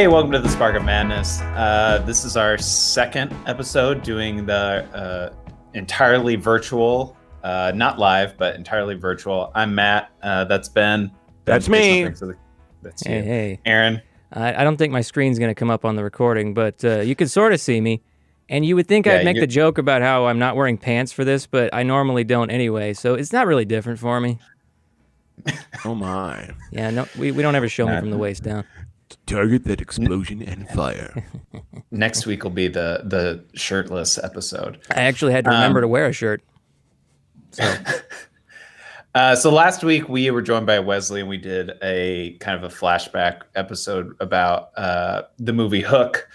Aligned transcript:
Hey, 0.00 0.08
welcome 0.08 0.32
to 0.32 0.38
the 0.38 0.48
Spark 0.48 0.76
of 0.76 0.82
Madness. 0.82 1.42
Uh, 1.42 2.02
this 2.06 2.24
is 2.24 2.34
our 2.34 2.56
second 2.56 3.36
episode 3.46 4.02
doing 4.02 4.46
the 4.46 4.54
uh, 4.94 5.30
entirely 5.74 6.36
virtual, 6.36 7.18
uh, 7.44 7.72
not 7.74 7.98
live, 7.98 8.38
but 8.38 8.54
entirely 8.56 8.94
virtual. 8.94 9.52
I'm 9.54 9.74
Matt. 9.74 10.10
Uh, 10.22 10.44
that's 10.44 10.70
Ben. 10.70 11.10
That's 11.44 11.68
Ben, 11.68 12.04
me. 12.04 12.08
the- 12.12 12.34
That's 12.80 13.06
Hey, 13.06 13.16
you. 13.18 13.22
hey. 13.24 13.60
Aaron. 13.66 14.00
I, 14.32 14.62
I 14.62 14.64
don't 14.64 14.78
think 14.78 14.90
my 14.90 15.02
screen's 15.02 15.38
going 15.38 15.50
to 15.50 15.54
come 15.54 15.68
up 15.68 15.84
on 15.84 15.96
the 15.96 16.02
recording, 16.02 16.54
but 16.54 16.82
uh, 16.82 17.00
you 17.00 17.14
can 17.14 17.28
sort 17.28 17.52
of 17.52 17.60
see 17.60 17.78
me. 17.78 18.00
And 18.48 18.64
you 18.64 18.76
would 18.76 18.86
think 18.86 19.04
Yeah, 19.04 19.16
I'd 19.16 19.26
make 19.26 19.34
you- 19.34 19.42
the 19.42 19.46
joke 19.46 19.76
about 19.76 20.00
how 20.00 20.24
I'm 20.28 20.38
not 20.38 20.56
wearing 20.56 20.78
pants 20.78 21.12
for 21.12 21.26
this, 21.26 21.46
but 21.46 21.74
I 21.74 21.82
normally 21.82 22.24
don't 22.24 22.48
anyway, 22.50 22.94
so 22.94 23.16
it's 23.16 23.34
not 23.34 23.46
really 23.46 23.66
different 23.66 23.98
for 23.98 24.18
me. 24.18 24.38
Oh 25.84 25.94
my. 25.94 26.50
Yeah, 26.70 26.88
no, 26.90 27.06
we, 27.18 27.32
we 27.32 27.42
don't 27.42 27.54
ever 27.54 27.68
show 27.68 27.86
me 27.86 27.98
from 27.98 28.10
the 28.10 28.18
waist 28.18 28.42
down. 28.42 28.64
Target 29.26 29.64
that 29.64 29.80
explosion 29.80 30.42
and 30.42 30.68
fire. 30.70 31.24
Next 31.90 32.26
week 32.26 32.44
will 32.44 32.50
be 32.50 32.68
the 32.68 33.02
the 33.04 33.44
shirtless 33.58 34.18
episode. 34.18 34.78
I 34.90 35.02
actually 35.02 35.32
had 35.32 35.44
to 35.44 35.50
remember 35.50 35.78
Um, 35.80 35.82
to 35.82 35.88
wear 35.88 36.06
a 36.06 36.12
shirt. 36.12 36.42
Uh, 39.12 39.34
so 39.34 39.50
last 39.50 39.82
week 39.82 40.08
we 40.08 40.30
were 40.30 40.40
joined 40.40 40.66
by 40.66 40.78
Wesley 40.78 41.18
and 41.18 41.28
we 41.28 41.36
did 41.36 41.72
a 41.82 42.36
kind 42.38 42.56
of 42.56 42.62
a 42.72 42.72
flashback 42.72 43.40
episode 43.56 44.14
about 44.20 44.70
uh, 44.76 45.22
the 45.38 45.52
movie 45.52 45.80
Hook. 45.80 46.28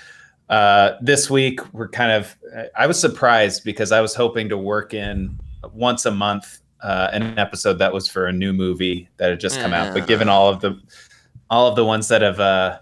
Uh, 0.50 0.92
this 1.02 1.30
week 1.30 1.62
we're 1.74 1.88
kind 1.88 2.12
of 2.12 2.36
I 2.78 2.86
was 2.86 3.00
surprised 3.00 3.64
because 3.64 3.94
I 3.94 4.02
was 4.02 4.14
hoping 4.14 4.50
to 4.50 4.58
work 4.58 4.94
in 4.94 5.40
once 5.72 6.06
a 6.06 6.12
month 6.12 6.60
uh, 6.82 7.10
an 7.14 7.40
episode 7.40 7.80
that 7.80 7.94
was 7.94 8.10
for 8.10 8.26
a 8.28 8.34
new 8.34 8.52
movie 8.52 9.08
that 9.18 9.30
had 9.30 9.40
just 9.40 9.58
come 9.62 9.72
out. 9.72 9.94
But 9.94 10.06
given 10.06 10.28
all 10.28 10.50
of 10.50 10.60
the 10.60 10.78
all 11.50 11.68
of 11.68 11.76
the 11.76 11.86
ones 11.86 12.08
that 12.08 12.22
have 12.22 12.40
uh, 12.40 12.80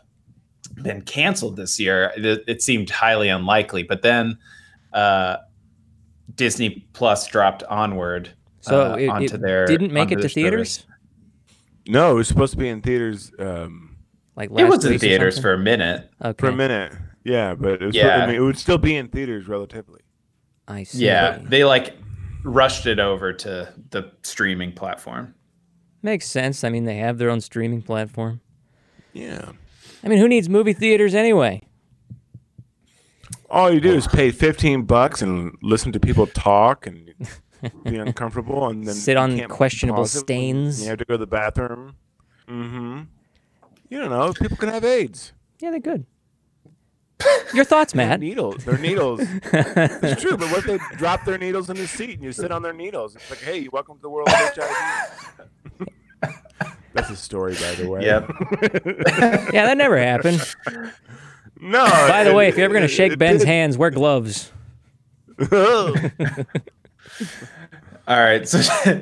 been 0.82 1.02
canceled 1.02 1.56
this 1.56 1.80
year, 1.80 2.12
it, 2.16 2.44
it 2.48 2.62
seemed 2.62 2.90
highly 2.90 3.30
unlikely. 3.30 3.84
But 3.84 4.02
then 4.02 4.38
uh, 4.94 5.38
Disney 6.36 6.86
Plus 6.94 7.28
dropped 7.28 7.64
Onward 7.64 8.30
So 8.62 8.94
uh, 8.94 8.96
it, 8.96 9.08
onto 9.08 9.36
it 9.36 9.42
their 9.42 9.66
didn't 9.66 9.92
make 9.92 10.12
it 10.12 10.22
to 10.22 10.30
theaters? 10.30 10.72
service. 10.80 10.88
No, 11.88 12.12
it 12.12 12.16
was 12.16 12.28
supposed 12.28 12.54
to 12.54 12.58
be 12.58 12.70
in 12.70 12.82
theaters 12.82 13.32
um, 13.40 13.98
Like 14.36 14.50
It 14.52 14.64
was 14.64 14.86
in 14.86 14.98
theaters 15.00 15.38
for 15.40 15.54
a 15.54 15.58
minute. 15.58 16.10
Okay. 16.24 16.40
for 16.40 16.48
a 16.50 16.56
minute. 16.56 16.94
Yeah, 17.26 17.56
but 17.56 17.82
it 17.82 17.86
was, 17.88 17.96
Yeah. 17.96 18.24
I 18.24 18.28
mean, 18.28 18.36
it 18.36 18.40
would 18.40 18.58
still 18.58 18.78
be 18.78 18.96
in 18.96 19.10
theaters 19.10 19.48
relatively. 19.48 20.02
I 20.68 20.84
see. 20.84 21.06
Yeah, 21.06 21.40
they 21.44 21.66
like 21.66 21.96
rushed 22.44 22.86
it 22.86 23.00
over 23.00 23.34
to 23.34 23.74
the 23.90 24.12
streaming 24.24 24.72
platform. 24.72 25.36
Makes 26.02 26.28
sense. 26.28 26.64
I 26.64 26.70
mean, 26.70 26.86
they 26.86 26.98
have 26.98 27.18
their 27.18 27.30
own 27.30 27.42
streaming 27.42 27.82
platform. 27.82 28.42
Yeah. 29.14 29.52
I 30.04 30.08
mean, 30.08 30.20
who 30.20 30.28
needs 30.28 30.50
movie 30.50 30.74
theaters 30.74 31.16
anyway? 31.16 31.62
All 33.50 33.72
you 33.72 33.80
do 33.80 33.94
is 33.94 34.08
pay 34.08 34.32
15 34.32 34.84
bucks 34.84 35.22
and 35.22 35.56
listen 35.62 35.92
to 35.92 36.00
people 36.00 36.26
talk 36.28 36.88
and 36.88 37.14
be 37.84 37.98
uncomfortable 37.98 38.68
and 38.68 38.86
then 38.86 38.96
Sit 38.96 39.16
on 39.16 39.40
questionable 39.48 40.02
pause 40.02 40.16
it 40.16 40.20
when 40.20 40.26
stains. 40.26 40.82
You 40.82 40.90
have 40.90 40.98
to 40.98 41.06
go 41.06 41.14
to 41.14 41.18
the 41.20 41.28
bathroom. 41.28 41.96
Mm-hmm. 42.48 43.02
You 43.90 44.00
don't 44.00 44.10
know. 44.10 44.34
People 44.34 44.58
can 44.58 44.70
have 44.70 44.84
AIDS. 44.84 45.34
Yeah, 45.60 45.70
they're 45.70 45.80
good. 45.80 46.06
Your 47.54 47.64
thoughts, 47.64 47.94
They're 47.94 48.08
Matt? 48.08 48.20
needles. 48.20 48.66
They're 48.66 48.80
needles. 48.80 49.22
it's 49.54 50.22
true, 50.22 50.36
but 50.36 50.50
what 50.50 50.60
if 50.60 50.66
they 50.66 50.80
drop 50.98 51.24
their 51.24 51.38
needles 51.38 51.70
in 51.70 51.78
the 51.78 51.88
seat 51.88 52.16
and 52.16 52.24
you 52.24 52.32
sit 52.34 52.52
on 52.52 52.64
their 52.64 52.74
needles? 52.74 53.16
It's 53.16 53.30
like, 53.30 53.40
hey, 53.40 53.70
welcome 53.72 53.98
to 53.98 54.02
the 54.02 54.10
world 54.10 54.28
of 54.30 54.34
HIV. 54.34 55.94
That's 56.94 57.10
a 57.10 57.16
story, 57.16 57.54
by 57.56 57.76
the 57.76 57.90
way. 57.90 58.06
Yep. 58.06 58.30
Yeah, 59.54 59.66
that 59.66 59.78
never 59.78 59.98
happened. 59.98 60.42
No. 61.60 61.86
By 61.86 62.24
the 62.24 62.34
way, 62.34 62.48
if 62.48 62.58
you're 62.58 62.66
ever 62.66 62.74
going 62.74 62.88
to 62.88 62.94
shake 62.94 63.14
it 63.14 63.20
Ben's 63.20 63.42
did. 63.42 63.48
hands, 63.48 63.78
wear 63.78 63.90
gloves. 63.90 64.52
All 68.06 68.20
right. 68.20 68.46
So 68.48 68.60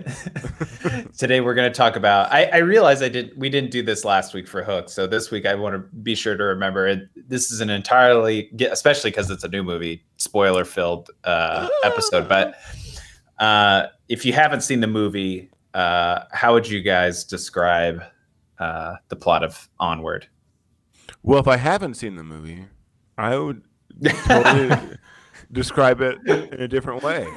today 1.17 1.41
we're 1.41 1.55
going 1.55 1.71
to 1.71 1.75
talk 1.75 1.95
about. 1.95 2.31
I, 2.31 2.45
I 2.45 2.57
realize 2.57 3.01
I 3.01 3.09
did. 3.09 3.35
We 3.35 3.49
didn't 3.49 3.71
do 3.71 3.81
this 3.81 4.05
last 4.05 4.33
week 4.35 4.47
for 4.47 4.63
Hook, 4.63 4.89
so 4.89 5.07
this 5.07 5.31
week 5.31 5.45
I 5.47 5.55
want 5.55 5.73
to 5.73 5.79
be 5.97 6.13
sure 6.13 6.37
to 6.37 6.43
remember 6.43 6.87
it. 6.87 7.09
This 7.27 7.51
is 7.51 7.61
an 7.61 7.71
entirely, 7.71 8.51
especially 8.69 9.09
because 9.09 9.31
it's 9.31 9.43
a 9.43 9.47
new 9.47 9.63
movie, 9.63 10.03
spoiler-filled 10.17 11.09
uh, 11.23 11.67
episode. 11.83 12.29
But 12.29 12.55
uh, 13.39 13.87
if 14.07 14.23
you 14.23 14.33
haven't 14.33 14.61
seen 14.61 14.81
the 14.81 14.87
movie, 14.87 15.49
uh, 15.73 16.21
how 16.31 16.53
would 16.53 16.67
you 16.67 16.81
guys 16.81 17.23
describe 17.23 18.01
uh, 18.59 18.95
the 19.09 19.15
plot 19.15 19.43
of 19.43 19.69
Onward? 19.79 20.27
well, 21.23 21.39
if 21.39 21.47
I 21.47 21.57
haven't 21.57 21.95
seen 21.95 22.15
the 22.15 22.23
movie, 22.23 22.65
I 23.17 23.37
would 23.37 23.61
totally 24.27 24.97
describe 25.51 26.01
it 26.01 26.17
in 26.25 26.61
a 26.61 26.67
different 26.67 27.03
way. 27.03 27.27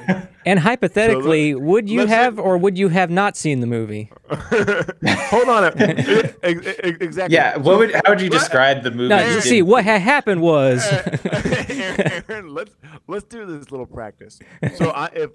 And 0.46 0.58
hypothetically, 0.58 1.54
would 1.54 1.88
you 1.88 2.00
let's- 2.00 2.10
have 2.12 2.38
or 2.38 2.56
would 2.56 2.78
you 2.78 2.88
have 2.88 3.10
not 3.10 3.36
seen 3.36 3.60
the 3.60 3.66
movie? 3.66 4.10
Hold 4.30 5.48
on. 5.48 5.64
Ex- 5.80 6.38
ex- 6.42 6.98
Exactly. 7.00 7.34
Yeah. 7.34 7.56
What 7.58 7.78
would? 7.78 7.92
How 7.94 8.02
would 8.08 8.20
you 8.20 8.30
describe 8.30 8.82
the 8.82 8.90
movie? 8.90 9.08
No, 9.08 9.18
you 9.26 9.34
you 9.34 9.40
see, 9.40 9.62
what 9.62 9.84
had 9.84 10.00
happened 10.00 10.40
was 10.40 10.84
Aaron, 10.90 12.22
Aaron, 12.28 12.48
let's 12.54 12.72
let's 13.06 13.24
do 13.24 13.44
this 13.46 13.70
little 13.70 13.86
practice. 13.86 14.38
So 14.76 14.90
I, 14.90 15.06
if 15.14 15.30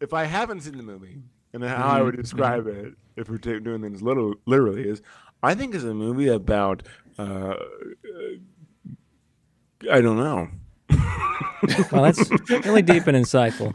if 0.00 0.12
I 0.14 0.24
haven't 0.24 0.60
seen 0.62 0.76
the 0.76 0.82
movie, 0.82 1.18
and 1.52 1.64
how 1.64 1.88
I 1.88 2.02
would 2.02 2.16
describe 2.16 2.66
it, 2.66 2.94
if 3.16 3.28
we're 3.28 3.38
doing 3.38 3.82
things 3.82 4.02
little 4.02 4.34
literally, 4.46 4.88
is 4.88 5.02
I 5.42 5.54
think 5.54 5.74
it's 5.74 5.84
a 5.84 5.94
movie 5.94 6.28
about 6.28 6.82
uh, 7.18 7.54
I 9.90 10.00
don't 10.00 10.16
know. 10.16 10.48
well, 11.92 12.02
that's 12.02 12.30
really 12.50 12.82
deep 12.82 13.06
and 13.06 13.16
insightful. 13.16 13.74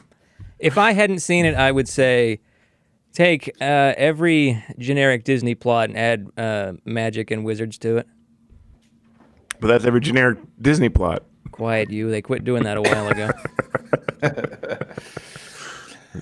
If 0.60 0.78
I 0.78 0.94
hadn't 0.94 1.20
seen 1.20 1.46
it, 1.46 1.56
I 1.56 1.72
would 1.72 1.88
say 1.88 2.40
take 3.14 3.50
uh, 3.62 3.94
every 3.98 4.64
generic 4.78 5.24
Disney 5.24 5.56
plot 5.56 5.90
and 5.90 5.98
add 5.98 6.28
uh, 6.38 6.74
magic 6.86 7.32
and 7.32 7.44
wizards 7.44 7.78
to 7.80 7.98
it. 7.98 8.08
But 9.60 9.68
that's 9.68 9.86
every 9.86 10.02
generic 10.02 10.40
Disney 10.62 10.90
plot. 10.90 11.24
Quiet 11.52 11.90
you. 11.90 12.10
They 12.12 12.22
quit 12.22 12.44
doing 12.44 12.64
that 12.64 12.78
a 12.78 12.82
while 12.82 13.08
ago. 13.08 13.32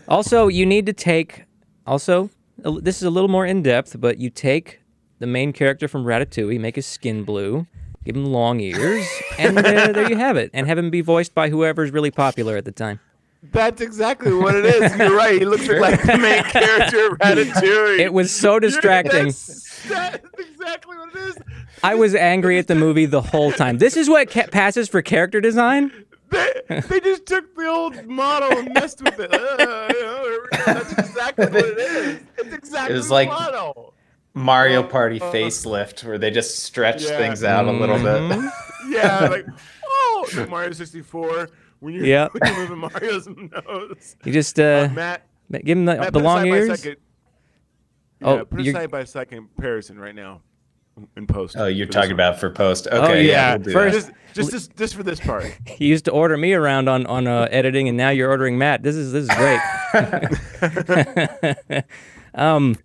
also, 0.08 0.48
you 0.48 0.66
need 0.66 0.86
to 0.86 0.94
take. 0.94 1.46
Also, 1.86 2.30
this 2.58 2.98
is 2.98 3.04
a 3.04 3.10
little 3.10 3.30
more 3.30 3.46
in 3.46 3.62
depth, 3.64 4.00
but 4.00 4.18
you 4.18 4.30
take 4.30 4.82
the 5.20 5.28
main 5.28 5.54
character 5.54 5.88
from 5.88 6.06
Ratatouille, 6.06 6.60
make 6.60 6.76
his 6.76 6.86
skin 6.86 7.24
blue, 7.24 7.68
give 8.06 8.16
him 8.16 8.26
long 8.26 8.60
ears, 8.60 9.06
and 9.38 9.58
uh, 9.58 9.62
there 9.92 10.10
you 10.10 10.16
have 10.16 10.38
it. 10.38 10.50
And 10.54 10.68
have 10.68 10.78
him 10.78 10.90
be 10.90 11.02
voiced 11.02 11.34
by 11.34 11.50
whoever's 11.50 11.92
really 11.92 12.12
popular 12.12 12.58
at 12.58 12.66
the 12.66 12.72
time. 12.72 13.00
That's 13.52 13.82
exactly 13.82 14.34
what 14.34 14.56
it 14.56 14.66
is. 14.66 14.96
You're 14.98 15.16
right. 15.16 15.40
He 15.40 15.46
looks 15.46 15.68
like 15.68 16.02
the 16.02 16.18
main 16.18 16.44
character 16.44 17.08
of 17.08 17.18
Ratatouille. 17.20 18.00
It 18.00 18.14
was 18.14 18.34
so 18.34 18.58
distracting. 18.58 19.26
That's, 19.26 19.84
that's 19.90 20.26
exactly 20.40 20.96
what 20.96 21.10
it 21.14 21.20
is. 21.20 21.38
I 21.84 21.96
was 21.96 22.16
angry 22.16 22.58
at 22.58 22.68
the 22.68 22.76
movie 22.76 23.06
the 23.06 23.22
whole 23.22 23.52
time. 23.52 23.80
This 23.80 23.98
is 23.98 24.10
what 24.10 24.30
ca- 24.32 24.48
passes 24.48 24.88
for 24.88 25.02
character 25.02 25.42
design. 25.42 25.92
They, 26.34 26.80
they 26.82 27.00
just 27.00 27.26
took 27.26 27.56
the 27.56 27.68
old 27.68 28.06
model 28.06 28.58
and 28.58 28.74
messed 28.74 29.02
with 29.04 29.20
it. 29.20 29.34
Uh, 29.34 29.88
you 29.94 30.02
know, 30.02 30.40
that's 30.66 30.92
exactly 30.94 31.46
what 31.46 31.56
it 31.66 31.78
is. 31.78 32.20
It's 32.38 32.54
exactly 32.54 32.94
It 32.94 32.98
was 32.98 33.08
the 33.08 33.14
like- 33.14 33.30
model. 33.30 33.94
Mario 34.36 34.82
Party 34.82 35.20
facelift, 35.20 36.04
where 36.04 36.18
they 36.18 36.32
just 36.32 36.64
stretch 36.64 37.04
Yeah. 37.04 37.18
things 37.18 37.44
out 37.44 37.66
a 37.68 37.72
little 37.72 37.98
bit. 37.98 38.06
Mm-hmm. 38.22 38.48
Yeah, 38.92 39.28
like 39.30 39.46
oh, 39.86 40.46
Mario 40.50 40.72
64. 40.74 41.50
When 41.80 41.94
you're, 41.94 42.04
Yeah. 42.06 42.28
when 42.32 42.54
you're 42.54 42.68
moving 42.68 42.80
Mario's 42.80 43.28
nose. 43.28 44.16
You 44.26 44.34
just 44.34 44.60
uh, 44.60 44.90
Matt, 44.92 45.26
give 45.52 45.78
him 45.78 45.86
the, 45.86 45.96
Matt 45.98 46.14
the 46.14 46.20
long 46.20 46.50
by 46.50 46.58
ears. 46.58 46.82
second- 46.82 46.98
Oh, 48.24 48.38
yeah, 48.38 48.44
put 48.44 48.60
a 48.62 48.72
side 48.72 48.92
by 48.92 49.04
side 49.04 49.30
comparison 49.30 50.00
right 50.00 50.16
now 50.16 50.42
in 51.16 51.28
post. 51.28 51.56
Oh, 51.58 51.66
you're 51.68 51.88
talking 51.88 52.12
about 52.12 52.40
for 52.40 52.50
post. 52.50 52.88
Okay, 52.88 53.28
yeah. 53.28 53.58
we'll 53.58 53.74
First- 53.74 53.96
just, 53.96 54.12
just, 54.34 54.52
just, 54.52 54.78
just 54.78 54.96
for 54.96 55.04
this 55.04 55.20
part. 55.20 55.46
He 55.68 55.88
used 55.88 56.06
to 56.06 56.12
order 56.12 56.38
me 56.38 56.54
around 56.54 56.88
on 56.90 57.06
on 57.08 57.28
uh, 57.28 57.48
editing, 57.52 57.88
and 57.88 57.98
now 57.98 58.10
you're 58.10 58.30
ordering 58.30 58.58
Matt. 58.58 58.84
This 58.84 58.96
is 58.96 59.12
this 59.12 59.28
is 59.30 59.36
great. 59.36 59.60
um, 62.36 62.76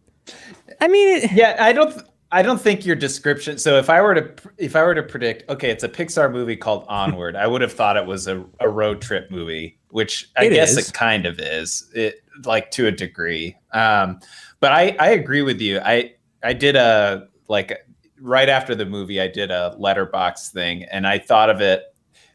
I 0.81 0.89
mean, 0.89 1.17
it, 1.25 1.33
Yeah, 1.33 1.57
I 1.59 1.73
don't. 1.73 2.03
I 2.31 2.43
don't 2.43 2.61
think 2.61 2.85
your 2.85 2.95
description. 2.97 3.57
So 3.57 3.79
if 3.79 3.89
I 3.89 4.03
were 4.03 4.15
to, 4.15 4.35
if 4.59 4.77
I 4.77 4.83
were 4.83 4.95
to 4.95 5.03
predict, 5.03 5.49
okay, 5.49 5.71
it's 5.71 5.83
a 5.83 5.89
Pixar 5.89 6.31
movie 6.31 6.57
called 6.57 6.85
Onward. 6.87 7.37
I 7.37 7.47
would 7.47 7.63
have 7.63 7.73
thought 7.73 7.97
it 7.97 8.05
was 8.05 8.27
a, 8.29 8.45
a 8.61 8.69
road 8.69 9.01
trip 9.01 9.31
movie, 9.31 9.79
which 9.89 10.29
I 10.37 10.45
It 10.45 10.51
guess 10.51 10.73
is. 10.77 10.91
it 10.91 10.93
kind 10.95 11.25
of 11.25 11.39
is, 11.41 11.91
it 11.95 12.23
like 12.45 12.71
to 12.73 12.87
a 12.87 12.91
degree. 12.93 13.57
Um, 13.73 14.21
but 14.61 14.73
I 14.73 14.95
I 14.99 15.09
agree 15.11 15.41
with 15.41 15.59
you. 15.63 15.81
I 15.83 16.17
I 16.43 16.53
did 16.53 16.77
a 16.77 17.29
like 17.49 17.73
right 18.21 18.49
after 18.49 18.75
the 18.75 18.87
movie, 18.87 19.21
I 19.21 19.29
did 19.29 19.51
a 19.51 19.77
Letterboxd 19.79 20.51
thing, 20.53 20.85
and 20.85 21.07
I 21.07 21.19
thought 21.19 21.51
of 21.51 21.61
it 21.61 21.85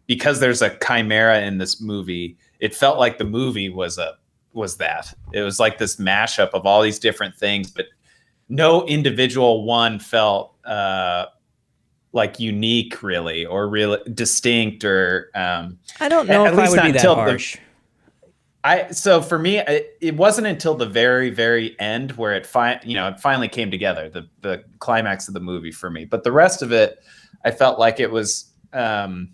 because 0.07 0.39
there's 0.39 0.61
a 0.61 0.77
chimera 0.85 1.41
in 1.41 1.57
this 1.57 1.81
movie. 1.81 2.37
It 2.59 2.75
felt 2.75 2.97
like 2.99 3.17
the 3.17 3.25
movie 3.25 3.69
was 3.69 3.97
a 3.97 4.13
was 4.53 4.77
that. 4.77 5.13
It 5.33 5.41
was 5.41 5.59
like 5.59 5.77
this 5.79 5.95
mashup 5.95 6.49
of 6.53 6.65
all 6.65 6.81
these 6.81 6.99
different 6.99 7.35
things, 7.35 7.71
but 7.71 7.87
no 8.49 8.85
individual 8.85 9.65
one 9.65 9.97
felt 9.99 10.53
uh, 10.63 11.25
like 12.11 12.39
unique 12.39 13.01
really 13.01 13.45
or 13.45 13.67
real 13.67 13.97
distinct 14.13 14.83
or 14.85 15.31
um 15.33 15.79
I 15.99 16.07
don't 16.09 16.27
know 16.27 16.45
at 16.45 16.53
if 16.53 16.59
I 16.59 16.61
least 16.61 16.71
would 16.71 16.77
not 16.77 16.85
be 16.85 16.91
that 16.91 16.97
until 16.99 17.15
the- 17.15 17.21
harsh. 17.21 17.57
I 18.65 18.91
so 18.91 19.21
for 19.21 19.37
me 19.37 19.57
it, 19.57 19.97
it 20.01 20.15
wasn't 20.15 20.47
until 20.47 20.75
the 20.75 20.85
very 20.85 21.29
very 21.29 21.77
end 21.79 22.13
where 22.13 22.33
it 22.33 22.45
fi- 22.45 22.79
you 22.83 22.93
know 22.95 23.07
it 23.09 23.19
finally 23.19 23.49
came 23.49 23.69
together 23.71 24.09
the 24.09 24.27
the 24.41 24.63
climax 24.79 25.27
of 25.27 25.33
the 25.33 25.39
movie 25.41 25.71
for 25.71 25.89
me 25.89 26.05
but 26.05 26.23
the 26.23 26.31
rest 26.31 26.61
of 26.61 26.71
it 26.71 26.99
I 27.43 27.51
felt 27.51 27.77
like 27.79 27.99
it 27.99 28.09
was 28.11 28.51
um 28.71 29.29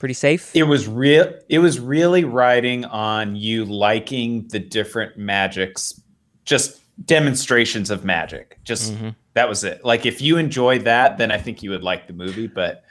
Pretty 0.00 0.14
safe. 0.14 0.50
it 0.56 0.64
was 0.64 0.88
real 0.88 1.32
it 1.48 1.58
was 1.60 1.78
really 1.78 2.24
riding 2.24 2.84
on 2.86 3.36
you 3.36 3.64
liking 3.66 4.48
the 4.48 4.58
different 4.58 5.16
magics 5.16 6.00
just 6.44 6.80
demonstrations 7.06 7.90
of 7.90 8.04
magic 8.04 8.58
just 8.64 8.92
Mhm. 8.94 9.14
that 9.34 9.48
was 9.48 9.62
it 9.62 9.84
like 9.84 10.06
if 10.06 10.20
you 10.20 10.38
enjoy 10.38 10.78
that 10.80 11.18
then 11.18 11.30
I 11.30 11.38
think 11.38 11.62
you 11.62 11.70
would 11.70 11.82
like 11.84 12.06
the 12.08 12.14
movie 12.14 12.46
but 12.48 12.82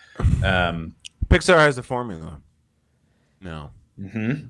um 0.43 0.95
Pixar 1.29 1.57
has 1.57 1.75
the 1.75 1.83
formula. 1.83 2.39
No. 3.41 3.69
mhm. 3.99 4.49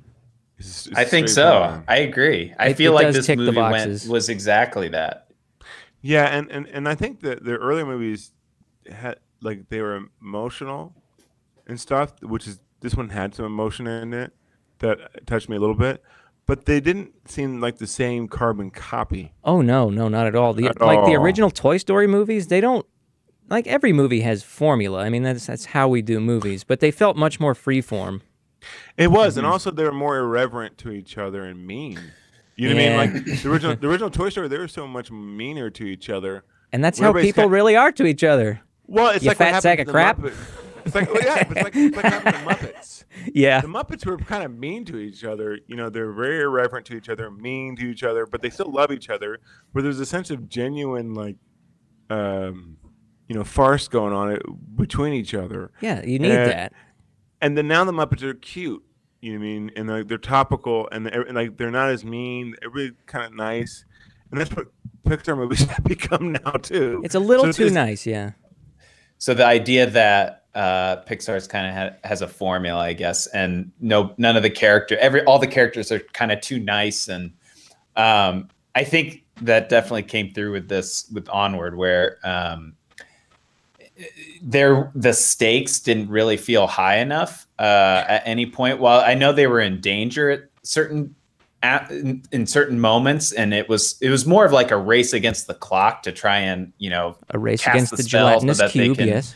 It's- 0.59 0.87
it's 0.87 0.97
I 0.97 1.05
think 1.05 1.29
so. 1.29 1.49
formula. 1.49 1.83
I 1.87 1.97
agree. 1.97 2.53
I 2.59 2.69
It- 2.69 2.77
feel 2.77 2.91
it 2.91 2.95
like 2.95 3.13
this 3.13 3.25
tick 3.25 3.37
the 3.39 3.45
movie 3.45 3.57
went, 3.61 4.05
was 4.07 4.29
exactly 4.29 4.89
that. 4.89 5.27
Yeah, 6.01 6.25
and, 6.25 6.49
and, 6.51 6.67
and 6.67 6.87
I 6.87 6.95
think 6.95 7.21
that 7.21 7.43
the 7.43 7.55
earlier 7.55 7.85
movies 7.85 8.31
had 8.89 9.17
like 9.41 9.69
they 9.69 9.81
were 9.81 10.01
emotional 10.21 10.93
and 11.67 11.79
stuff, 11.79 12.13
which 12.21 12.47
is 12.47 12.59
this 12.81 12.95
one 12.95 13.09
had 13.09 13.35
some 13.35 13.45
emotion 13.45 13.87
in 13.87 14.13
it 14.13 14.33
that 14.79 15.25
touched 15.27 15.49
me 15.49 15.57
a 15.57 15.59
little 15.59 15.75
bit, 15.75 16.01
but 16.45 16.65
they 16.65 16.79
didn't 16.79 17.29
seem 17.29 17.59
like 17.61 17.77
the 17.77 17.87
same 17.87 18.27
carbon 18.27 18.69
copy. 18.71 19.33
Oh 19.43 19.61
no, 19.61 19.89
no, 19.89 20.07
not 20.07 20.27
at 20.27 20.35
all. 20.35 20.53
The 20.53 20.67
At 20.67 20.79
like 20.81 21.05
the 21.05 21.15
original 21.15 21.51
Toy 21.51 21.77
Story 21.77 22.07
movies, 22.07 22.47
they 22.47 22.61
don't 22.61 22.85
like 23.49 23.67
every 23.67 23.91
movie 23.93 24.21
has 24.21 24.41
formula. 24.43 24.99
I 25.03 25.09
mean, 25.09 25.23
that's 25.23 25.45
that's 25.47 25.65
how 25.65 25.87
we 25.89 26.01
do 26.01 26.19
movies, 26.19 26.63
but 26.63 26.79
they 26.79 26.91
felt 26.91 27.17
much 27.17 27.39
more 27.39 27.53
freeform. 27.53 28.21
It 28.97 29.09
was, 29.11 29.33
Mm-hmm. 29.33 29.39
and 29.39 29.47
also 29.47 29.71
they 29.71 29.83
were 29.83 29.91
more 29.91 30.17
irreverent 30.17 30.77
to 30.79 30.91
each 30.91 31.17
other 31.17 31.43
and 31.45 31.65
mean. 31.65 31.99
You 32.55 32.69
know 32.69 32.75
what 32.75 32.83
I 32.83 33.07
mean? 33.07 33.13
Like 33.25 33.41
the 33.41 33.49
original, 33.51 33.75
the 33.75 33.87
original 33.89 34.09
Toy 34.09 34.29
Story, 34.29 34.47
they 34.49 34.57
were 34.57 34.67
so 34.67 34.85
much 34.87 35.09
meaner 35.11 35.69
to 35.69 35.83
each 35.85 36.09
other. 36.09 36.43
And 36.73 36.83
that's 36.83 36.99
how 36.99 37.13
people 37.13 37.47
really 37.47 37.75
are 37.75 37.91
to 37.93 38.05
each 38.05 38.23
other. 38.23 38.61
Well, 38.85 39.09
it's 39.09 39.23
You 39.23 39.29
like 39.29 39.37
fat 39.37 39.53
what 39.53 39.63
sack 39.63 39.79
of 39.79 39.87
crap. 39.87 40.19
It's 40.85 40.95
like, 40.95 41.11
well, 41.13 41.23
yeah, 41.23 41.43
but 41.43 41.57
it's 41.57 41.63
like, 41.63 41.75
it's 41.75 41.95
like 41.95 42.03
what 42.03 42.05
happened 42.13 42.35
to 42.35 42.41
the 42.43 42.67
Muppets. 42.73 43.03
Yeah. 43.33 43.59
The 43.61 43.67
Muppets 43.67 44.05
were 44.05 44.17
kind 44.17 44.43
of 44.43 44.51
mean 44.57 44.85
to 44.85 44.97
each 44.97 45.23
other. 45.23 45.59
You 45.67 45.75
know, 45.75 45.89
they're 45.89 46.11
very 46.13 46.39
irreverent 46.41 46.85
to 46.87 46.95
each 46.95 47.09
other, 47.09 47.29
mean 47.29 47.75
to 47.75 47.85
each 47.89 48.03
other, 48.03 48.25
but 48.25 48.41
they 48.41 48.49
still 48.49 48.71
love 48.71 48.91
each 48.91 49.09
other. 49.09 49.39
Where 49.71 49.81
there's 49.81 49.99
a 49.99 50.05
sense 50.05 50.29
of 50.31 50.47
genuine, 50.47 51.13
like, 51.13 51.35
um, 52.09 52.77
you 53.27 53.35
know, 53.35 53.43
farce 53.43 53.87
going 53.87 54.13
on 54.13 54.31
it 54.31 54.41
between 54.75 55.13
each 55.13 55.33
other. 55.33 55.71
Yeah, 55.81 56.03
you 56.03 56.17
need 56.19 56.31
Uh, 56.31 56.45
that. 56.45 56.73
And 57.41 57.57
then 57.57 57.67
now 57.67 57.83
the 57.83 57.91
Muppets 57.91 58.21
are 58.23 58.33
cute. 58.33 58.83
You 59.21 59.33
know 59.33 59.39
what 59.39 59.45
I 59.45 59.47
mean? 59.47 59.71
And 59.75 59.89
like, 59.89 60.07
they're 60.07 60.17
topical, 60.17 60.87
and, 60.91 61.05
they're, 61.05 61.23
and 61.23 61.35
like 61.35 61.57
they're 61.57 61.71
not 61.71 61.89
as 61.89 62.05
mean. 62.05 62.55
They're 62.59 62.69
really 62.69 62.93
kind 63.05 63.25
of 63.25 63.33
nice, 63.33 63.83
and 64.31 64.39
that's 64.39 64.55
what 64.55 64.67
Pixar 65.03 65.35
movies 65.35 65.63
have 65.69 65.83
become 65.83 66.31
now 66.31 66.51
too. 66.51 67.01
It's 67.03 67.15
a 67.15 67.19
little 67.19 67.51
So 67.51 67.67
too 67.67 67.69
nice, 67.69 68.05
yeah. 68.05 68.31
So 69.17 69.33
the 69.33 69.45
idea 69.45 69.87
that 69.87 70.45
uh, 70.55 71.03
Pixar's 71.03 71.47
kind 71.47 71.67
of 71.67 71.73
ha- 71.73 71.97
has 72.07 72.21
a 72.21 72.27
formula, 72.27 72.79
I 72.79 72.93
guess, 72.93 73.27
and 73.27 73.71
no, 73.81 74.13
none 74.17 74.37
of 74.37 74.43
the 74.43 74.49
character, 74.49 74.97
every 74.97 75.23
all 75.25 75.39
the 75.39 75.47
characters 75.47 75.91
are 75.91 75.99
kind 75.99 76.31
of 76.31 76.39
too 76.39 76.59
nice, 76.59 77.09
and 77.09 77.33
um, 77.97 78.49
I 78.75 78.85
think 78.85 79.25
that 79.41 79.69
definitely 79.69 80.03
came 80.03 80.33
through 80.33 80.53
with 80.53 80.69
this 80.69 81.09
with 81.13 81.27
Onward, 81.29 81.75
where 81.75 82.17
um, 82.23 82.75
there 84.41 84.91
the 84.95 85.13
stakes 85.13 85.79
didn't 85.79 86.09
really 86.09 86.37
feel 86.37 86.67
high 86.67 86.97
enough 86.97 87.47
uh, 87.59 88.05
at 88.07 88.23
any 88.25 88.45
point. 88.45 88.79
While 88.79 89.01
I 89.01 89.13
know 89.13 89.31
they 89.31 89.47
were 89.47 89.59
in 89.59 89.81
danger 89.81 90.29
at 90.29 90.41
certain 90.63 91.15
at, 91.61 91.91
in, 91.91 92.23
in 92.31 92.47
certain 92.47 92.79
moments, 92.79 93.31
and 93.31 93.53
it 93.53 93.67
was 93.67 93.97
it 94.01 94.09
was 94.09 94.25
more 94.25 94.45
of 94.45 94.51
like 94.51 94.71
a 94.71 94.77
race 94.77 95.13
against 95.13 95.47
the 95.47 95.53
clock 95.53 96.03
to 96.03 96.11
try 96.11 96.37
and 96.37 96.71
you 96.77 96.89
know 96.89 97.17
A 97.31 97.39
race 97.39 97.65
against 97.65 97.91
the 97.91 97.97
the, 97.97 98.03
so 98.03 98.09
gelatinous 98.09 98.57
that 98.59 98.73
they 98.73 98.85
cube, 98.85 98.97
can- 98.97 99.07
yes. 99.07 99.35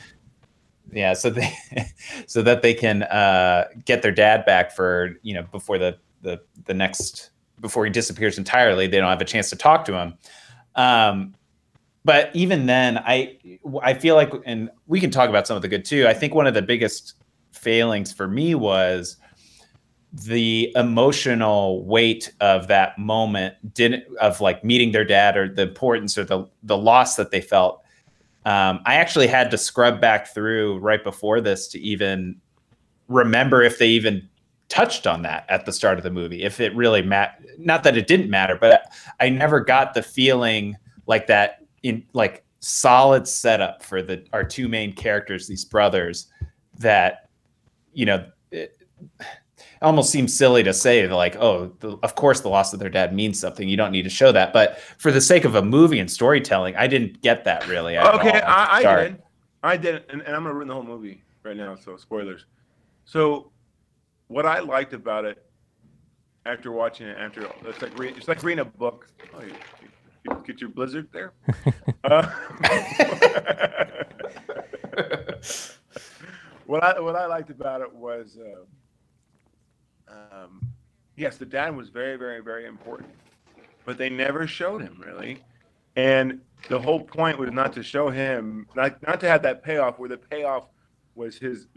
yeah 0.92 1.14
so 1.14 1.30
they 1.30 1.54
so 2.28 2.42
that 2.42 2.62
they 2.62 2.74
can 2.74 3.04
uh 3.04 3.66
get 3.86 4.02
their 4.02 4.12
dad 4.12 4.46
back 4.46 4.72
for 4.72 5.18
you 5.22 5.34
know 5.34 5.44
before 5.52 5.78
the 5.78 5.98
the 6.22 6.40
the 6.66 6.74
next 6.74 7.32
before 7.60 7.84
he 7.86 7.92
disappears 7.92 8.38
entirely 8.38 8.88
they 8.88 8.98
don't 8.98 9.10
have 9.10 9.22
a 9.22 9.26
chance 9.26 9.50
to 9.50 9.56
talk 9.56 9.86
to 9.86 9.94
him 9.94 10.14
um 10.76 11.34
but 12.06 12.30
even 12.34 12.66
then 12.66 12.98
i 13.00 13.38
i 13.82 13.94
feel 13.94 14.16
like 14.16 14.32
and 14.46 14.70
we 14.88 15.00
can 15.00 15.12
talk 15.12 15.30
about 15.30 15.48
some 15.48 15.56
of 15.56 15.62
the 15.62 15.68
good 15.68 15.86
too 15.86 16.08
i 16.08 16.14
think 16.14 16.34
one 16.34 16.48
of 16.48 16.54
the 16.54 16.62
biggest 16.62 17.16
failings 17.52 18.12
for 18.12 18.28
me 18.28 18.56
was 18.56 19.18
the 20.26 20.72
emotional 20.76 21.84
weight 21.86 22.32
of 22.40 22.68
that 22.68 22.98
moment 23.00 23.56
didn't 23.74 24.04
of 24.18 24.42
like 24.42 24.64
meeting 24.64 24.92
their 24.92 25.06
dad 25.06 25.36
or 25.36 25.48
the 25.48 25.64
importance 25.64 26.18
or 26.18 26.24
the 26.24 26.46
the 26.64 26.78
loss 26.78 27.16
that 27.16 27.32
they 27.32 27.42
felt 27.42 27.84
um, 28.46 28.82
I 28.86 28.96
actually 28.96 29.28
had 29.28 29.52
to 29.52 29.58
scrub 29.58 30.02
back 30.02 30.34
through 30.34 30.80
right 30.80 31.04
before 31.04 31.40
this 31.40 31.68
to 31.70 31.80
even 31.80 32.42
remember 33.08 33.62
if 33.64 33.80
they 33.80 33.88
even 33.88 34.28
touched 34.68 35.08
on 35.08 35.22
that 35.22 35.46
at 35.50 35.66
the 35.66 35.72
start 35.72 35.98
of 35.98 36.04
the 36.04 36.10
movie. 36.10 36.44
If 36.44 36.60
it 36.60 36.76
really 36.76 37.02
mat, 37.02 37.42
not 37.58 37.84
that 37.84 37.96
it 37.96 38.08
didn't 38.08 38.30
matter, 38.30 38.58
but 38.60 38.92
I 39.20 39.30
never 39.30 39.62
got 39.62 39.94
the 39.94 40.04
feeling 40.04 40.76
like 41.08 41.28
that 41.28 41.63
in 41.84 42.06
like 42.14 42.44
solid 42.60 43.28
setup 43.28 43.84
for 43.84 44.02
the 44.02 44.26
our 44.34 44.44
two 44.44 44.68
main 44.68 44.94
characters, 44.94 45.48
these 45.48 45.66
brothers, 45.66 46.28
that 46.80 47.30
you 47.94 48.06
know. 48.06 48.26
It, 48.52 48.78
almost 49.82 50.12
seems 50.12 50.34
silly 50.34 50.64
to 50.64 50.74
say 50.74 51.06
like 51.10 51.36
oh 51.36 51.70
the, 51.82 51.98
of 52.04 52.16
course 52.16 52.40
the 52.40 52.48
loss 52.48 52.72
of 52.72 52.80
their 52.80 52.90
dad 52.90 53.14
means 53.14 53.38
something 53.38 53.68
you 53.68 53.76
don't 53.76 53.92
need 53.92 54.04
to 54.04 54.10
show 54.10 54.32
that 54.32 54.54
but 54.54 54.80
for 54.98 55.12
the 55.12 55.20
sake 55.20 55.44
of 55.44 55.56
a 55.56 55.62
movie 55.62 56.00
and 56.00 56.10
storytelling 56.10 56.74
i 56.78 56.88
didn't 56.88 57.22
get 57.22 57.44
that 57.44 57.68
really 57.68 57.98
Okay, 57.98 58.40
I, 58.40 58.78
I 58.78 59.04
did. 59.04 59.22
I 59.64 59.78
did, 59.78 60.04
and, 60.10 60.22
and 60.22 60.36
I'm 60.36 60.44
gonna 60.44 60.54
ruin 60.54 60.68
the 60.68 60.74
whole 60.74 60.84
movie 60.84 61.24
right 61.44 61.56
now. 61.56 61.76
So 61.76 61.96
spoilers. 61.96 62.46
So, 63.06 63.52
what 64.28 64.46
I 64.46 64.60
liked 64.60 64.94
about 64.94 65.26
it 65.26 65.46
after 66.46 66.72
watching 66.72 67.08
it, 67.08 67.18
after 67.18 67.50
it's 67.66 67.82
like 67.82 67.98
read, 67.98 68.18
it's 68.18 68.28
like 68.28 68.44
reading 68.44 68.60
a 68.60 68.66
book. 68.66 69.08
Oh, 69.34 69.42
you, 69.42 69.54
you 69.82 69.88
get 70.46 70.62
your 70.62 70.70
blizzard 70.70 71.08
there. 71.12 71.34
uh, 72.04 72.30
what 76.66 76.84
I 76.84 77.00
what 77.00 77.16
I 77.16 77.26
liked 77.26 77.50
about 77.50 77.82
it 77.82 77.94
was, 77.94 78.38
uh, 78.38 80.14
um, 80.14 80.62
yes, 81.16 81.38
the 81.38 81.46
dad 81.46 81.76
was 81.76 81.90
very 81.90 82.18
very 82.18 82.42
very 82.42 82.66
important, 82.66 83.10
but 83.86 83.98
they 83.98 84.10
never 84.10 84.48
showed 84.48 84.82
him 84.82 85.02
really, 85.06 85.42
and 85.96 86.40
the 86.70 86.80
whole 86.80 87.00
point 87.00 87.38
was 87.38 87.52
not 87.52 87.74
to 87.74 87.84
show 87.84 88.10
him, 88.10 88.68
not 88.76 89.02
not 89.06 89.20
to 89.22 89.28
have 89.28 89.42
that 89.44 89.64
payoff 89.64 90.00
where 90.00 90.10
the 90.10 90.18
payoff 90.18 90.68
was 91.16 91.38
his 91.38 91.68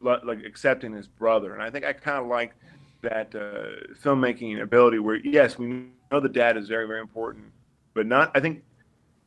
like 0.00 0.44
accepting 0.44 0.92
his 0.92 1.06
brother, 1.08 1.54
and 1.54 1.62
I 1.62 1.70
think 1.70 1.84
I 1.84 1.92
kind 1.92 2.18
of 2.18 2.26
like 2.26 2.54
that 3.02 3.34
uh, 3.34 3.94
filmmaking 4.02 4.62
ability 4.62 4.98
where 4.98 5.16
yes, 5.16 5.58
we 5.58 5.86
know 6.10 6.20
the 6.20 6.28
dad 6.28 6.56
is 6.56 6.68
very 6.68 6.86
very 6.86 7.00
important, 7.00 7.52
but 7.94 8.06
not. 8.06 8.30
I 8.34 8.40
think 8.40 8.62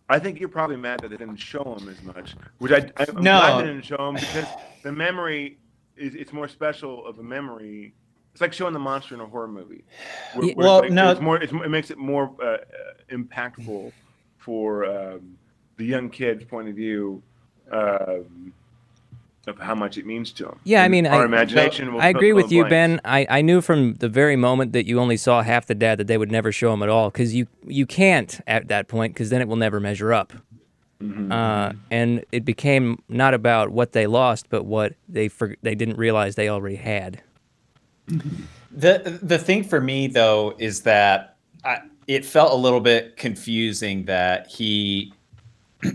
I 0.09 0.19
think 0.19 0.39
you're 0.39 0.49
probably 0.49 0.75
mad 0.77 0.99
that 1.01 1.09
they 1.09 1.17
didn't 1.17 1.37
show 1.37 1.75
him 1.79 1.89
as 1.89 2.01
much, 2.03 2.35
which 2.59 2.71
I 2.71 2.89
I'm 2.97 3.15
No. 3.15 3.39
glad 3.39 3.61
they 3.61 3.67
didn't 3.67 3.85
show 3.85 4.09
him 4.09 4.15
because 4.15 4.47
the 4.83 4.91
memory 4.91 5.57
is 5.95 6.15
it's 6.15 6.33
more 6.33 6.47
special 6.47 7.05
of 7.05 7.19
a 7.19 7.23
memory. 7.23 7.93
It's 8.33 8.41
like 8.41 8.51
showing 8.53 8.73
the 8.73 8.79
monster 8.79 9.13
in 9.13 9.21
a 9.21 9.27
horror 9.27 9.47
movie. 9.47 9.83
Where- 10.33 10.47
where 10.47 10.55
well, 10.55 10.77
it's 10.79 10.83
like, 10.85 10.91
no. 10.91 11.11
it's 11.11 11.21
more. 11.21 11.37
It's, 11.37 11.53
it 11.53 11.69
makes 11.69 11.91
it 11.91 11.97
more 11.97 12.35
uh, 12.41 12.45
uh, 12.45 12.57
impactful 13.11 13.91
for 14.37 14.85
um, 14.85 15.37
the 15.77 15.85
young 15.85 16.09
kid's 16.09 16.43
point 16.43 16.67
of 16.67 16.75
view 16.75 17.21
um, 17.71 18.51
of 19.47 19.59
how 19.59 19.75
much 19.75 19.97
it 19.97 20.05
means 20.05 20.31
to 20.33 20.47
him. 20.49 20.59
Yeah, 20.63 20.83
I 20.83 20.87
mean, 20.87 21.05
our 21.05 21.23
I- 21.23 21.25
imagination. 21.25 21.93
will 21.93 22.01
I 22.01 22.09
agree 22.09 22.33
with 22.33 22.51
you, 22.51 22.63
blanks. 22.65 23.01
Ben. 23.01 23.01
I, 23.03 23.27
I 23.29 23.41
knew 23.41 23.61
from 23.61 23.95
the 23.95 24.09
very 24.09 24.35
moment 24.35 24.71
that 24.73 24.85
you 24.85 24.99
only 24.99 25.17
saw 25.17 25.41
half 25.41 25.65
the 25.65 25.75
dad 25.75 25.97
that 25.99 26.07
they 26.07 26.17
would 26.17 26.31
never 26.31 26.51
show 26.51 26.73
him 26.73 26.81
at 26.81 26.89
all 26.89 27.09
because 27.09 27.35
you 27.35 27.47
you 27.65 27.85
can't 27.85 28.39
at 28.47 28.67
that 28.69 28.87
point 28.87 29.13
because 29.13 29.29
then 29.29 29.41
it 29.41 29.47
will 29.47 29.57
never 29.57 29.79
measure 29.79 30.13
up. 30.13 30.33
Mm-hmm. 31.01 31.31
Uh, 31.31 31.73
and 31.91 32.23
it 32.31 32.45
became 32.45 33.01
not 33.09 33.33
about 33.33 33.71
what 33.71 33.91
they 33.91 34.07
lost, 34.07 34.49
but 34.49 34.63
what 34.63 34.93
they 35.09 35.27
for, 35.27 35.55
they 35.61 35.75
didn't 35.75 35.97
realize 35.97 36.35
they 36.35 36.47
already 36.49 36.77
had. 36.77 37.21
The 38.71 39.19
the 39.21 39.37
thing 39.37 39.63
for 39.63 39.81
me 39.81 40.07
though 40.07 40.55
is 40.57 40.83
that 40.83 41.35
I, 41.65 41.79
it 42.07 42.25
felt 42.25 42.53
a 42.53 42.55
little 42.55 42.79
bit 42.79 43.17
confusing 43.17 44.05
that 44.05 44.47
he 44.47 45.13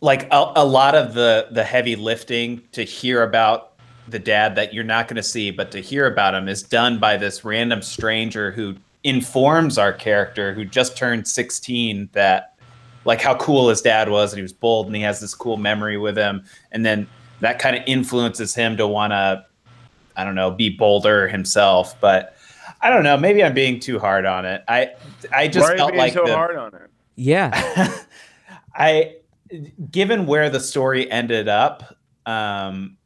like 0.00 0.32
a, 0.32 0.52
a 0.56 0.64
lot 0.64 0.94
of 0.94 1.14
the 1.14 1.48
the 1.50 1.64
heavy 1.64 1.96
lifting 1.96 2.62
to 2.72 2.84
hear 2.84 3.22
about 3.22 3.72
the 4.08 4.18
dad 4.18 4.56
that 4.56 4.74
you're 4.74 4.84
not 4.84 5.08
going 5.08 5.16
to 5.16 5.22
see 5.22 5.50
but 5.50 5.70
to 5.70 5.80
hear 5.80 6.06
about 6.06 6.34
him 6.34 6.48
is 6.48 6.62
done 6.62 6.98
by 6.98 7.16
this 7.16 7.44
random 7.44 7.82
stranger 7.82 8.50
who 8.50 8.74
informs 9.04 9.78
our 9.78 9.92
character 9.92 10.52
who 10.52 10.64
just 10.64 10.96
turned 10.96 11.26
16 11.26 12.08
that 12.12 12.54
like 13.04 13.20
how 13.20 13.34
cool 13.36 13.68
his 13.68 13.80
dad 13.80 14.10
was 14.10 14.32
and 14.32 14.38
he 14.38 14.42
was 14.42 14.52
bold 14.52 14.86
and 14.86 14.96
he 14.96 15.02
has 15.02 15.20
this 15.20 15.34
cool 15.34 15.56
memory 15.56 15.96
with 15.96 16.16
him 16.16 16.44
and 16.72 16.84
then 16.84 17.06
that 17.40 17.58
kind 17.58 17.76
of 17.76 17.82
influences 17.86 18.54
him 18.54 18.76
to 18.76 18.86
want 18.86 19.12
to 19.12 19.44
i 20.16 20.24
don't 20.24 20.34
know 20.34 20.50
be 20.50 20.68
bolder 20.68 21.28
himself 21.28 21.98
but 22.00 22.36
i 22.82 22.90
don't 22.90 23.04
know 23.04 23.16
maybe 23.16 23.44
i'm 23.44 23.54
being 23.54 23.78
too 23.78 23.98
hard 23.98 24.26
on 24.26 24.44
it 24.44 24.62
i 24.68 24.90
i 25.32 25.46
just 25.46 25.64
Why 25.64 25.68
are 25.68 25.72
you 25.72 25.78
felt 25.78 25.90
being 25.92 25.98
like 25.98 26.12
so 26.12 26.24
the, 26.24 26.34
hard 26.34 26.56
on 26.56 26.74
it? 26.74 26.90
Yeah. 27.20 27.94
I, 28.74 29.16
given 29.90 30.26
where 30.26 30.50
the 30.50 30.60
story 30.60 31.10
ended 31.10 31.48
up, 31.48 31.96
um, 32.26 32.96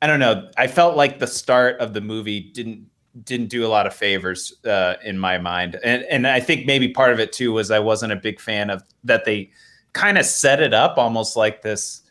I 0.00 0.06
don't 0.06 0.20
know. 0.20 0.50
I 0.56 0.66
felt 0.66 0.96
like 0.96 1.18
the 1.18 1.26
start 1.26 1.80
of 1.80 1.94
the 1.94 2.00
movie 2.00 2.40
didn't 2.40 2.86
didn't 3.24 3.48
do 3.48 3.66
a 3.66 3.68
lot 3.68 3.86
of 3.86 3.94
favors 3.94 4.54
uh, 4.64 4.94
in 5.04 5.18
my 5.18 5.38
mind, 5.38 5.78
and 5.84 6.02
and 6.04 6.26
I 6.26 6.40
think 6.40 6.66
maybe 6.66 6.88
part 6.88 7.12
of 7.12 7.20
it 7.20 7.32
too 7.32 7.52
was 7.52 7.70
I 7.70 7.78
wasn't 7.78 8.12
a 8.12 8.16
big 8.16 8.40
fan 8.40 8.70
of 8.70 8.82
that 9.04 9.24
they 9.24 9.50
kind 9.92 10.18
of 10.18 10.24
set 10.24 10.60
it 10.60 10.74
up 10.74 10.98
almost 10.98 11.36
like 11.36 11.62
this 11.62 12.02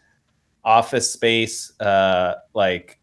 office 0.63 1.11
space, 1.11 1.73
uh, 1.79 2.35
like 2.53 2.99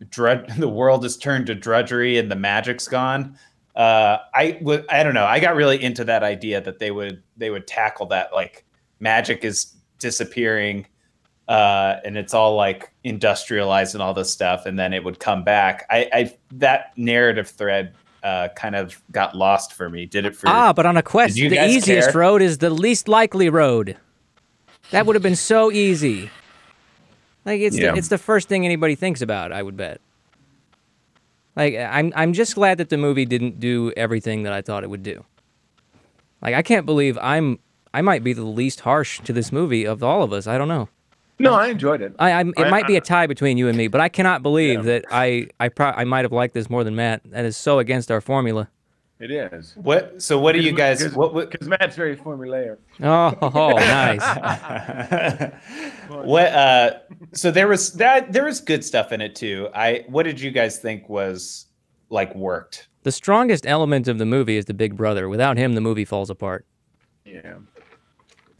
the 0.00 0.68
world 0.68 1.04
is 1.04 1.16
turned 1.16 1.46
to 1.46 1.54
drudgery 1.54 2.18
and 2.18 2.30
the 2.30 2.36
magic's 2.36 2.88
gone. 2.88 3.38
Uh, 3.76 4.18
I 4.34 4.60
I 4.88 5.02
don't 5.04 5.14
know. 5.14 5.26
I 5.26 5.38
got 5.38 5.54
really 5.54 5.82
into 5.82 6.04
that 6.04 6.24
idea 6.24 6.60
that 6.60 6.78
they 6.80 6.90
would 6.90 7.22
they 7.36 7.50
would 7.50 7.66
tackle 7.66 8.06
that 8.06 8.32
like 8.32 8.64
magic 8.98 9.44
is 9.44 9.76
disappearing 9.98 10.86
uh, 11.48 11.98
and 12.04 12.18
it's 12.18 12.34
all 12.34 12.54
like 12.56 12.90
industrialized 13.04 13.94
and 13.94 14.02
all 14.02 14.12
this 14.12 14.30
stuff, 14.30 14.66
and 14.66 14.78
then 14.78 14.92
it 14.92 15.02
would 15.02 15.18
come 15.18 15.42
back. 15.44 15.86
I, 15.88 16.08
I 16.12 16.36
that 16.52 16.92
narrative 16.98 17.48
thread 17.48 17.94
uh, 18.22 18.48
kind 18.54 18.76
of 18.76 19.00
got 19.12 19.34
lost 19.34 19.72
for 19.72 19.88
me. 19.88 20.04
Did 20.04 20.26
it 20.26 20.36
for 20.36 20.46
Ah, 20.48 20.74
but 20.74 20.84
on 20.84 20.98
a 20.98 21.02
quest, 21.02 21.36
the 21.36 21.46
easiest 21.66 22.10
care? 22.10 22.20
road 22.20 22.42
is 22.42 22.58
the 22.58 22.68
least 22.68 23.08
likely 23.08 23.48
road. 23.48 23.96
That 24.90 25.06
would 25.06 25.16
have 25.16 25.22
been 25.22 25.36
so 25.36 25.72
easy. 25.72 26.30
Like 27.46 27.62
it's 27.62 27.78
Yeah. 27.78 27.92
the, 27.92 27.98
it's 27.98 28.08
the 28.08 28.18
first 28.18 28.46
thing 28.48 28.66
anybody 28.66 28.94
thinks 28.94 29.22
about, 29.22 29.50
I 29.50 29.62
would 29.62 29.76
bet. 29.76 30.02
Like 31.56 31.76
I'm 31.76 32.12
I'm 32.14 32.34
just 32.34 32.54
glad 32.56 32.76
that 32.76 32.90
the 32.90 32.98
movie 32.98 33.24
didn't 33.24 33.58
do 33.58 33.90
everything 33.96 34.42
that 34.42 34.52
I 34.52 34.60
thought 34.60 34.84
it 34.84 34.90
would 34.90 35.02
do. 35.02 35.24
Like 36.42 36.54
I 36.54 36.60
can't 36.60 36.84
believe 36.84 37.16
I'm 37.22 37.58
I 37.98 38.00
might 38.00 38.22
be 38.22 38.32
the 38.32 38.44
least 38.44 38.78
harsh 38.82 39.18
to 39.24 39.32
this 39.32 39.50
movie 39.50 39.84
of 39.84 40.04
all 40.04 40.22
of 40.22 40.32
us. 40.32 40.46
I 40.46 40.56
don't 40.56 40.68
know. 40.68 40.88
No, 41.40 41.52
I 41.54 41.66
enjoyed 41.66 42.00
it. 42.00 42.14
I, 42.20 42.30
I'm, 42.30 42.50
it 42.56 42.66
I- 42.66 42.70
might 42.70 42.86
be 42.86 42.94
a 42.94 43.00
tie 43.00 43.26
between 43.26 43.58
you 43.58 43.66
and 43.66 43.76
me, 43.76 43.88
but 43.88 44.00
I 44.00 44.08
cannot 44.08 44.40
believe 44.40 44.78
Yeah. 44.86 44.92
that 45.00 45.04
I 45.10 45.48
I 45.58 45.68
pro- 45.68 45.90
I 45.90 46.04
might 46.04 46.24
have 46.24 46.30
liked 46.30 46.54
this 46.54 46.70
more 46.70 46.84
than 46.84 46.94
Matt. 46.94 47.22
That 47.24 47.44
is 47.44 47.56
so 47.56 47.80
against 47.80 48.12
our 48.12 48.20
formula. 48.20 48.68
It 49.18 49.32
is. 49.32 49.74
what? 49.76 50.22
So 50.22 50.38
what 50.38 50.52
do 50.52 50.60
you 50.60 50.70
guys? 50.70 51.12
What? 51.16 51.34
what 51.34 51.50
Because 51.50 51.66
Matt's 51.66 51.96
very 51.96 52.16
formulaic. 52.16 52.76
Oh, 53.02 53.32
nice. 53.76 54.22
what 56.08 56.46
uh 56.52 56.90
so 57.32 57.50
there 57.50 57.66
was 57.66 57.94
that 57.94 58.32
there 58.32 58.44
was 58.44 58.60
good 58.60 58.84
stuff 58.84 59.10
in 59.12 59.20
it 59.20 59.34
too 59.34 59.68
i 59.74 60.04
what 60.08 60.22
did 60.22 60.40
you 60.40 60.50
guys 60.50 60.78
think 60.78 61.08
was 61.08 61.66
like 62.10 62.32
worked 62.34 62.86
The 63.02 63.12
strongest 63.12 63.66
element 63.66 64.06
of 64.08 64.18
the 64.18 64.24
movie 64.26 64.56
is 64.56 64.64
the 64.66 64.74
big 64.74 64.96
brother. 64.96 65.28
Without 65.28 65.56
him, 65.58 65.74
the 65.74 65.80
movie 65.80 66.04
falls 66.06 66.30
apart. 66.30 66.64
Yeah. 67.24 67.56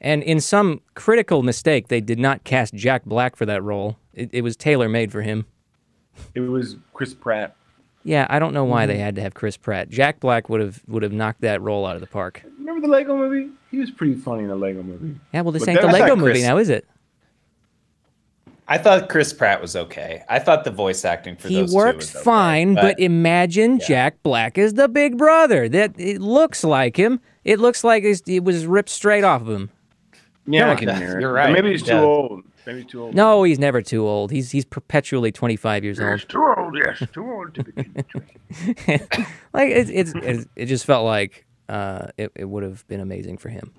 And 0.00 0.22
in 0.22 0.40
some 0.40 0.80
critical 0.94 1.42
mistake, 1.42 1.88
they 1.88 2.00
did 2.00 2.18
not 2.18 2.44
cast 2.44 2.74
Jack 2.74 3.04
Black 3.04 3.36
for 3.36 3.46
that 3.46 3.62
role. 3.62 3.96
It, 4.14 4.30
it 4.32 4.42
was 4.42 4.56
tailor 4.56 4.88
made 4.88 5.10
for 5.10 5.22
him. 5.22 5.46
It 6.34 6.40
was 6.40 6.76
Chris 6.92 7.14
Pratt. 7.14 7.56
Yeah, 8.04 8.26
I 8.30 8.38
don't 8.38 8.54
know 8.54 8.64
why 8.64 8.86
they 8.86 8.94
mm-hmm. 8.94 9.02
had 9.02 9.14
to 9.16 9.22
have 9.22 9.34
Chris 9.34 9.56
Pratt. 9.56 9.90
Jack 9.90 10.20
Black 10.20 10.48
would 10.48 10.60
have 10.60 10.82
would 10.86 11.02
have 11.02 11.12
knocked 11.12 11.40
that 11.42 11.60
role 11.60 11.84
out 11.84 11.94
of 11.94 12.00
the 12.00 12.06
park. 12.06 12.42
Remember 12.58 12.80
the 12.80 12.92
Lego 12.92 13.16
movie? 13.16 13.50
He 13.70 13.78
was 13.78 13.90
pretty 13.90 14.14
funny 14.14 14.44
in 14.44 14.48
the 14.48 14.56
Lego 14.56 14.82
movie. 14.82 15.18
Yeah, 15.34 15.42
well, 15.42 15.52
this 15.52 15.64
But 15.64 15.70
ain't 15.70 15.80
the 15.80 15.88
that- 15.88 15.96
I 15.96 16.00
Lego 16.00 16.16
movie 16.16 16.32
Chris- 16.32 16.42
now, 16.42 16.58
is 16.58 16.68
it? 16.68 16.86
i 18.70 18.76
thought 18.76 19.08
chris 19.08 19.32
pratt 19.32 19.62
was 19.62 19.74
okay 19.74 20.22
i 20.28 20.38
thought 20.38 20.62
the 20.62 20.70
voice 20.70 21.04
acting 21.04 21.34
for 21.36 21.48
He 21.48 21.54
those 21.54 21.70
two 21.70 21.76
works 21.76 22.12
was 22.12 22.16
okay, 22.16 22.24
fine, 22.24 22.74
but, 22.74 23.00
imagine 23.00 23.80
Jack 23.80 24.22
Black 24.22 24.58
as 24.58 24.74
the 24.74 24.88
big 24.88 25.16
brother. 25.16 25.68
That 25.68 25.98
it 25.98 26.20
looks 26.20 26.62
like 26.64 26.96
him. 26.98 27.20
It 27.44 27.58
looks 27.58 27.82
like 27.82 28.04
it's, 28.04 28.22
it 28.26 28.44
was 28.44 28.66
ripped 28.66 28.90
straight 28.90 29.24
off 29.24 29.40
of 29.42 29.48
him. 29.48 29.70
Yeah, 30.50 30.62
Come 30.62 30.70
I 30.70 30.74
can 30.76 30.96
hear 30.96 31.18
it. 31.18 31.20
You're 31.20 31.30
But 31.32 31.36
right. 31.36 31.52
Maybe 31.52 31.70
he's 31.72 31.82
too 31.82 31.92
Yeah. 31.92 32.00
old. 32.00 32.42
Maybe 32.66 32.82
he's 32.82 32.90
too 32.90 33.02
old. 33.02 33.14
No, 33.14 33.42
he's 33.42 33.58
never 33.58 33.82
too 33.82 34.06
old. 34.06 34.30
He's 34.30 34.50
he's 34.50 34.64
perpetually 34.64 35.30
25 35.32 35.84
years 35.84 36.00
old. 36.00 36.12
He's 36.20 36.24
too 36.24 36.54
old. 36.56 36.74
Yes, 36.76 37.02
too 37.12 37.30
old 37.30 37.54
to 37.54 37.64
be. 37.64 37.72
like 39.52 39.70
it's, 39.70 39.90
it's, 39.90 40.12
it's 40.16 40.46
it 40.56 40.66
just 40.66 40.84
felt 40.86 41.04
like 41.04 41.46
uh, 41.68 42.08
it, 42.16 42.32
it 42.34 42.44
would 42.46 42.62
have 42.62 42.86
been 42.88 43.00
amazing 43.00 43.38
for 43.38 43.48
him. 43.50 43.72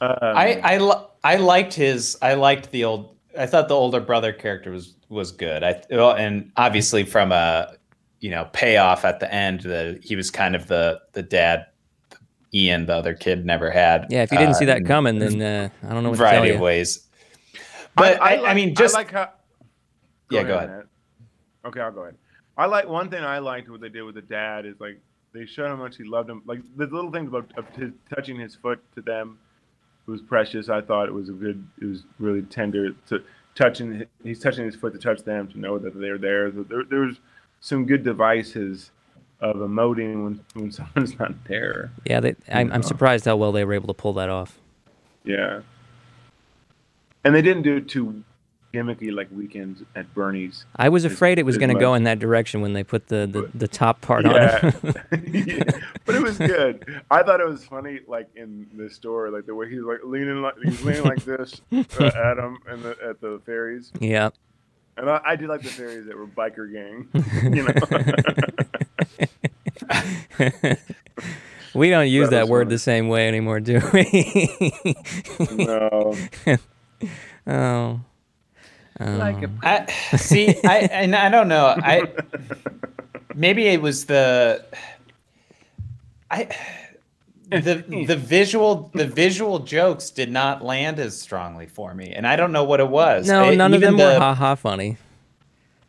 Um, 0.00 0.16
i 0.20 0.60
i 0.64 0.78
li- 0.78 1.06
i 1.22 1.36
liked 1.36 1.74
his 1.74 2.18
i 2.22 2.34
liked 2.34 2.72
the 2.72 2.82
old 2.82 3.16
i 3.38 3.46
thought 3.46 3.68
the 3.68 3.76
older 3.76 4.00
brother 4.00 4.32
character 4.32 4.72
was 4.72 4.96
was 5.08 5.30
good 5.30 5.62
i 5.62 5.80
well, 5.90 6.10
and 6.16 6.50
obviously 6.56 7.04
from 7.04 7.30
a 7.30 7.76
you 8.18 8.28
know 8.28 8.48
payoff 8.52 9.04
at 9.04 9.20
the 9.20 9.32
end 9.32 9.60
that 9.60 10.02
he 10.02 10.16
was 10.16 10.28
kind 10.28 10.56
of 10.56 10.66
the 10.66 11.00
the 11.12 11.22
dad 11.22 11.66
ian 12.54 12.86
the 12.86 12.94
other 12.94 13.14
kid 13.14 13.44
never 13.46 13.70
had 13.70 14.06
Yeah, 14.10 14.22
if 14.22 14.32
you 14.32 14.38
didn't 14.38 14.54
see 14.54 14.64
uh, 14.64 14.74
that 14.74 14.84
coming, 14.86 15.18
then 15.18 15.40
uh, 15.40 15.68
I 15.82 15.92
don't 15.92 16.02
know 16.02 16.10
what 16.10 16.16
to 16.18 16.22
tell 16.22 16.30
variety 16.32 16.48
you. 16.48 16.54
of 16.54 16.60
ways 16.60 17.08
but 17.94 18.20
I, 18.20 18.36
I, 18.36 18.40
like- 18.40 18.56
mean 18.56 18.74
just 18.74 18.94
I 18.94 18.98
like 18.98 19.10
how. 19.10 19.30
Yeah, 20.30 20.42
go 20.44 20.56
ahead. 20.56 20.70
Matt. 20.70 20.86
Okay, 21.66 21.80
I'll 21.80 21.92
go 21.92 22.02
ahead. 22.02 22.16
I 22.56 22.66
like 22.66 22.88
one 22.88 23.10
thing 23.10 23.22
I 23.22 23.38
liked 23.38 23.68
what 23.68 23.80
they 23.80 23.88
did 23.88 24.02
with 24.02 24.14
the 24.14 24.22
dad 24.22 24.66
is 24.66 24.80
like 24.80 24.98
they 25.34 25.46
showed 25.46 25.68
how 25.68 25.76
much 25.76 25.96
he 25.96 26.04
loved 26.04 26.28
him. 26.30 26.42
Like 26.46 26.60
the 26.76 26.86
little 26.86 27.10
things 27.10 27.28
about 27.28 27.50
of 27.56 27.66
his, 27.76 27.92
touching 28.14 28.38
his 28.38 28.54
foot 28.54 28.82
to 28.94 29.02
them 29.02 29.38
was 30.06 30.22
precious. 30.22 30.68
I 30.68 30.80
thought 30.80 31.08
it 31.08 31.12
was 31.14 31.28
a 31.28 31.32
good. 31.32 31.66
It 31.80 31.86
was 31.86 32.04
really 32.18 32.42
tender 32.42 32.92
to 33.08 33.22
touching. 33.54 34.04
He's 34.22 34.40
touching 34.40 34.64
his 34.64 34.76
foot 34.76 34.92
to 34.94 34.98
touch 34.98 35.22
them 35.22 35.48
to 35.48 35.58
know 35.58 35.78
that 35.78 35.98
they're 35.98 36.18
there. 36.18 36.50
There, 36.50 36.84
there 36.88 37.00
was 37.00 37.20
some 37.60 37.84
good 37.86 38.02
devices 38.02 38.90
of 39.42 39.56
emoting 39.56 40.24
when 40.24 40.40
when 40.54 40.72
someone's 40.78 41.18
not 41.18 41.32
there. 41.44 41.90
Yeah, 42.06 42.20
they, 42.20 42.34
I'm, 42.50 42.72
I'm 42.72 42.82
surprised 42.82 43.24
how 43.26 43.36
well 43.36 43.52
they 43.52 43.64
were 43.64 43.74
able 43.74 43.88
to 43.88 43.94
pull 43.94 44.14
that 44.14 44.30
off. 44.30 44.58
Yeah. 45.24 45.60
And 47.24 47.34
they 47.34 47.42
didn't 47.42 47.62
do 47.62 47.76
it 47.76 47.88
too 47.88 48.24
gimmicky 48.74 49.12
like 49.14 49.28
weekends 49.30 49.82
at 49.94 50.12
Bernie's. 50.14 50.64
I 50.76 50.88
was 50.88 51.04
afraid 51.04 51.38
it 51.38 51.44
was 51.44 51.58
going 51.58 51.72
to 51.72 51.78
go 51.78 51.92
in 51.94 52.04
that 52.04 52.18
direction 52.18 52.62
when 52.62 52.72
they 52.72 52.82
put 52.82 53.08
the, 53.08 53.28
the, 53.30 53.50
the 53.54 53.68
top 53.68 54.00
part 54.00 54.24
Yeah. 54.24 54.60
on 54.62 54.68
it. 54.82 54.96
Yeah. 55.46 55.64
but 56.06 56.14
it 56.14 56.22
was 56.22 56.38
good. 56.38 57.02
I 57.10 57.22
thought 57.22 57.40
it 57.40 57.46
was 57.46 57.64
funny, 57.64 58.00
like 58.08 58.28
in 58.34 58.66
the 58.74 58.88
store, 58.88 59.28
like 59.30 59.44
the 59.46 59.54
way 59.54 59.68
he's 59.70 59.82
like 59.82 59.98
leaning, 60.04 60.40
like 60.40 60.54
he's 60.64 60.82
leaning 60.82 61.04
like 61.04 61.22
this 61.24 61.60
uh, 61.70 62.04
at 62.04 62.38
him 62.38 62.58
and 62.66 62.82
the, 62.82 62.96
at 63.04 63.20
the 63.20 63.40
fairies. 63.44 63.92
yeah. 64.00 64.30
And 64.96 65.08
I, 65.08 65.20
I 65.24 65.36
did 65.36 65.48
like 65.48 65.62
the 65.62 65.68
fairies 65.70 66.06
that 66.06 66.16
were 66.16 66.26
biker 66.26 66.70
gang, 66.72 67.08
you 67.54 67.62
know. 67.62 68.81
We 71.74 71.88
don't 71.88 72.08
use 72.08 72.28
That 72.28 72.36
that 72.36 72.48
word 72.48 72.66
funny. 72.66 72.74
the 72.74 72.78
same 72.78 73.08
way 73.08 73.28
anymore, 73.28 73.58
do 73.58 73.80
we? 73.94 74.84
no. 75.52 76.14
oh. 77.46 78.00
Like 79.00 79.42
a 79.42 79.46
um. 79.46 79.58
I 79.62 79.86
see. 80.18 80.48
I 80.64 80.80
and 80.92 81.16
I 81.16 81.30
don't 81.30 81.48
know. 81.48 81.66
I 81.66 82.12
maybe 83.34 83.66
it 83.68 83.80
was 83.80 84.04
the 84.04 84.66
I 86.30 86.54
the 87.48 87.84
the 88.06 88.16
visual 88.16 88.90
the 88.94 89.06
visual 89.06 89.60
jokes 89.60 90.10
did 90.10 90.30
not 90.30 90.62
land 90.62 90.98
as 90.98 91.18
strongly 91.18 91.66
for 91.66 91.94
me, 91.94 92.12
and 92.14 92.26
I 92.26 92.36
don't 92.36 92.52
know 92.52 92.64
what 92.64 92.80
it 92.80 92.88
was. 92.88 93.26
No, 93.26 93.44
I- 93.44 93.54
none 93.54 93.72
of 93.72 93.82
even 93.82 93.96
them 93.96 94.06
were 94.06 94.12
the- 94.12 94.20
ha 94.20 94.34
ha 94.34 94.54
funny. 94.56 94.98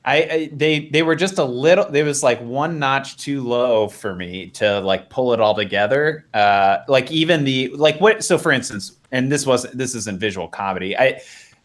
I, 0.06 0.16
I 0.16 0.50
they 0.52 0.90
they 0.90 1.02
were 1.02 1.16
just 1.16 1.38
a 1.38 1.44
little. 1.44 1.90
There 1.90 2.04
was 2.04 2.24
like 2.24 2.42
one 2.42 2.78
notch 2.78 3.18
too 3.18 3.42
low 3.42 3.88
for 3.88 4.16
me 4.16 4.50
to 4.52 4.82
like 4.82 5.10
pull 5.10 5.34
it 5.34 5.40
all 5.40 5.56
together. 5.56 6.26
Uh, 6.34 6.80
like 6.88 7.10
even 7.12 7.46
the 7.46 7.70
like 7.70 8.00
what. 8.02 8.24
So 8.24 8.38
for 8.38 8.52
instance, 8.52 8.98
and 9.12 9.32
this 9.32 9.46
wasn't 9.46 9.78
this 9.78 9.96
isn't 9.96 10.20
visual 10.20 10.48
comedy. 10.48 10.98
I 10.98 11.22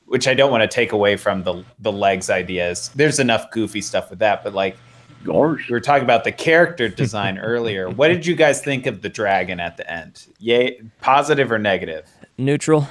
which 0.06 0.26
I 0.26 0.34
don't 0.34 0.50
want 0.50 0.62
to 0.62 0.68
take 0.68 0.92
away 0.92 1.16
from 1.16 1.42
the 1.42 1.64
the 1.80 1.92
legs 1.92 2.30
ideas. 2.30 2.90
There's 2.94 3.18
enough 3.18 3.50
goofy 3.50 3.80
stuff 3.80 4.08
with 4.10 4.20
that, 4.20 4.44
but 4.44 4.54
like 4.54 4.76
gosh. 5.24 5.68
we 5.68 5.72
were 5.72 5.80
talking 5.80 6.04
about 6.04 6.22
the 6.22 6.32
character 6.32 6.88
design 7.04 7.38
earlier. 7.38 7.90
What 7.90 8.08
did 8.08 8.24
you 8.24 8.36
guys 8.36 8.62
think 8.62 8.86
of 8.86 9.02
the 9.02 9.08
dragon 9.08 9.58
at 9.58 9.76
the 9.76 9.90
end? 9.90 10.26
Yay, 10.38 10.80
positive 11.00 11.50
or 11.50 11.58
negative? 11.58 12.08
Neutral. 12.38 12.88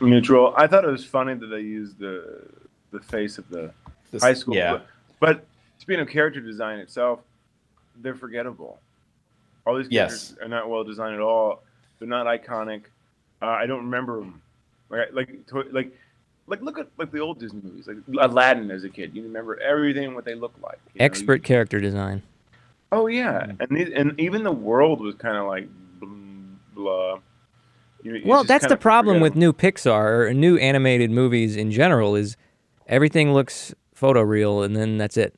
Neutral. 0.00 0.54
I 0.56 0.66
thought 0.66 0.84
it 0.84 0.90
was 0.90 1.04
funny 1.04 1.34
that 1.34 1.46
they 1.46 1.60
used 1.60 1.98
the 1.98 2.48
the 2.90 3.00
face 3.00 3.36
of 3.36 3.48
the 3.50 3.72
This- 4.10 4.22
high 4.22 4.34
school. 4.34 4.54
Yeah. 4.54 4.72
But, 4.72 4.86
but 5.20 5.44
speaking 5.78 6.00
of 6.00 6.08
character 6.08 6.40
design 6.40 6.78
itself, 6.78 7.20
they're 7.96 8.14
forgettable. 8.14 8.78
All 9.66 9.76
these 9.76 9.88
Yes. 9.90 10.28
characters 10.28 10.44
are 10.44 10.48
not 10.48 10.70
well 10.70 10.84
designed 10.84 11.14
at 11.14 11.20
all. 11.20 11.62
They're 11.98 12.08
not 12.08 12.26
iconic. 12.26 12.82
Uh, 13.42 13.46
I 13.46 13.66
don't 13.66 13.80
remember 13.84 14.20
them. 14.20 14.40
Like 14.88 15.12
like 15.12 15.46
to- 15.48 15.68
like 15.70 15.92
like 16.46 16.62
look 16.62 16.78
at 16.78 16.88
like 16.96 17.10
the 17.12 17.18
old 17.20 17.38
Disney 17.38 17.60
movies, 17.62 17.86
like 17.86 17.98
Aladdin 18.20 18.70
as 18.70 18.84
a 18.84 18.88
kid. 18.88 19.14
You 19.14 19.22
remember 19.22 19.60
everything 19.60 20.14
what 20.14 20.24
they 20.24 20.34
look 20.34 20.54
like. 20.62 20.78
you 20.94 20.98
know? 21.00 21.04
Expert 21.04 21.42
character 21.44 21.78
design. 21.78 22.22
Oh 22.90 23.06
yeah, 23.06 23.52
and 23.60 23.68
these, 23.70 23.90
and 23.94 24.18
even 24.18 24.44
the 24.44 24.52
world 24.52 25.00
was 25.02 25.14
kind 25.16 25.36
of 25.36 25.46
like 25.46 25.68
bl- 26.00 26.06
blah. 26.74 27.18
You- 28.02 28.14
it's 28.14 28.24
Well, 28.26 28.44
that's 28.44 28.66
the 28.66 28.76
problem 28.78 29.20
with 29.20 29.34
new 29.36 29.52
Pixar 29.52 30.28
or 30.28 30.32
new 30.32 30.56
animated 30.56 31.10
movies 31.10 31.54
in 31.56 31.70
general 31.70 32.14
is 32.16 32.36
everything 32.86 33.34
looks 33.34 33.74
photoreal 33.98 34.64
and 34.64 34.76
then 34.76 34.98
that's 34.98 35.16
it. 35.16 35.34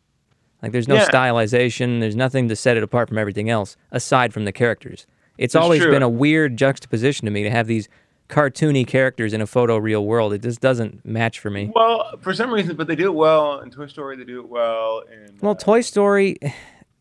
Like 0.62 0.72
there's 0.72 0.88
no 0.88 0.96
Yeah. 0.96 1.08
stylization, 1.08 2.00
there's 2.00 2.16
nothing 2.16 2.48
to 2.48 2.56
set 2.56 2.76
it 2.76 2.82
apart 2.82 3.08
from 3.08 3.18
everything 3.18 3.48
else 3.48 3.76
aside 3.90 4.32
from 4.34 4.44
the 4.44 4.52
characters. 4.52 5.06
It's 5.38 5.54
That's 5.54 5.62
always 5.62 5.80
true. 5.82 5.90
been 5.90 6.02
a 6.02 6.08
weird 6.08 6.56
juxtaposition 6.58 7.24
to 7.24 7.30
me 7.30 7.42
to 7.44 7.50
have 7.50 7.66
these 7.66 7.88
cartoony 8.28 8.86
characters 8.86 9.32
in 9.32 9.40
a 9.40 9.46
photoreal 9.46 10.04
world. 10.04 10.32
It 10.34 10.42
just 10.42 10.60
doesn't 10.60 11.04
match 11.04 11.38
for 11.40 11.48
me. 11.50 11.72
Well, 11.74 12.16
for 12.20 12.34
some 12.34 12.52
reason, 12.52 12.76
but 12.76 12.86
they 12.86 12.94
do 12.94 13.06
it 13.06 13.14
well 13.14 13.58
in 13.60 13.70
Toy 13.70 13.86
Story. 13.86 14.16
They 14.16 14.24
do 14.24 14.40
it 14.40 14.48
well 14.48 15.02
in. 15.10 15.38
Well, 15.40 15.52
uh, 15.52 15.54
Toy 15.54 15.80
Story, 15.80 16.36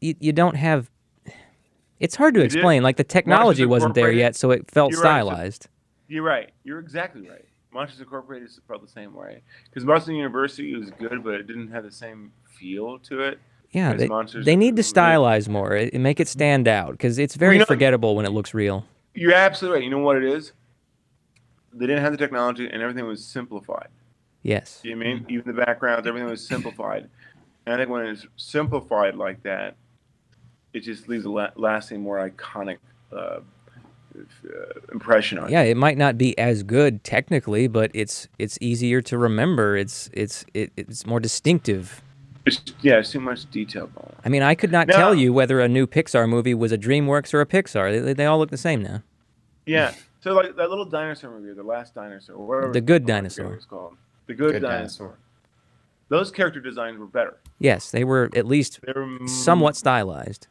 you, 0.01 0.15
you 0.19 0.31
don't 0.31 0.55
have. 0.55 0.89
It's 1.99 2.15
hard 2.15 2.33
to 2.35 2.39
did- 2.39 2.45
explain. 2.53 2.81
Like 2.81 2.95
the 2.95 3.03
technology 3.03 3.65
wasn't 3.65 3.93
there 3.93 4.11
yet, 4.11 4.35
so 4.35 4.51
it 4.51 4.71
felt 4.71 4.91
You're 4.93 5.01
right, 5.01 5.19
stylized. 5.19 5.67
You're 6.07 6.23
right. 6.23 6.49
You're 6.63 6.79
exactly 6.79 7.27
right. 7.29 7.45
Monsters 7.71 7.99
Incorporated 7.99 8.49
felt 8.67 8.81
the 8.81 8.87
same 8.91 9.13
way 9.13 9.41
because 9.65 9.85
Monsters 9.85 10.15
University 10.15 10.75
was 10.75 10.89
good, 10.91 11.23
but 11.23 11.35
it 11.35 11.47
didn't 11.47 11.69
have 11.71 11.83
the 11.83 11.91
same 11.91 12.31
feel 12.43 12.99
to 12.99 13.21
it. 13.21 13.39
Yeah, 13.71 13.93
they, 13.93 14.09
they 14.41 14.55
need 14.55 14.75
to 14.77 14.81
stylize 14.81 15.47
more 15.47 15.73
and 15.75 16.01
make 16.01 16.19
it 16.19 16.27
stand 16.27 16.67
out 16.67 16.91
because 16.93 17.19
it's 17.19 17.35
very 17.35 17.55
you 17.55 17.59
know- 17.59 17.65
forgettable 17.65 18.15
when 18.15 18.25
it 18.25 18.31
looks 18.31 18.53
real. 18.53 18.85
You're 19.13 19.33
absolutely 19.33 19.79
right. 19.79 19.83
You 19.83 19.89
know 19.91 19.99
what 19.99 20.17
it 20.17 20.23
is? 20.23 20.53
They 21.73 21.85
didn't 21.85 22.01
have 22.01 22.11
the 22.11 22.17
technology, 22.17 22.67
and 22.71 22.81
everything 22.81 23.05
was 23.05 23.23
simplified. 23.23 23.89
Yes. 24.41 24.79
You 24.83 24.95
know 24.95 24.97
what 24.97 25.07
I 25.07 25.13
mean? 25.15 25.25
Even 25.29 25.55
the 25.55 25.65
backgrounds, 25.65 26.07
everything 26.07 26.27
was 26.29 26.45
simplified. 26.45 27.09
And 27.65 27.75
I 27.75 27.77
think 27.77 27.89
when 27.89 28.05
it's 28.05 28.25
simplified 28.37 29.15
like 29.15 29.43
that, 29.43 29.75
it 30.73 30.79
just 30.81 31.07
leaves 31.09 31.25
a 31.25 31.29
la- 31.29 31.49
lasting, 31.55 32.01
more 32.01 32.27
iconic 32.27 32.77
uh, 33.15 33.39
impression 34.91 35.37
on 35.39 35.51
Yeah, 35.51 35.63
you. 35.63 35.71
it 35.71 35.77
might 35.77 35.97
not 35.97 36.17
be 36.17 36.37
as 36.37 36.63
good 36.63 37.03
technically, 37.03 37.67
but 37.67 37.91
it's 37.93 38.27
it's 38.37 38.57
easier 38.61 39.01
to 39.03 39.17
remember. 39.17 39.75
It's 39.77 40.09
it's 40.13 40.45
it, 40.53 40.71
it's 40.77 41.05
more 41.05 41.19
distinctive. 41.19 42.01
It's, 42.45 42.61
yeah, 42.81 42.99
it's 42.99 43.11
too 43.11 43.19
much 43.19 43.49
detail 43.51 43.87
going 43.87 44.07
on. 44.07 44.15
I 44.25 44.29
mean, 44.29 44.41
I 44.41 44.55
could 44.55 44.71
not 44.71 44.87
No. 44.87 44.95
tell 44.95 45.13
you 45.15 45.31
whether 45.33 45.59
a 45.59 45.67
new 45.67 45.85
Pixar 45.85 46.27
movie 46.27 46.53
was 46.53 46.71
a 46.71 46.77
DreamWorks 46.77 47.33
or 47.33 47.41
a 47.41 47.45
Pixar. 47.45 48.03
They, 48.03 48.13
they 48.13 48.25
all 48.25 48.39
look 48.39 48.49
the 48.49 48.57
same 48.57 48.81
now. 48.81 49.03
Yeah. 49.65 49.93
So 50.21 50.33
like 50.33 50.55
that 50.55 50.69
little 50.69 50.85
dinosaur 50.85 51.31
movie, 51.31 51.53
the 51.53 51.63
last 51.63 51.93
dinosaur, 51.93 52.35
or 52.35 52.45
whatever. 52.47 52.73
The 52.73 52.81
Good 52.81 53.03
I 53.03 53.05
forget 53.05 53.07
what 53.07 53.15
Dinosaur. 53.15 53.53
It's 53.55 53.65
called 53.65 53.97
the 54.27 54.33
Good, 54.33 54.53
Good 54.53 54.61
dinosaur. 54.61 55.07
dinosaur. 55.07 55.17
Those 56.09 56.31
character 56.31 56.59
designs 56.59 56.97
were 56.97 57.05
better. 57.05 57.37
Yes, 57.59 57.91
they 57.91 58.03
were 58.03 58.29
at 58.35 58.47
least 58.47 58.79
They 58.83 58.93
were 58.95 59.05
mm, 59.05 59.29
somewhat 59.29 59.75
stylized. 59.75 60.47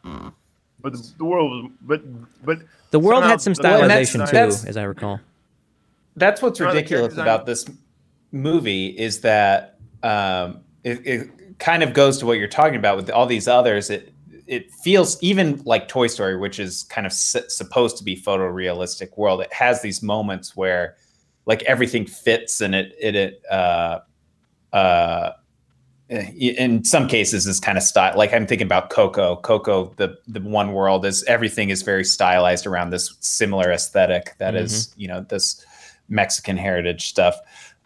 But 0.81 0.93
the, 0.93 1.11
the 1.19 1.25
world 1.25 1.51
was, 1.51 1.73
but 1.83 2.45
but 2.45 2.59
The 2.91 2.99
world 2.99 3.19
somehow 3.19 3.29
had 3.31 3.41
some 3.41 3.53
the- 3.55 3.63
that's- 3.63 4.11
stylization 4.13 4.27
too, 4.27 4.33
that's- 4.37 4.65
as 4.65 4.77
I 4.77 4.83
recall. 4.85 5.21
That's 6.17 6.43
what's 6.43 6.59
ridiculous 6.61 7.15
about 7.23 7.47
this 7.47 7.65
movie 8.33 8.89
is 8.89 9.21
that 9.21 9.79
um, 10.03 10.61
it, 10.83 11.07
it 11.07 11.59
kind 11.61 11.83
of 11.83 11.93
goes 11.95 12.19
to 12.19 12.27
what 12.27 12.39
you're 12.39 12.49
talking 12.49 12.77
about 12.77 12.97
with 12.97 13.09
all 13.11 13.27
these 13.27 13.47
others. 13.49 13.91
It 13.91 14.13
it 14.49 14.73
feels 14.73 15.23
even 15.23 15.61
like 15.65 15.89
Toy 15.89 16.07
Story, 16.07 16.37
which 16.37 16.59
is 16.59 16.85
kind 16.85 17.07
of 17.07 17.11
s- 17.13 17.37
supposed 17.55 17.99
to 17.99 18.05
be 18.05 18.17
photorealistic 18.17 19.17
world. 19.19 19.43
It 19.43 19.53
has 19.53 19.81
these 19.83 20.03
moments 20.03 20.57
where 20.57 20.97
like 21.47 21.63
everything 21.65 22.05
fits 22.07 22.61
and 22.63 22.75
it 22.75 22.95
it, 23.01 23.15
it 23.15 23.43
uh, 23.51 24.01
uh, 24.73 25.33
in 26.11 26.83
some 26.85 27.07
cases 27.07 27.47
is 27.47 27.61
kind 27.61 27.77
of 27.77 27.85
style 27.85 28.17
like 28.17 28.33
i'm 28.33 28.47
thinking 28.47 28.67
about 28.67 28.89
coco. 28.89 29.37
Coco 29.37 29.93
the 29.97 30.17
the 30.27 30.41
one 30.41 30.73
world 30.73 31.05
is 31.05 31.23
everything 31.25 31.69
is 31.69 31.83
very 31.83 32.05
stylized 32.05 32.67
around 32.67 32.91
this 32.91 33.15
similar 33.21 33.71
aesthetic 33.71 34.35
that 34.39 34.55
is 34.55 34.95
you 34.97 35.07
know 35.07 35.21
this 35.29 35.65
mexican 36.09 36.57
heritage 36.57 37.09
stuff 37.09 37.39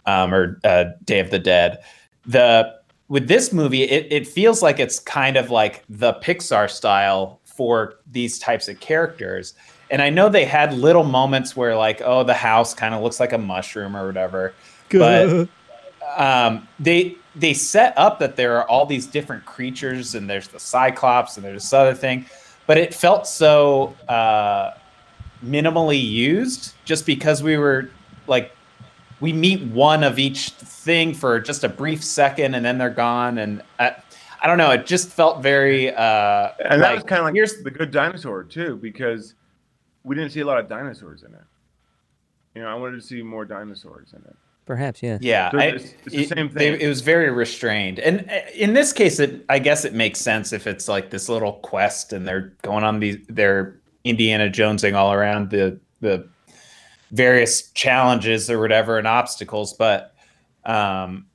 um, 0.06 0.34
or 0.34 0.60
uh, 0.64 0.84
day 1.04 1.20
of 1.20 1.30
the 1.30 1.38
dead. 1.38 1.82
The 2.26 2.80
with 3.08 3.28
this 3.28 3.52
movie 3.52 3.82
it, 3.82 4.06
it 4.10 4.26
feels 4.26 4.62
like 4.62 4.78
it's 4.78 4.98
kind 4.98 5.36
of 5.36 5.50
like 5.50 5.84
the 5.88 6.14
pixar 6.14 6.70
style 6.70 7.40
for 7.44 7.96
these 8.10 8.38
types 8.38 8.68
of 8.68 8.80
characters. 8.80 9.54
And 9.90 10.00
i 10.00 10.08
know 10.08 10.30
they 10.30 10.46
had 10.46 10.72
little 10.72 11.04
moments 11.04 11.54
where 11.54 11.76
like 11.76 12.00
oh 12.02 12.24
the 12.24 12.32
house 12.32 12.72
kind 12.72 12.94
of 12.94 13.02
looks 13.02 13.20
like 13.20 13.34
a 13.34 13.38
mushroom 13.38 13.94
or 13.94 14.06
whatever 14.06 14.54
but 14.90 15.48
um, 16.16 16.66
they 16.80 17.14
they 17.34 17.54
set 17.54 17.96
up 17.96 18.18
that 18.18 18.36
there 18.36 18.56
are 18.58 18.68
all 18.68 18.84
these 18.86 19.06
different 19.06 19.44
creatures 19.44 20.14
and 20.14 20.28
there's 20.28 20.48
the 20.48 20.60
cyclops 20.60 21.36
and 21.36 21.44
there's 21.44 21.62
this 21.62 21.72
other 21.72 21.94
thing 21.94 22.26
but 22.66 22.78
it 22.78 22.94
felt 22.94 23.26
so 23.26 23.94
uh, 24.08 24.72
minimally 25.44 26.02
used 26.02 26.74
just 26.84 27.06
because 27.06 27.42
we 27.42 27.56
were 27.56 27.90
like 28.26 28.54
we 29.20 29.32
meet 29.32 29.62
one 29.68 30.02
of 30.02 30.18
each 30.18 30.50
thing 30.50 31.14
for 31.14 31.40
just 31.40 31.64
a 31.64 31.68
brief 31.68 32.02
second 32.02 32.54
and 32.54 32.64
then 32.64 32.76
they're 32.78 32.90
gone 32.90 33.38
and 33.38 33.62
I, 33.78 33.94
I 34.42 34.46
don't 34.46 34.58
know 34.58 34.70
it 34.70 34.86
just 34.86 35.08
felt 35.08 35.42
very 35.42 35.94
uh 35.94 36.50
and 36.64 36.82
that 36.82 36.94
was 36.94 37.04
kind 37.04 37.20
of 37.20 37.24
like 37.26 37.34
here's 37.34 37.62
the 37.62 37.70
good 37.70 37.90
dinosaur 37.90 38.44
too, 38.44 38.76
because 38.76 39.34
we 40.04 40.16
didn't 40.16 40.32
see 40.32 40.40
a 40.40 40.46
lot 40.46 40.58
of 40.58 40.68
dinosaurs 40.68 41.22
in 41.22 41.32
it. 41.32 41.40
You 42.54 42.62
know, 42.62 42.68
I 42.68 42.74
wanted 42.74 43.00
to 43.00 43.06
see 43.06 43.22
more 43.22 43.44
dinosaurs 43.44 44.12
in 44.12 44.18
it. 44.18 44.36
Perhaps, 44.64 45.02
yes. 45.02 45.20
Yeah, 45.22 45.50
I- 45.52 45.66
it's- 45.66 45.94
it's 46.06 46.14
the 46.14 46.22
it, 46.22 46.28
same 46.28 46.48
they- 46.52 46.70
thing. 46.72 46.80
it 46.80 46.86
was 46.86 47.00
very 47.00 47.30
restrained, 47.30 47.98
and 47.98 48.30
uh, 48.30 48.40
in 48.54 48.74
this 48.74 48.92
case, 48.92 49.18
it 49.18 49.44
I 49.48 49.58
guess 49.58 49.84
it 49.84 49.92
makes 49.92 50.20
sense 50.20 50.52
if 50.52 50.66
it's 50.66 50.88
like 50.88 51.10
this 51.10 51.28
little 51.28 51.54
quest, 51.54 52.12
and 52.12 52.26
they're 52.26 52.52
going 52.62 52.84
on 52.84 53.00
these, 53.00 53.18
they're 53.28 53.76
Indiana 54.04 54.48
Jonesing 54.48 54.94
all 54.94 55.12
around 55.12 55.50
the 55.50 55.78
the 56.00 56.28
various 57.10 57.70
challenges 57.72 58.48
or 58.48 58.58
whatever 58.60 58.98
and 58.98 59.06
obstacles. 59.06 59.72
But 59.74 60.14
um, 60.64 61.26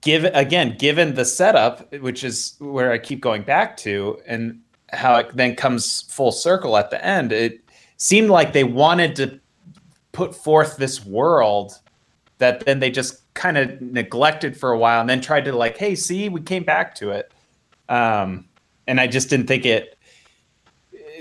give 0.00 0.24
again, 0.24 0.76
given 0.76 1.14
the 1.14 1.24
setup, 1.24 1.92
which 2.00 2.24
is 2.24 2.56
where 2.58 2.90
I 2.92 2.98
keep 2.98 3.20
going 3.20 3.42
back 3.42 3.76
to, 3.78 4.20
and 4.26 4.60
how 4.92 5.16
it 5.16 5.28
then 5.36 5.54
comes 5.54 6.02
full 6.10 6.32
circle 6.32 6.76
at 6.76 6.90
the 6.90 7.02
end, 7.04 7.32
it 7.32 7.60
seemed 7.96 8.28
like 8.28 8.52
they 8.52 8.64
wanted 8.64 9.14
to 9.16 9.38
put 10.12 10.34
forth 10.34 10.76
this 10.76 11.04
world 11.06 11.78
that 12.38 12.64
then 12.64 12.80
they 12.80 12.90
just 12.90 13.22
kind 13.34 13.56
of 13.56 13.80
neglected 13.80 14.56
for 14.56 14.72
a 14.72 14.78
while 14.78 15.00
and 15.00 15.08
then 15.08 15.20
tried 15.20 15.44
to 15.44 15.52
like 15.52 15.76
hey 15.76 15.94
see 15.94 16.28
we 16.28 16.40
came 16.40 16.64
back 16.64 16.94
to 16.94 17.10
it 17.10 17.32
um 17.88 18.44
and 18.86 19.00
i 19.00 19.06
just 19.06 19.30
didn't 19.30 19.46
think 19.46 19.64
it 19.64 19.98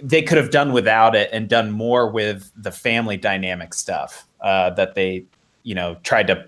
they 0.02 0.22
could 0.22 0.38
have 0.38 0.52
done 0.52 0.74
without 0.74 1.16
it 1.16 1.30
and 1.32 1.48
done 1.50 1.72
more 1.72 2.10
with 2.10 2.52
the 2.56 2.72
family 2.72 3.18
dynamic 3.18 3.74
stuff 3.74 4.28
uh 4.42 4.70
that 4.72 4.96
they 4.96 5.26
you 5.64 5.76
know 5.76 5.96
tried 6.04 6.28
to 6.28 6.46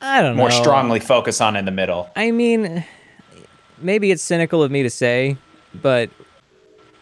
I 0.00 0.20
don't 0.20 0.36
know. 0.36 0.42
more 0.42 0.50
know. 0.50 0.60
strongly 0.60 1.00
focus 1.00 1.40
on 1.40 1.56
in 1.56 1.64
the 1.64 1.70
middle 1.70 2.10
I 2.14 2.30
mean, 2.30 2.84
maybe 3.78 4.10
it's 4.10 4.22
cynical 4.22 4.62
of 4.62 4.70
me 4.70 4.82
to 4.82 4.90
say, 4.90 5.36
but 5.74 6.10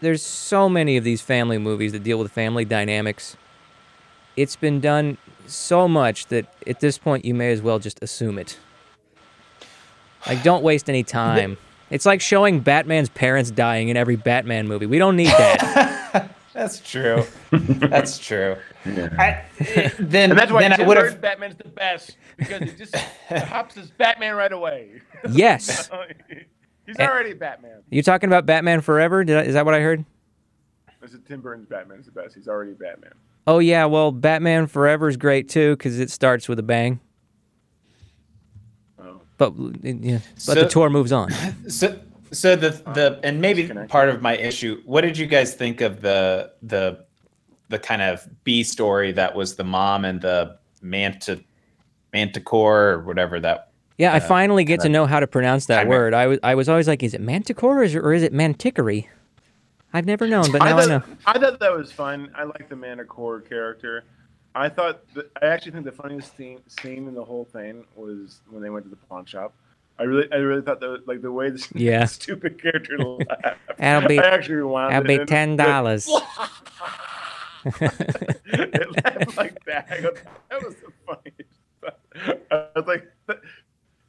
there's 0.01 0.21
so 0.21 0.69
many 0.69 0.97
of 0.97 1.03
these 1.03 1.21
family 1.21 1.57
movies 1.57 1.93
that 1.93 2.03
deal 2.03 2.19
with 2.19 2.31
family 2.31 2.65
dynamics. 2.65 3.37
It's 4.35 4.55
been 4.55 4.79
done 4.79 5.17
so 5.47 5.87
much 5.87 6.27
that 6.27 6.53
at 6.67 6.79
this 6.79 6.97
point 6.97 7.25
you 7.25 7.33
may 7.33 7.51
as 7.51 7.61
well 7.61 7.79
just 7.79 8.01
assume 8.01 8.37
it. 8.39 8.57
Like, 10.27 10.41
don't 10.43 10.63
waste 10.63 10.89
any 10.89 11.03
time. 11.03 11.57
It's 11.89 12.05
like 12.05 12.21
showing 12.21 12.61
Batman's 12.61 13.09
parents 13.09 13.51
dying 13.51 13.89
in 13.89 13.97
every 13.97 14.15
Batman 14.15 14.67
movie. 14.67 14.85
We 14.85 14.97
don't 14.97 15.15
need 15.15 15.27
that. 15.27 16.31
that's 16.53 16.79
true 16.79 17.23
that's 17.49 18.19
true 18.19 18.55
I, 18.85 19.43
then 19.97 20.29
And 20.29 20.39
that's 20.39 20.51
why 20.51 20.61
then 20.61 20.73
i 20.73 20.75
Tim 20.75 20.87
would 20.87 20.95
Burton 20.97 21.13
have 21.13 21.21
Batman's 21.21 21.55
the 21.55 21.67
best 21.67 22.15
because 22.37 22.61
it 22.61 22.77
just 22.77 22.95
hops 22.95 23.75
as 23.75 23.89
Batman 23.89 24.35
right 24.35 24.51
away. 24.51 25.01
yes. 25.31 25.89
He's 26.85 26.95
And- 26.97 27.09
already 27.09 27.33
Batman. 27.33 27.81
You 27.89 28.03
talking 28.03 28.29
about 28.29 28.45
Batman 28.45 28.81
Forever? 28.81 29.23
Did 29.23 29.37
I, 29.37 29.41
is 29.43 29.55
that 29.55 29.65
what 29.65 29.73
I 29.73 29.79
heard? 29.79 30.05
I 31.01 31.07
said 31.07 31.25
Tim 31.25 31.41
Burton's 31.41 31.65
Batman 31.67 31.99
is 31.99 32.05
the 32.05 32.11
best. 32.11 32.35
He's 32.35 32.47
already 32.47 32.73
Batman. 32.73 33.13
Oh 33.45 33.59
yeah, 33.59 33.85
well 33.85 34.11
Batman 34.11 34.67
Forever 34.67 35.07
is 35.09 35.17
great 35.17 35.49
too 35.49 35.75
because 35.75 35.99
it 35.99 36.09
starts 36.09 36.47
with 36.47 36.59
a 36.59 36.63
bang. 36.63 36.99
Oh. 38.99 39.21
But 39.37 39.53
yeah, 39.83 40.19
but 40.33 40.39
So- 40.41 40.53
the 40.55 40.67
tour 40.67 40.89
moves 40.89 41.11
on. 41.11 41.31
So, 41.67 41.99
so 42.31 42.55
the 42.55 42.69
the 42.93 43.19
and 43.23 43.41
maybe 43.41 43.67
part 43.87 44.09
of 44.09 44.21
my 44.21 44.35
issue. 44.37 44.81
What 44.85 45.01
did 45.01 45.17
you 45.17 45.27
guys 45.27 45.53
think 45.53 45.81
of 45.81 46.01
the 46.01 46.51
the 46.61 47.05
the 47.69 47.79
kind 47.79 48.01
of 48.01 48.27
B 48.43 48.63
story 48.63 49.11
that 49.13 49.35
was 49.35 49.55
the 49.55 49.63
mom 49.63 50.05
and 50.05 50.21
the 50.21 50.57
manta 50.81 51.39
manticore 52.13 52.89
or 52.89 52.99
whatever 53.03 53.39
that? 53.39 53.69
Yeah, 53.97 54.13
I 54.13 54.17
uh, 54.17 54.21
finally 54.21 54.63
get 54.63 54.79
to 54.81 54.89
know 54.89 55.05
how 55.05 55.19
to 55.19 55.27
pronounce 55.27 55.67
that 55.67 55.83
Chimera. 55.83 55.99
word. 55.99 56.13
I 56.15 56.27
was 56.27 56.39
I 56.43 56.55
was 56.55 56.67
always 56.69 56.87
like, 56.87 57.03
is 57.03 57.13
it 57.13 57.21
manticore 57.21 57.79
or 57.79 57.83
is 57.83 57.93
it, 57.93 57.99
or 57.99 58.13
is 58.13 58.23
it 58.23 58.33
manticory? 58.33 59.07
I've 59.93 60.05
never 60.05 60.27
known, 60.27 60.51
but 60.51 60.59
now 60.59 60.77
I, 60.77 60.81
thought, 60.85 60.89
know. 61.07 61.15
I 61.25 61.39
thought 61.39 61.59
that 61.59 61.71
was 61.77 61.91
fun. 61.91 62.31
I 62.35 62.43
like 62.43 62.67
the 62.67 62.75
Manticore 62.75 63.41
character. 63.41 64.03
I 64.55 64.69
thought 64.69 65.01
that, 65.13 65.31
I 65.41 65.47
actually 65.47 65.71
think 65.73 65.85
the 65.85 65.91
funniest 65.91 66.35
scene, 66.35 66.59
scene 66.67 67.07
in 67.07 67.13
the 67.13 67.23
whole 67.23 67.45
thing 67.45 67.85
was 67.95 68.41
when 68.49 68.61
they 68.63 68.69
went 68.69 68.85
to 68.85 68.89
the 68.89 68.95
pawn 68.95 69.25
shop. 69.25 69.53
I 69.99 70.03
really, 70.03 70.27
I 70.31 70.37
really 70.37 70.61
thought 70.63 70.79
that 70.79 71.07
like 71.07 71.21
the 71.21 71.31
way 71.31 71.49
this 71.51 71.69
Yeah. 71.75 72.05
stupid 72.05 72.59
character 72.61 72.97
laughed. 72.97 73.59
That'll 73.77 74.07
be- 74.09 74.19
I 74.19 74.23
actually 74.29 74.55
rewound 74.55 74.93
That'll 74.93 75.19
be 75.19 75.25
ten 75.25 75.55
dollars. 75.57 76.07
it 77.65 79.05
laughed 79.05 79.37
like 79.37 79.63
that. 79.65 79.87
I 79.91 80.01
go, 80.01 80.11
that 80.49 80.63
was 80.63 80.75
the 80.75 80.91
funniest. 81.05 82.39
I 82.51 82.67
was 82.75 82.87
like, 82.87 83.07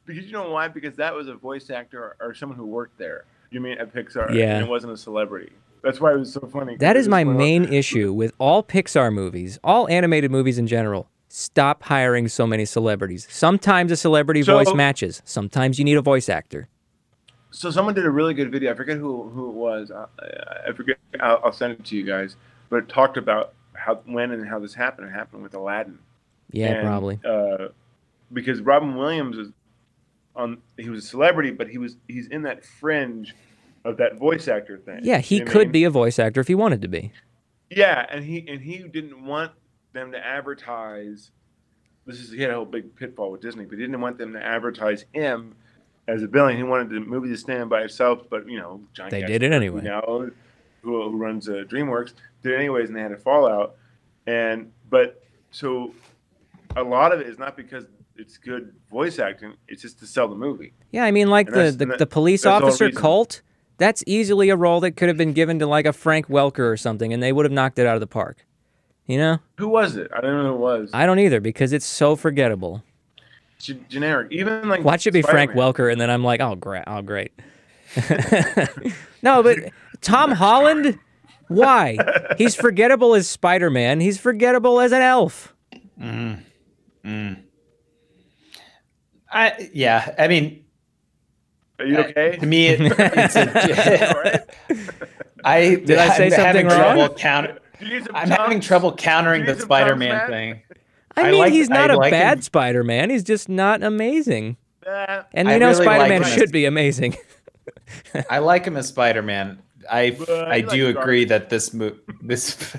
because 0.05 0.25
you 0.25 0.31
know 0.31 0.49
why? 0.49 0.67
Because 0.67 0.95
that 0.97 1.13
was 1.13 1.27
a 1.27 1.35
voice 1.35 1.69
actor 1.69 2.15
or, 2.19 2.29
or 2.29 2.33
someone 2.33 2.57
who 2.57 2.65
worked 2.65 2.97
there. 2.97 3.25
You 3.51 3.61
mean 3.61 3.77
at 3.77 3.93
Pixar? 3.93 4.33
Yeah. 4.33 4.55
And 4.57 4.65
it 4.65 4.69
wasn't 4.69 4.93
a 4.93 4.97
celebrity. 4.97 5.51
That's 5.85 6.01
why 6.01 6.13
it 6.13 6.17
was 6.17 6.33
so 6.33 6.41
funny. 6.51 6.77
That 6.77 6.97
is 6.97 7.07
my 7.07 7.23
main 7.23 7.65
issue 7.71 8.11
with 8.11 8.33
all 8.39 8.63
Pixar 8.63 9.13
movies, 9.13 9.59
all 9.63 9.87
animated 9.87 10.31
movies 10.31 10.57
in 10.57 10.65
general. 10.65 11.07
Stop 11.29 11.83
hiring 11.83 12.27
so 12.27 12.47
many 12.47 12.65
celebrities. 12.65 13.27
Sometimes 13.29 13.91
a 13.91 13.95
celebrity 13.95 14.41
So- 14.41 14.57
voice 14.57 14.73
matches. 14.73 15.21
Sometimes 15.25 15.77
you 15.77 15.85
need 15.85 15.95
a 15.97 16.01
voice 16.01 16.27
actor. 16.27 16.67
So 17.51 17.69
someone 17.69 17.93
did 17.93 18.05
a 18.05 18.09
really 18.09 18.33
good 18.33 18.51
video. 18.51 18.71
I 18.71 18.75
forget 18.75 18.97
who 18.97 19.29
who 19.29 19.47
it 19.49 19.53
was. 19.53 19.91
I, 19.91 20.05
I 20.67 20.73
forget. 20.73 20.97
I'll, 21.19 21.39
I'll 21.45 21.53
send 21.53 21.73
it 21.73 21.85
to 21.85 21.95
you 21.95 22.03
guys. 22.03 22.35
But 22.69 22.77
it 22.77 22.89
talked 22.89 23.15
about 23.15 23.53
how 23.73 24.01
when 24.05 24.31
and 24.31 24.45
how 24.47 24.57
this 24.59 24.73
happened. 24.73 25.07
It 25.07 25.11
happened 25.11 25.43
with 25.43 25.53
Aladdin. 25.53 25.99
Yeah, 26.51 26.71
And, 26.71 26.81
probably. 26.87 27.19
Uh, 27.23 27.67
because 28.33 28.59
Robin 28.59 28.95
Williams 28.95 29.37
is 29.37 29.49
on. 30.35 30.57
He 30.77 30.89
was 30.89 31.05
a 31.05 31.07
celebrity, 31.07 31.51
but 31.51 31.69
he 31.69 31.77
was 31.77 31.95
he's 32.07 32.27
in 32.27 32.41
that 32.41 32.65
fringe 32.65 33.33
of 33.85 33.97
that 33.97 34.17
voice 34.17 34.47
actor 34.47 34.77
thing. 34.77 34.99
Yeah, 35.03 35.19
he 35.19 35.35
You 35.35 35.39
know 35.39 35.45
what 35.45 35.49
I 35.49 35.53
could 35.53 35.67
mean? 35.67 35.71
be 35.71 35.83
a 35.85 35.89
voice 35.89 36.19
actor 36.19 36.41
if 36.41 36.47
he 36.47 36.55
wanted 36.55 36.81
to 36.81 36.87
be. 36.89 37.11
Yeah, 37.69 38.05
and 38.09 38.25
he 38.25 38.45
and 38.47 38.61
he 38.61 38.79
didn't 38.79 39.23
want 39.25 39.51
them 39.93 40.11
to 40.11 40.17
advertise. 40.17 41.31
This 42.05 42.19
is 42.19 42.31
he 42.31 42.41
had 42.41 42.51
a 42.51 42.55
whole 42.55 42.65
big 42.65 42.95
pitfall 42.95 43.31
with 43.31 43.41
Disney, 43.41 43.65
but 43.65 43.77
he 43.77 43.83
didn't 43.85 44.01
want 44.01 44.17
them 44.17 44.33
to 44.33 44.43
advertise 44.43 45.05
him 45.13 45.55
as 46.07 46.21
a 46.21 46.27
villain. 46.27 46.57
He 46.57 46.63
wanted 46.63 46.89
the 46.89 46.99
movie 46.99 47.29
to 47.29 47.37
stand 47.37 47.69
by 47.69 47.81
itself. 47.81 48.23
But 48.29 48.47
you 48.49 48.59
know, 48.59 48.81
John 48.93 49.09
They 49.09 49.21
did 49.21 49.41
it 49.43 49.51
anyway. 49.51 49.81
You 49.83 49.89
know, 49.89 50.31
who, 50.81 51.09
who 51.09 51.17
runs 51.17 51.47
uh, 51.49 51.63
DreamWorks 51.67 52.13
did 52.43 52.53
it 52.53 52.57
anyways, 52.57 52.89
and 52.89 52.97
they 52.97 53.01
had 53.01 53.11
a 53.11 53.17
fallout. 53.17 53.75
And 54.27 54.71
but 54.89 55.23
so 55.51 55.93
a 56.75 56.83
lot 56.83 57.11
of 57.11 57.19
it 57.21 57.27
is 57.27 57.39
not 57.39 57.55
because 57.57 57.85
it's 58.15 58.37
good 58.37 58.73
voice 58.91 59.17
acting; 59.19 59.53
it's 59.67 59.81
just 59.81 59.99
to 59.99 60.07
sell 60.07 60.27
the 60.27 60.35
movie. 60.35 60.73
Yeah, 60.91 61.03
I 61.03 61.11
mean, 61.11 61.29
like 61.29 61.47
And 61.47 61.55
the, 61.79 61.85
the, 61.85 61.97
the 61.97 62.05
police 62.05 62.43
that's 62.43 62.55
the 62.55 62.59
whole 62.59 62.69
officer 62.69 62.91
cult, 62.91 63.41
that's 63.77 64.03
easily 64.07 64.49
a 64.49 64.55
role 64.55 64.79
that 64.81 64.91
could 64.91 65.07
have 65.07 65.17
been 65.17 65.33
given 65.33 65.59
to 65.59 65.67
like 65.67 65.85
a 65.85 65.93
Frank 65.93 66.27
Welker 66.27 66.71
or 66.71 66.77
something, 66.77 67.13
and 67.13 67.21
they 67.21 67.31
would 67.31 67.45
have 67.45 67.51
knocked 67.51 67.79
it 67.79 67.85
out 67.85 67.95
of 67.95 68.01
the 68.01 68.07
park. 68.07 68.45
You 69.07 69.17
know? 69.17 69.39
Who 69.57 69.67
was 69.67 69.97
it? 69.97 70.09
I 70.15 70.21
don't 70.21 70.43
know 70.43 70.49
who 70.49 70.55
it 70.55 70.59
was. 70.59 70.89
I 70.93 71.05
don't 71.05 71.19
either 71.19 71.39
because 71.39 71.73
it's 71.73 71.85
so 71.85 72.15
forgettable. 72.15 72.83
G- 73.59 73.79
generic. 73.87 74.31
Even 74.31 74.67
like 74.67 74.83
Watch 74.83 75.05
it 75.05 75.11
be 75.11 75.21
Frank 75.21 75.51
Spider-Man. 75.51 75.73
Welker, 75.73 75.91
and 75.91 76.01
then 76.01 76.09
I'm 76.09 76.23
like, 76.23 76.41
oh, 76.41 76.55
great. 76.55 76.83
Oh, 76.87 77.01
great. 77.01 77.31
no, 79.21 79.43
but 79.43 79.57
Tom 80.01 80.31
Holland, 80.31 80.97
why? 81.47 81.97
He's 82.37 82.55
forgettable 82.55 83.13
as 83.13 83.27
Spider 83.27 83.69
Man, 83.69 83.99
he's 83.99 84.19
forgettable 84.19 84.79
as 84.79 84.91
an 84.91 85.01
elf. 85.01 85.53
Mm-hmm. 85.99 87.09
Mm. 87.09 87.43
I 89.31 89.69
yeah. 89.73 90.13
I 90.17 90.27
mean, 90.27 90.64
Are 91.79 91.85
you 91.85 91.97
okay? 91.97 92.37
to 92.37 92.45
me, 92.45 92.67
it, 92.67 92.79
it's 92.97 93.35
a, 93.35 94.45
I 95.43 95.75
Did 95.75 95.97
I 95.97 96.15
say 96.17 96.25
I'm 96.27 96.31
something 96.31 96.67
wrong? 96.67 96.95
Trouble 96.95 97.15
counter, 97.15 97.59
Do 97.79 97.85
you 97.85 97.93
need 97.99 98.05
some 98.05 98.15
I'm 98.15 98.29
having 98.29 98.59
trouble 98.61 98.95
countering 98.95 99.41
the 99.45 99.53
need 99.53 99.59
some 99.61 99.67
chunks, 99.69 99.83
Spider-Man 99.83 100.09
Matt? 100.09 100.29
thing. 100.29 100.61
I 101.17 101.21
I 101.21 101.31
mean, 101.31 101.39
like- 101.39 101.53
he's 101.53 101.69
not 101.69 101.91
I 101.91 101.93
a 101.93 101.97
like 101.97 102.11
bad 102.11 102.37
him. 102.37 102.41
Spider 102.43 102.83
Man. 102.83 103.09
He's 103.09 103.23
just 103.23 103.49
not 103.49 103.83
amazing. 103.83 104.57
Nah. 104.85 105.23
And 105.33 105.49
I 105.49 105.53
you 105.53 105.59
know, 105.59 105.69
really 105.69 105.83
Spider 105.85 106.03
Man 106.09 106.11
him 106.21 106.23
as- 106.23 106.33
should 106.33 106.51
be 106.51 106.65
amazing. 106.65 107.15
I 108.29 108.39
like 108.39 108.65
him 108.65 108.77
as 108.77 108.87
Spider-Man. 108.87 109.59
I 109.91 110.11
But 110.11 110.29
I 110.29 110.53
I 110.55 110.61
do 110.61 110.87
like 110.87 110.95
agree 110.97 111.25
that 111.25 111.49
this 111.49 111.73
mo- 111.73 111.95
this 112.21 112.75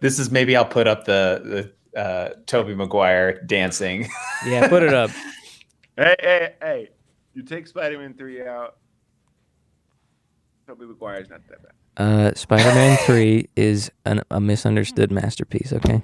this 0.00 0.18
is 0.18 0.30
maybe 0.30 0.56
I'll 0.56 0.64
put 0.64 0.86
up 0.86 1.04
the 1.04 1.72
the 1.94 2.00
uh, 2.00 2.28
Tobey 2.46 2.74
Maguire 2.74 3.40
dancing. 3.46 4.08
yeah, 4.46 4.68
put 4.68 4.82
it 4.82 4.92
up. 4.92 5.10
Hey, 5.96 6.16
hey, 6.20 6.54
hey! 6.60 6.88
You 7.34 7.42
take 7.42 7.66
Spider-Man 7.66 8.14
three 8.14 8.46
out. 8.46 8.76
Tobey 10.66 10.86
Maguire's 10.86 11.28
not 11.28 11.40
that 11.48 11.58
bad. 11.62 11.72
Uh, 11.96 12.34
Spider 12.34 12.64
Man 12.74 12.96
3 13.04 13.48
is 13.54 13.90
an, 14.04 14.22
a 14.30 14.40
misunderstood 14.40 15.12
masterpiece, 15.12 15.72
okay? 15.72 16.02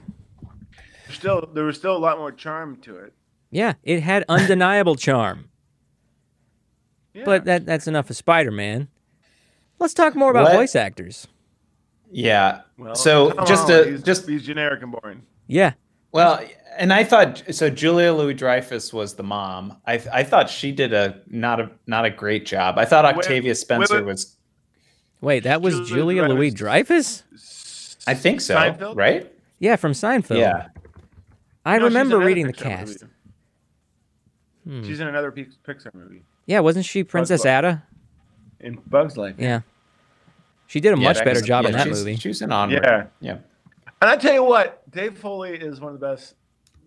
Still, 1.09 1.49
there 1.53 1.65
was 1.65 1.77
still 1.77 1.97
a 1.97 1.99
lot 1.99 2.19
more 2.19 2.31
charm 2.31 2.77
to 2.83 2.97
it. 2.97 3.13
Yeah, 3.51 3.75
it 3.83 4.01
had 4.03 4.25
undeniable 4.29 4.95
charm. 4.97 5.49
Yeah. 7.15 7.25
But 7.25 7.45
that 7.47 7.67
that's 7.67 7.89
enough 7.89 8.09
of 8.11 8.17
Spider 8.17 8.53
Man. 8.53 8.87
Let's 9.81 9.95
talk 9.95 10.15
more 10.15 10.31
about 10.31 10.45
What? 10.45 10.53
voice 10.53 10.77
actors. 10.77 11.27
yeah. 12.13 12.61
well, 12.79 12.95
so 12.95 13.33
just 13.47 13.63
Holland, 13.69 13.85
to 13.87 13.91
he's, 13.93 14.03
just 14.03 14.29
he's 14.29 14.43
generic 14.45 14.83
and 14.83 14.93
boring. 14.93 15.23
Yeah. 15.49 15.73
Well, 16.13 16.41
and 16.79 16.93
I 16.93 17.05
thought 17.05 17.43
so. 17.51 17.69
Julia 17.71 18.13
Louis 18.13 18.35
Dreyfus 18.35 18.93
was 18.93 19.15
the 19.15 19.23
mom. 19.23 19.77
I 19.87 19.95
I 20.13 20.23
thought 20.25 20.49
she 20.51 20.73
did 20.73 20.93
a 20.93 21.21
not 21.27 21.61
a 21.61 21.71
not 21.87 22.05
a 22.05 22.11
great 22.11 22.47
job. 22.47 22.79
I 22.79 22.85
thought 22.85 23.05
Octavia 23.05 23.51
wait, 23.51 23.57
Spencer 23.57 23.97
wait. 23.97 24.05
was. 24.05 24.37
Wait, 25.21 25.41
that 25.45 25.61
was 25.61 25.75
Julia 25.89 26.23
Julia 26.23 26.23
Louis 26.29 26.51
Dreyfus? 26.51 27.25
I 28.07 28.15
think 28.15 28.41
so. 28.41 28.57
Seinfeld? 28.57 28.97
Right? 28.97 29.31
Yeah, 29.59 29.77
from 29.77 29.93
Seinfeld. 29.93 30.39
Yeah. 30.39 30.69
I 31.67 31.77
No, 31.79 31.85
she's 31.87 31.95
remember 31.95 32.15
in 32.17 32.23
another 32.23 32.27
reading 32.27 32.47
the 32.47 32.53
cast. 32.55 33.05
movie. 34.65 34.87
She's 34.89 35.01
in 35.01 35.09
another 35.09 35.31
Pixar 35.33 35.93
movie. 35.95 36.23
Yeah, 36.47 36.61
wasn't 36.61 36.87
she 36.87 37.05
Princess 37.05 37.41
Life. 37.45 37.51
Atta? 37.51 37.83
In 38.61 38.79
Bugs 38.87 39.17
Life. 39.17 39.35
Yeah. 39.39 39.61
She 40.67 40.81
did 40.81 40.95
a 40.95 40.99
Yeah, 40.99 41.05
much 41.09 41.19
better 41.19 41.31
was- 41.33 41.43
job 41.43 41.67
in 41.67 41.73
that 41.73 41.85
she's- 41.85 41.99
movie. 41.99 42.17
She 42.17 42.29
was 42.29 42.41
in 42.43 42.51
Onward. 42.53 42.83
Yeah. 42.83 43.07
Yeah. 43.21 43.39
And 44.01 44.11
I 44.11 44.17
tell 44.17 44.33
you 44.33 44.45
what, 44.45 44.89
Dave 44.91 45.19
Foley 45.19 45.51
is 45.59 45.81
one 45.81 45.93
of 45.95 46.01
the 46.01 46.07
best. 46.07 46.35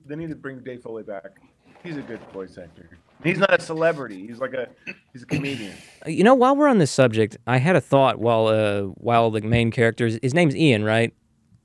They 0.06 0.16
need 0.16 0.30
to 0.30 0.36
bring 0.36 0.60
Dave 0.60 0.82
Foley 0.82 1.04
back. 1.04 1.38
He's 1.84 1.98
a 1.98 2.02
good 2.02 2.20
voice 2.34 2.58
actor. 2.58 2.90
He's 3.24 3.38
not 3.38 3.54
a 3.54 3.62
celebrity. 3.62 4.26
He's 4.28 4.40
like 4.40 4.54
a 4.54 4.68
he's 5.14 5.24
a 5.24 5.26
comedian. 5.26 5.74
Uh, 6.06 6.10
You 6.10 6.24
know, 6.24 6.34
while 6.36 6.56
we're 6.56 6.68
on 6.68 6.78
this 6.78 6.92
subject, 6.92 7.38
I 7.48 7.58
had 7.58 7.76
a 7.76 7.82
thought 7.82 8.20
while 8.20 8.48
uh 8.48 8.82
while 8.96 9.32
the 9.32 9.42
main 9.42 9.72
characters 9.72 10.18
his 10.22 10.34
name's 10.34 10.56
Ian, 10.56 10.84
right? 10.84 11.14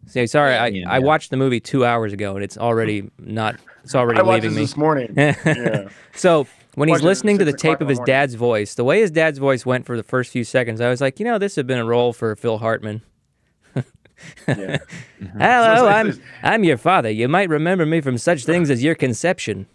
So 0.07 0.25
sorry, 0.27 0.55
I, 0.55 0.69
Ian, 0.71 0.89
I 0.89 0.99
yeah. 0.99 1.05
watched 1.05 1.31
the 1.31 1.37
movie 1.37 1.61
two 1.61 1.85
hours 1.85 2.13
ago 2.13 2.35
and 2.35 2.45
it's 2.45 2.57
already 2.57 3.11
not 3.19 3.57
it's 3.85 3.95
already 3.95 4.21
I 4.21 4.23
watched 4.23 4.45
leaving 4.45 4.51
this 4.51 4.57
me. 4.57 4.63
this 4.65 4.77
morning. 4.77 5.15
yeah. 5.17 5.89
So 6.15 6.47
when 6.75 6.89
he's 6.89 6.97
Watched 6.97 7.03
it 7.03 7.07
at 7.07 7.09
listening 7.09 7.39
to 7.39 7.45
the 7.45 7.53
tape 7.53 7.81
of 7.81 7.89
his 7.89 7.99
morning. 7.99 8.13
dad's 8.13 8.35
voice, 8.35 8.75
the 8.75 8.85
way 8.85 9.01
his 9.01 9.11
dad's 9.11 9.39
voice 9.39 9.67
went 9.67 9.85
for 9.85 9.97
the 9.97 10.05
first 10.05 10.31
few 10.31 10.45
seconds, 10.45 10.81
I 10.81 10.89
was 10.89 11.01
like, 11.01 11.19
you 11.19 11.25
know, 11.25 11.37
this 11.39 11.57
had 11.57 11.67
been 11.67 11.79
a 11.79 11.85
role 11.85 12.13
for 12.13 12.35
Phil 12.37 12.59
Hartman. 12.59 13.03
Yeah. 14.47 14.79
Mm-hmm. 15.21 15.41
Hello, 15.41 15.77
So 15.77 15.85
like 15.85 15.95
I'm 15.97 16.07
this- 16.07 16.21
I'm 16.45 16.63
your 16.65 16.77
father. 16.77 17.11
You 17.11 17.27
might 17.29 17.49
remember 17.49 17.85
me 17.85 18.01
from 18.01 18.19
such 18.19 18.45
things 18.45 18.71
as 18.71 18.85
your 18.85 18.95
conception. 18.95 19.67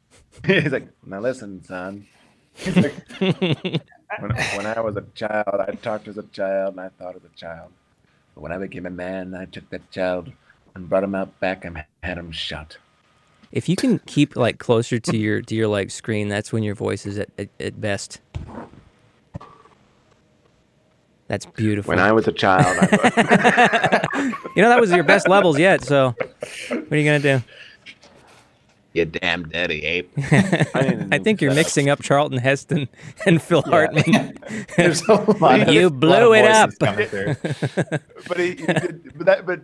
He's 0.46 0.72
like, 0.72 0.88
now 1.06 1.20
listen, 1.20 1.64
son. 1.64 2.06
Like, 2.76 2.92
when, 3.18 4.30
when 4.56 4.66
I 4.66 4.80
was 4.80 4.96
a 4.96 5.04
child, 5.14 5.46
I 5.66 5.72
talked 5.82 6.06
as 6.08 6.18
a 6.18 6.22
child 6.24 6.72
and 6.74 6.80
I 6.80 6.90
thought 6.90 7.16
as 7.16 7.22
a 7.24 7.34
child. 7.34 7.72
But 8.34 8.42
when 8.42 8.52
I 8.52 8.58
became 8.58 8.84
a 8.84 8.90
man, 8.90 9.34
I 9.34 9.46
took 9.46 9.70
that 9.70 9.90
child 9.90 10.30
and 10.74 10.88
brought 10.88 11.02
him 11.04 11.14
out 11.14 11.40
back 11.40 11.64
and 11.64 11.82
had 12.02 12.18
him 12.18 12.30
shot. 12.30 12.76
If 13.52 13.68
you 13.68 13.74
can 13.76 13.98
keep 14.00 14.36
like 14.36 14.58
closer 14.58 14.98
to 15.00 15.16
your 15.16 15.40
to 15.42 15.54
your 15.54 15.66
like 15.68 15.90
screen, 15.90 16.28
that's 16.28 16.52
when 16.52 16.62
your 16.62 16.74
voice 16.74 17.06
is 17.06 17.18
at, 17.18 17.30
at, 17.38 17.48
at 17.58 17.80
best. 17.80 18.20
That's 21.30 21.46
beautiful. 21.46 21.90
When 21.90 22.00
I 22.00 22.10
was 22.10 22.26
a 22.26 22.32
child, 22.32 22.76
I 22.92 24.32
you 24.56 24.62
know 24.62 24.68
that 24.68 24.80
was 24.80 24.90
your 24.90 25.04
best 25.04 25.28
levels 25.28 25.60
yet. 25.60 25.84
So, 25.84 26.12
what 26.68 26.92
are 26.92 26.96
you 26.96 27.04
gonna 27.04 27.20
do? 27.20 27.40
you 28.94 29.04
damn 29.04 29.48
dirty 29.48 29.84
ape. 29.84 30.10
I 30.18 31.20
think 31.22 31.40
you're 31.40 31.54
mixing 31.54 31.88
up 31.88 32.02
Charlton 32.02 32.38
Heston 32.38 32.88
and 33.24 33.40
Phil 33.40 33.62
Hartman. 33.62 34.36
There's 34.76 35.06
a 35.08 35.14
lot 35.14 35.60
of, 35.60 35.68
You 35.68 35.88
blew 35.88 36.34
it 36.34 36.46
up. 36.46 36.70
but 36.80 36.98
he, 38.36 38.46
he 38.56 38.66
did, 38.66 39.12
but 39.16 39.26
that, 39.26 39.46
but 39.46 39.60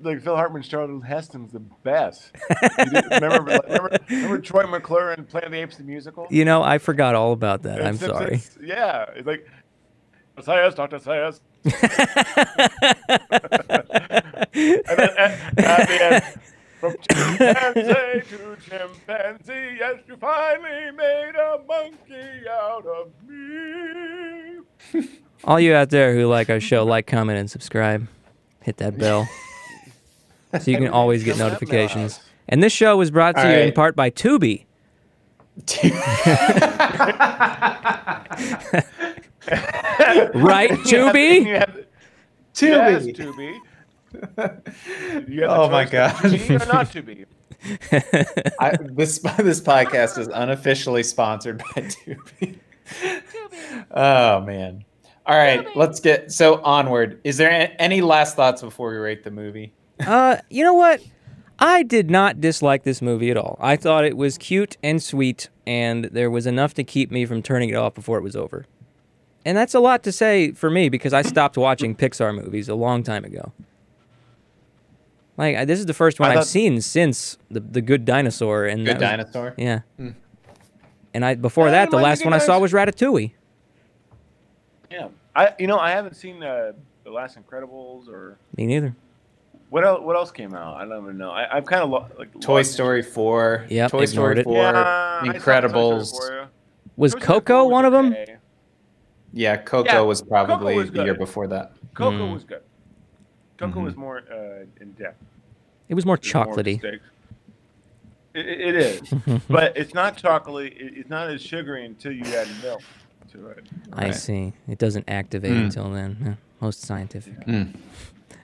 like 0.00 0.22
Phil 0.22 0.36
Hartman's 0.36 0.68
Charlton 0.68 1.02
Heston's 1.02 1.52
the 1.52 1.60
best. 1.60 2.32
Did- 2.78 3.04
remember, 3.10 3.60
remember, 3.66 3.98
remember 4.08 4.38
Troy 4.38 4.66
McClure 4.66 5.12
in 5.12 5.26
Planet 5.26 5.48
of 5.48 5.52
the 5.52 5.58
Apes 5.60 5.76
the 5.76 5.84
musical? 5.84 6.26
You 6.30 6.46
know, 6.46 6.62
I 6.62 6.78
forgot 6.78 7.14
all 7.14 7.32
about 7.32 7.64
that. 7.64 7.84
I'm 7.84 7.98
sorry. 7.98 8.40
yeah, 8.62 9.04
it's 9.14 9.26
like 9.26 9.46
Zaius, 10.40 10.74
Doctor 10.74 10.98
Zaius. 10.98 11.40
and 11.64 11.72
then 14.98 15.10
at, 15.16 15.58
at 15.58 15.88
the 15.88 16.04
end, 16.04 16.24
from 16.80 16.94
chimpanzee 17.08 18.22
to 18.28 18.56
chimpanzee, 18.68 19.76
yes, 19.78 20.00
you 20.06 20.16
finally 20.16 20.90
made 20.92 21.32
a 21.36 21.60
monkey 21.66 22.48
out 22.48 22.84
of 22.86 23.10
me. 23.28 24.58
All 25.44 25.60
you 25.60 25.74
out 25.74 25.90
there 25.90 26.14
who 26.14 26.26
like 26.26 26.48
our 26.50 26.60
show, 26.60 26.84
like, 26.84 27.06
comment, 27.06 27.38
and 27.38 27.50
subscribe. 27.50 28.08
Hit 28.62 28.78
that 28.78 28.98
bell 28.98 29.28
so 30.58 30.70
you 30.70 30.78
can 30.78 30.88
always 30.88 31.22
get 31.22 31.36
notifications. 31.38 32.20
And 32.48 32.62
this 32.62 32.72
show 32.72 32.96
was 32.96 33.10
brought 33.10 33.34
to 33.36 33.42
All 33.42 33.50
you 33.50 33.58
in 33.58 33.72
part 33.72 33.94
by 33.94 34.08
Tubi. 34.10 34.64
right, 40.34 40.70
You 40.70 40.76
have- 40.76 41.14
Tubi? 41.14 41.46
you 41.46 41.54
have- 41.54 41.78
Tubi. 42.54 42.60
Yes, 42.60 43.06
Tubi. 43.18 43.58
You 45.28 45.40
got 45.40 45.58
Oh 45.58 45.68
my 45.70 45.84
choice 45.86 46.20
to 46.22 46.28
be 46.48 46.54
or 46.54 46.66
not 46.66 46.92
to 46.92 47.02
be. 47.02 47.24
I, 48.60 48.76
this 48.80 49.18
this 49.38 49.60
podcast 49.60 50.18
is 50.18 50.28
unofficially 50.28 51.02
sponsored 51.02 51.58
by 51.58 51.82
Tubi. 51.82 52.58
oh 53.90 54.40
man! 54.42 54.84
All 55.26 55.36
right, 55.36 55.66
let's 55.76 55.98
get 56.00 56.30
so 56.30 56.60
onward. 56.62 57.20
Is 57.24 57.38
there 57.38 57.74
any 57.80 58.02
last 58.02 58.36
thoughts 58.36 58.62
before 58.62 58.90
we 58.90 58.96
rate 58.98 59.24
the 59.24 59.30
movie? 59.32 59.72
Uh, 60.06 60.36
you 60.50 60.62
know 60.62 60.74
what? 60.74 61.00
I 61.58 61.82
did 61.82 62.10
not 62.10 62.40
dislike 62.40 62.82
this 62.84 63.00
movie 63.00 63.30
at 63.30 63.36
all. 63.36 63.56
I 63.60 63.76
thought 63.76 64.04
it 64.04 64.16
was 64.16 64.36
cute 64.38 64.76
and 64.82 65.02
sweet, 65.02 65.48
and 65.66 66.04
there 66.06 66.30
was 66.30 66.46
enough 66.46 66.74
to 66.74 66.84
keep 66.84 67.10
me 67.10 67.26
from 67.26 67.42
turning 67.42 67.70
it 67.70 67.74
off 67.76 67.94
before 67.94 68.18
it 68.18 68.22
was 68.22 68.36
over. 68.36 68.66
And 69.44 69.56
that's 69.56 69.74
a 69.74 69.80
lot 69.80 70.02
to 70.04 70.12
say 70.12 70.52
for 70.52 70.70
me 70.70 70.88
because 70.88 71.12
I 71.12 71.22
stopped 71.22 71.56
watching 71.58 71.94
Pixar 71.94 72.34
movies 72.34 72.68
a 72.68 72.74
long 72.74 73.02
time 73.02 73.24
ago. 73.24 73.52
Like 75.36 75.56
I- 75.56 75.64
this 75.64 75.78
is 75.80 75.86
the 75.86 75.94
first 75.94 76.20
one 76.20 76.30
I 76.30 76.36
I've 76.36 76.44
seen 76.46 76.80
since 76.80 77.38
the 77.50 77.60
the 77.60 77.80
Good 77.82 78.04
Dinosaur 78.04 78.64
and 78.66 78.86
Good 78.86 78.94
was- 78.96 79.00
dinosaur. 79.00 79.54
yeah. 79.58 79.80
And 81.12 81.24
I 81.24 81.34
before 81.34 81.66
Yeah, 81.66 81.72
that, 81.72 81.90
the 81.90 81.96
last 81.98 82.18
think 82.20 82.30
one 82.30 82.34
I 82.40 82.44
saw 82.44 82.58
was 82.58 82.72
Ratatouille. 82.72 83.32
Yeah, 84.90 85.08
I 85.34 85.54
you 85.58 85.66
know 85.66 85.78
I 85.78 85.90
haven't 85.90 86.14
seen 86.14 86.42
uh, 86.42 86.72
the 87.04 87.10
Last 87.10 87.36
Incredibles 87.38 88.08
or 88.08 88.38
Me 88.56 88.66
neither. 88.66 88.94
what 89.70 89.84
else. 89.84 90.00
What 90.02 90.16
else 90.16 90.30
came 90.30 90.54
out? 90.54 90.76
I 90.76 90.86
don't 90.86 91.02
even 91.02 91.18
know. 91.18 91.30
I, 91.30 91.56
I've 91.56 91.66
kind 91.66 91.82
of 91.82 91.90
lo- 91.90 92.06
like 92.18 92.40
Toy 92.40 92.58
lost 92.58 92.72
Story 92.72 93.02
four. 93.02 93.66
Yep, 93.68 93.90
Toy 93.90 94.04
Story 94.06 94.32
ignored 94.32 94.38
it. 94.38 94.44
four. 94.44 94.56
Yeah, 94.56 95.18
I 95.22 95.26
Toy 95.32 95.38
Story 95.38 95.60
Incredibles. 95.60 96.16
for. 96.16 96.48
Was 96.96 97.12
Toy 97.14 97.20
Coco 97.20 97.54
4 97.54 97.64
was 97.64 97.72
one 97.72 97.84
of 97.84 97.92
them? 97.92 98.14
Okay. 99.34 99.42
Yeah, 99.42 99.56
Coco 99.56 99.84
Yeah, 99.92 100.00
was 100.00 100.22
probably 100.22 100.76
was 100.76 100.90
the 100.90 101.04
year 101.04 101.14
before 101.14 101.46
that. 101.48 101.72
Coco 101.94 102.16
Mm. 102.28 102.34
was 102.34 102.44
good. 102.44 102.62
Coco 103.58 103.80
Mhm. 103.80 103.84
was 103.84 103.96
more 103.96 104.18
uh, 104.30 104.64
in 104.80 104.92
depth. 104.92 105.22
It 105.88 105.94
was 105.94 106.06
more 106.06 106.16
There's 106.16 106.34
more 106.34 106.46
chocolatey. 106.46 106.82
mistakes. 106.82 107.04
It, 108.34 108.46
it 108.46 108.60
it 108.60 108.74
is, 108.76 109.14
but 109.48 109.76
it's 109.76 109.94
not 109.94 110.16
chocolatey. 110.16 110.72
It's 110.76 111.08
not 111.10 111.30
as 111.30 111.40
sugary 111.40 111.84
until 111.86 112.12
you 112.12 112.24
add 112.34 112.48
milk 112.62 112.82
to 113.32 113.46
it. 113.48 113.64
I 113.92 114.10
see. 114.10 114.52
It 114.66 114.78
doesn't 114.78 115.04
activate 115.08 115.52
Mm. 115.52 115.64
until 115.66 115.90
then. 115.90 116.16
Yeah, 116.24 116.34
most 116.60 116.80
scientific. 116.82 117.38
Mm. 117.46 117.74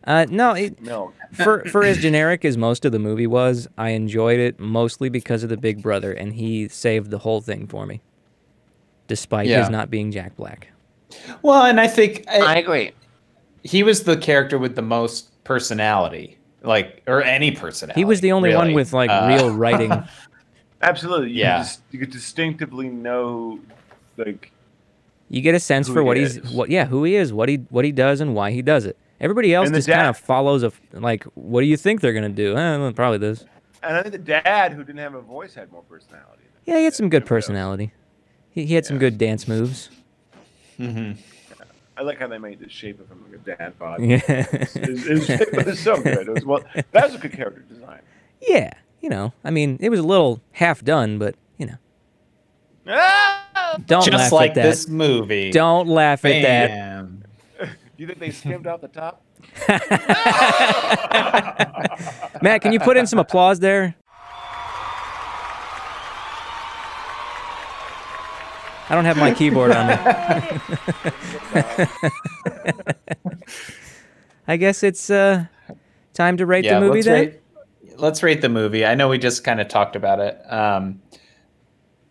Uh, 0.04 0.26
no, 0.30 0.52
it, 0.54 0.80
Milk. 0.80 1.12
for 1.32 1.64
for 1.66 1.82
as 1.84 1.98
generic 1.98 2.44
as 2.44 2.56
most 2.56 2.84
of 2.84 2.92
the 2.92 2.98
movie 2.98 3.26
was, 3.26 3.68
I 3.76 3.90
enjoyed 3.90 4.38
it 4.40 4.58
mostly 4.60 5.08
because 5.08 5.42
of 5.42 5.48
the 5.50 5.56
Big 5.56 5.82
Brother, 5.82 6.12
and 6.12 6.34
he 6.34 6.68
saved 6.68 7.10
the 7.10 7.18
whole 7.18 7.40
thing 7.40 7.66
for 7.66 7.84
me, 7.84 8.00
despite 9.08 9.46
Yeah. 9.48 9.60
his 9.60 9.68
not 9.70 9.90
being 9.90 10.10
Jack 10.12 10.36
Black. 10.36 10.68
Well, 11.42 11.62
and 11.64 11.80
I 11.80 11.86
think 11.88 12.24
I, 12.28 12.58
agree. 12.58 12.92
he 13.62 13.82
was 13.82 14.04
the 14.04 14.16
character 14.16 14.58
with 14.58 14.76
the 14.76 14.82
most 14.82 15.30
personality, 15.44 16.38
like 16.62 17.02
or 17.06 17.22
any 17.22 17.50
personality. 17.50 18.00
He 18.00 18.04
was 18.04 18.20
the 18.20 18.32
only 18.32 18.54
one 18.54 18.72
with 18.72 18.92
like 18.92 19.10
Uh, 19.10 19.26
real 19.28 19.54
writing. 19.54 19.92
Absolutely. 20.82 21.30
You 21.30 21.40
Yeah. 21.40 21.56
Can 21.56 21.62
dis- 21.64 21.78
you 21.90 21.98
could 21.98 22.10
distinctively 22.10 22.88
know, 22.88 23.60
like, 24.16 24.50
You 25.28 25.40
get 25.42 25.54
a 25.54 25.60
sense 25.60 25.88
for 25.88 26.00
he 26.00 26.06
what 26.06 26.16
he's 26.16 26.36
is. 26.38 26.50
what 26.52 26.70
yeah 26.70 26.86
who 26.86 27.04
he 27.04 27.16
is, 27.16 27.32
what 27.32 27.48
he 27.48 27.56
what 27.70 27.84
he 27.84 27.92
does, 27.92 28.20
and 28.20 28.34
why 28.34 28.50
he 28.50 28.62
does 28.62 28.86
it. 28.86 28.96
Everybody 29.20 29.52
else 29.54 29.66
And 29.66 29.74
the 29.74 29.78
just 29.80 29.88
kind 29.88 30.06
of 30.06 30.16
follows 30.16 30.62
a 30.62 30.72
like, 30.92 31.24
what 31.34 31.60
do 31.60 31.66
you 31.66 31.76
think 31.76 32.00
they're 32.00 32.14
gonna 32.14 32.28
do? 32.30 32.56
Eh, 32.56 32.92
probably 32.92 33.18
this. 33.18 33.44
and 33.82 33.96
I 33.96 34.02
think 34.02 34.12
the 34.12 34.18
dad 34.42 34.72
who 34.72 34.82
didn't 34.84 34.98
have 35.00 35.14
a 35.14 35.20
voice 35.20 35.54
had 35.54 35.70
more 35.70 35.82
personality. 35.82 36.44
Yeah, 36.64 36.78
he 36.78 36.84
had 36.84 36.94
some 36.94 37.10
good 37.10 37.26
personality. 37.26 37.92
He, 38.50 38.64
he 38.66 38.74
had 38.74 38.84
some 38.86 38.98
good 38.98 39.18
dance 39.18 39.46
moves. 39.46 39.90
Mhm. 40.80 41.16
I 41.96 42.02
like 42.02 42.18
how 42.18 42.28
they 42.28 42.38
made 42.38 42.60
the 42.60 42.68
shape 42.68 42.98
of 43.00 43.08
him 43.10 43.22
like 43.30 43.34
a 43.40 43.56
dad 43.56 43.78
bod. 43.78 44.00
Yeah. 44.02 44.20
It's, 44.26 44.74
it's, 44.76 45.28
it 45.28 45.66
was 45.66 45.78
so 45.78 45.96
good. 46.00 46.28
It 46.28 46.32
was 46.32 46.44
well. 46.46 46.64
That 46.92 47.04
was 47.06 47.14
a 47.14 47.18
good 47.18 47.32
character 47.32 47.60
design. 47.68 48.00
Yeah, 48.40 48.72
you 49.00 49.10
know, 49.10 49.32
I 49.44 49.50
mean, 49.50 49.76
it 49.80 49.90
was 49.90 50.00
a 50.00 50.04
little 50.04 50.40
half 50.52 50.82
done, 50.82 51.18
but 51.18 51.34
you 51.58 51.66
know, 51.66 51.76
Ah! 52.88 53.76
don't 53.86 54.04
Just 54.04 54.16
laugh 54.16 54.32
like 54.32 54.50
at 54.50 54.54
that. 54.56 54.62
this 54.62 54.88
movie. 54.88 55.50
Don't 55.50 55.88
laugh 55.88 56.24
at 56.24 56.40
that. 56.42 56.68
Bam. 56.70 57.24
You 57.98 58.06
think 58.06 58.18
they 58.18 58.30
skimmed 58.30 58.66
off 58.66 58.80
the 58.80 58.88
top? 58.88 59.22
Matt, 62.42 62.62
can 62.62 62.72
you 62.72 62.80
put 62.80 62.96
in 62.96 63.06
some 63.06 63.18
applause 63.18 63.60
there? 63.60 63.94
I 68.90 68.96
don't 68.96 69.04
have 69.04 69.16
my 69.16 69.32
keyboard 69.32 69.70
on 69.70 69.86
me. 69.86 69.94
I 74.48 74.56
guess 74.56 74.82
it's 74.82 75.10
uh, 75.10 75.44
time 76.12 76.36
to 76.38 76.46
rate 76.46 76.68
the 76.68 76.80
movie 76.80 77.02
let's 77.02 77.06
then. 77.06 77.14
rate, 77.14 77.40
let's 77.98 78.22
rate 78.22 78.40
the 78.40 78.48
movie. 78.48 78.84
I 78.84 78.94
know 78.96 79.08
we 79.08 79.18
just 79.18 79.44
kind 79.44 79.60
of 79.60 79.68
talked 79.68 79.94
about 79.96 80.18
it. 80.20 80.40
Um, 80.52 81.00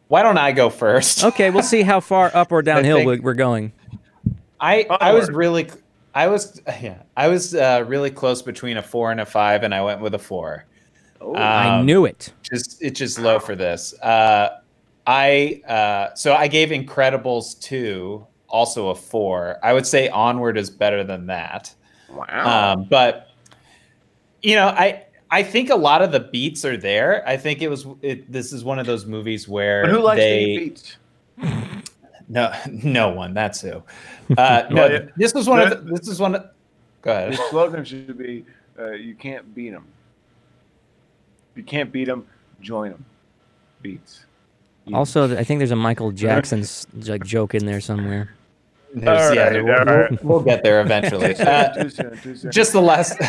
why 0.08 0.24
don't 0.24 0.38
I 0.38 0.52
go 0.54 0.70
first? 0.70 1.24
Okay, 1.26 1.50
we'll 1.50 1.64
see 1.64 1.82
how 1.82 2.00
far 2.00 2.32
up 2.34 2.52
or 2.52 2.62
downhill 2.62 2.98
think- 2.98 3.10
we- 3.10 3.20
we're 3.20 3.34
going. 3.34 3.74
I 4.62 4.86
I 4.90 5.14
was 5.14 5.30
really 5.30 5.70
I 6.14 6.28
was 6.28 6.62
yeah 6.82 7.04
I 7.16 7.28
was 7.30 7.56
uh, 7.56 7.84
really 7.88 8.12
close 8.12 8.42
between 8.42 8.76
a 8.78 8.84
four 8.84 9.10
and 9.12 9.20
a 9.22 9.26
five, 9.26 9.64
and 9.64 9.74
I 9.74 9.82
went 9.84 10.02
with 10.02 10.14
a 10.16 10.20
four. 10.20 10.66
Oh, 11.22 11.34
I 11.36 11.80
Um, 11.80 11.86
knew 11.86 12.06
it. 12.06 12.34
Just 12.44 12.82
it's 12.82 13.00
just 13.00 13.20
low 13.20 13.40
for 13.40 13.56
this. 13.56 13.94
Uh, 14.02 14.60
I 15.08 15.62
uh, 15.68 16.14
so 16.16 16.34
I 16.34 16.48
gave 16.48 16.70
Incredibles 16.70 17.60
two 17.60 18.26
also 18.48 18.90
a 18.90 18.96
four. 18.96 19.58
I 19.64 19.74
would 19.74 19.86
say 19.88 20.10
Onward 20.10 20.58
is 20.58 20.70
better 20.70 21.04
than 21.04 21.28
that. 21.28 21.74
wow. 22.12 22.74
Um, 22.74 22.86
but 22.90 23.30
you 24.42 24.56
know, 24.56 24.68
I 24.68 25.06
I 25.32 25.44
think 25.44 25.70
a 25.70 25.76
lot 25.76 26.02
of 26.02 26.12
the 26.12 26.20
beats 26.20 26.66
are 26.66 26.78
there. 26.78 27.28
I 27.28 27.38
think 27.38 27.62
it 27.62 27.70
was 27.70 27.86
it, 28.02 28.32
this 28.32 28.52
is 28.54 28.64
one 28.64 28.80
of 28.80 28.86
those 28.86 29.06
movies 29.06 29.48
where 29.48 29.84
but 29.84 29.92
who 29.92 30.00
likes 30.02 30.20
they 30.20 30.46
to 30.56 30.62
eat 30.62 30.98
no 32.30 32.52
no 32.68 33.10
one 33.10 33.34
that's 33.34 33.62
who. 33.62 33.82
Uh, 34.38 34.64
no, 34.70 34.76
Well, 34.76 34.92
yeah. 34.92 35.00
this 35.18 35.34
was 35.34 35.48
one 35.48 35.62
of 35.62 35.70
the, 35.70 35.94
this 35.94 36.08
is 36.08 36.20
one. 36.20 36.36
Of, 36.36 36.46
go 37.02 37.12
ahead. 37.12 37.34
The 37.34 37.36
ahead. 37.36 37.50
slogan 37.50 37.86
should 37.86 38.18
be, 38.18 38.46
uh, 38.78 38.92
"You 38.92 39.16
can't 39.16 39.54
beat 39.56 39.72
them. 39.72 39.86
You 41.56 41.64
can't 41.64 41.92
beat 41.92 42.06
them. 42.06 42.26
Join 42.62 42.92
them. 42.92 43.06
Beats." 43.82 44.26
You- 44.90 44.96
Also, 44.96 45.38
I 45.38 45.44
think 45.44 45.60
there's 45.60 45.72
a 45.72 45.76
Michael 45.76 46.12
Jackson's 46.24 46.86
like 47.08 47.24
joke 47.24 47.56
in 47.56 47.66
there 47.66 47.82
somewhere. 47.82 48.30
There's- 48.94 49.30
All 49.30 49.36
yeah, 49.36 49.52
we'll, 49.62 49.74
all 49.76 49.86
right. 49.86 50.12
we'll- 50.12 50.20
we'll 50.24 50.42
get 50.44 50.64
there 50.64 50.82
eventually. 50.82 51.36
Uh, 51.40 51.70
too 51.74 51.90
soon, 51.90 52.18
too 52.22 52.36
soon. 52.36 52.52
just 52.52 52.74
the 52.74 52.82
last. 52.82 53.18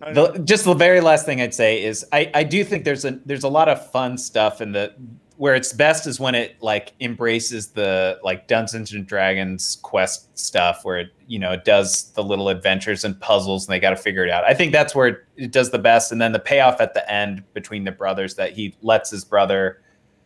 the, 0.00 0.40
just 0.44 0.64
the 0.64 0.74
very 0.74 1.00
last 1.00 1.26
thing 1.26 1.40
I'd 1.40 1.54
say 1.54 1.82
is 1.82 2.04
I, 2.12 2.30
I 2.34 2.44
do 2.44 2.64
think 2.64 2.84
there's 2.84 3.04
a 3.04 3.12
there's 3.26 3.44
a 3.44 3.48
lot 3.48 3.68
of 3.68 3.90
fun 3.90 4.16
stuff 4.18 4.60
in 4.60 4.72
the 4.72 4.92
where 5.38 5.54
it's 5.54 5.72
best 5.72 6.08
is 6.08 6.18
when 6.18 6.34
it 6.34 6.60
like 6.60 6.92
embraces 7.00 7.68
the 7.68 8.18
like 8.24 8.48
Dungeons 8.48 8.92
and 8.92 9.06
Dragons 9.06 9.78
quest 9.82 10.36
stuff 10.36 10.80
where 10.82 10.98
it 10.98 11.12
you 11.28 11.38
know 11.38 11.52
it 11.52 11.64
does 11.64 12.10
the 12.12 12.24
little 12.24 12.48
adventures 12.48 13.04
and 13.04 13.18
puzzles 13.20 13.66
and 13.66 13.72
they 13.72 13.78
got 13.78 13.90
to 13.90 13.96
figure 13.96 14.24
it 14.24 14.30
out. 14.30 14.42
I 14.44 14.52
think 14.52 14.72
that's 14.72 14.96
where 14.96 15.06
it, 15.06 15.24
it 15.36 15.52
does 15.52 15.70
the 15.70 15.78
best 15.78 16.10
and 16.10 16.20
then 16.20 16.32
the 16.32 16.40
payoff 16.40 16.80
at 16.80 16.92
the 16.92 17.08
end 17.10 17.44
between 17.54 17.84
the 17.84 17.92
brothers 17.92 18.34
that 18.34 18.52
he 18.52 18.74
lets 18.82 19.10
his 19.10 19.24
brother 19.24 19.80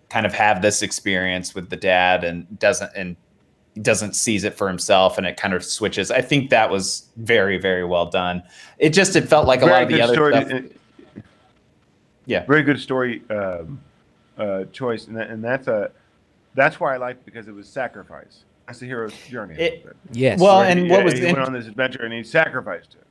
kind 0.08 0.24
of 0.24 0.32
have 0.32 0.62
this 0.62 0.80
experience 0.80 1.54
with 1.54 1.68
the 1.68 1.76
dad 1.76 2.24
and 2.24 2.58
doesn't 2.58 2.90
and 2.96 3.14
doesn't 3.82 4.16
seize 4.16 4.44
it 4.44 4.54
for 4.54 4.66
himself 4.66 5.18
and 5.18 5.26
it 5.26 5.36
kind 5.36 5.52
of 5.52 5.62
switches. 5.62 6.10
I 6.10 6.22
think 6.22 6.48
that 6.48 6.70
was 6.70 7.10
very 7.16 7.58
very 7.58 7.84
well 7.84 8.06
done. 8.06 8.42
It 8.78 8.94
just 8.94 9.14
it 9.14 9.28
felt 9.28 9.46
like 9.46 9.60
a 9.60 9.66
lot 9.66 9.82
of 9.82 9.90
the 9.90 10.00
other 10.00 10.14
story. 10.14 10.42
stuff. 10.42 10.62
Yeah. 12.24 12.46
very 12.46 12.62
good 12.62 12.80
story 12.80 13.20
um, 13.28 13.78
uh, 14.38 14.64
choice, 14.72 15.06
and, 15.06 15.16
that, 15.16 15.30
and 15.30 15.42
that's 15.42 15.68
a 15.68 15.90
that's 16.54 16.78
why 16.80 16.94
I 16.94 16.96
liked 16.98 17.24
because 17.24 17.48
it 17.48 17.54
was 17.54 17.68
sacrifice. 17.68 18.44
That's 18.66 18.78
the 18.80 18.86
hero's 18.86 19.14
journey. 19.28 19.56
It- 19.56 19.96
Yes. 20.12 20.38
Well, 20.40 20.58
Where 20.58 20.68
and 20.68 20.80
he, 20.80 20.88
what 20.90 20.98
yeah, 21.00 21.04
was 21.04 21.14
he 21.14 21.26
in- 21.26 21.34
went 21.34 21.46
on 21.46 21.52
this 21.52 21.66
adventure 21.66 22.02
and 22.04 22.12
he 22.12 22.22
sacrificed 22.22 22.94
it 22.94 23.06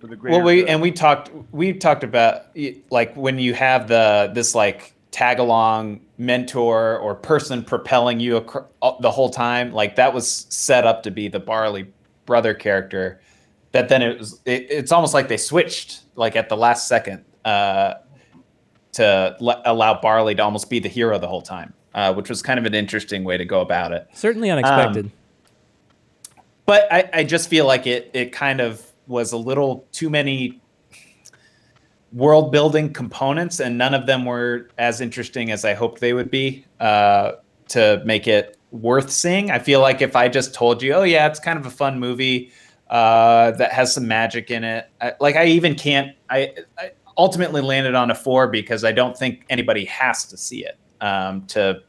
for 0.00 0.06
the 0.08 0.16
greater 0.16 0.36
well 0.38 0.44
we 0.46 0.60
good. 0.62 0.68
and 0.70 0.80
we 0.82 0.90
talked 0.90 1.30
we 1.52 1.72
talked 1.72 2.02
about 2.04 2.46
like 2.90 3.14
when 3.16 3.38
you 3.38 3.52
have 3.54 3.86
the 3.88 4.30
this 4.34 4.54
like 4.54 4.94
tag 5.10 5.38
along 5.38 6.00
mentor 6.18 6.98
or 6.98 7.14
person 7.14 7.62
propelling 7.62 8.18
you 8.20 8.38
acro- 8.38 8.66
the 9.00 9.10
whole 9.10 9.28
time 9.30 9.72
like 9.72 9.96
that 9.96 10.12
was 10.14 10.46
set 10.48 10.86
up 10.86 11.02
to 11.02 11.10
be 11.10 11.28
the 11.28 11.38
barley 11.40 11.86
brother 12.26 12.54
character 12.54 13.20
that 13.72 13.88
then 13.90 14.00
it 14.02 14.18
was 14.18 14.40
it, 14.46 14.66
it's 14.70 14.90
almost 14.92 15.12
like 15.12 15.28
they 15.28 15.36
switched 15.36 16.02
like 16.16 16.34
at 16.34 16.48
the 16.48 16.56
last 16.56 16.88
second 16.88 17.22
uh 17.44 17.94
to 19.00 19.36
le- 19.40 19.62
allow 19.64 20.00
barley 20.00 20.34
to 20.34 20.42
almost 20.42 20.70
be 20.70 20.78
the 20.78 20.88
hero 20.88 21.18
the 21.18 21.28
whole 21.28 21.42
time 21.42 21.72
uh, 21.94 22.12
which 22.14 22.28
was 22.28 22.42
kind 22.42 22.58
of 22.58 22.64
an 22.66 22.74
interesting 22.74 23.24
way 23.24 23.36
to 23.36 23.44
go 23.44 23.60
about 23.60 23.92
it 23.92 24.06
Certainly 24.14 24.50
unexpected. 24.50 25.06
Um, 25.06 25.12
but 26.66 26.86
I, 26.92 27.10
I 27.12 27.24
just 27.24 27.48
feel 27.48 27.66
like 27.66 27.86
it 27.86 28.10
it 28.14 28.30
kind 28.30 28.60
of 28.60 28.86
was 29.08 29.32
a 29.32 29.36
little 29.36 29.88
too 29.90 30.08
many 30.08 30.60
world 32.12 32.52
building 32.52 32.92
components 32.92 33.60
and 33.60 33.76
none 33.76 33.94
of 33.94 34.06
them 34.06 34.24
were 34.24 34.68
as 34.78 35.00
interesting 35.00 35.50
as 35.50 35.64
I 35.64 35.74
hoped 35.74 36.00
they 36.00 36.12
would 36.12 36.30
be 36.30 36.64
uh, 36.78 37.32
to 37.68 38.02
make 38.04 38.26
it 38.26 38.56
worth 38.70 39.10
seeing. 39.10 39.50
I 39.50 39.58
feel 39.58 39.80
like 39.80 40.00
if 40.00 40.16
I 40.16 40.28
just 40.28 40.54
told 40.54 40.82
you, 40.82 40.92
oh 40.94 41.02
yeah, 41.02 41.26
it's 41.26 41.40
kind 41.40 41.58
of 41.58 41.66
a 41.66 41.70
fun 41.70 41.98
movie 41.98 42.52
uh, 42.88 43.52
that 43.52 43.72
has 43.72 43.92
some 43.92 44.06
magic 44.08 44.50
in 44.50 44.64
it, 44.64 44.88
I, 45.00 45.14
like 45.20 45.36
I 45.36 45.46
even 45.46 45.74
can't. 45.74 46.16
I, 46.28 46.54
I 46.78 46.92
ultimately 47.20 47.60
landed 47.60 47.94
on 47.94 48.10
a 48.10 48.14
four 48.14 48.48
because 48.48 48.82
I 48.82 48.92
don't 48.92 49.14
think 49.16 49.44
anybody 49.50 49.84
has 49.84 50.24
to 50.24 50.38
see 50.38 50.64
it 50.64 50.78
um, 51.02 51.44
to 51.48 51.82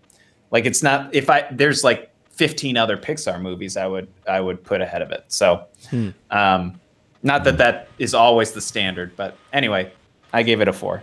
like 0.52 0.66
it's 0.66 0.84
not 0.84 1.16
if 1.16 1.30
I 1.30 1.48
there's 1.52 1.86
like 1.86 2.12
15 2.32 2.76
other 2.76 2.98
Pixar 2.98 3.42
movies 3.42 3.78
I 3.78 3.88
would 3.88 4.10
I 4.28 4.42
would 4.42 4.62
put 4.62 4.82
ahead 4.82 5.02
of 5.02 5.12
it. 5.12 5.24
So 5.30 5.66
Hmm. 5.90 6.10
um, 6.32 6.82
not 7.24 7.46
that 7.46 7.58
that 7.60 7.88
is 7.98 8.14
always 8.14 8.52
the 8.52 8.60
standard, 8.62 9.16
but 9.16 9.38
anyway, 9.54 9.94
I 10.34 10.44
gave 10.44 10.60
it 10.60 10.68
a 10.68 10.74
four. 10.74 11.02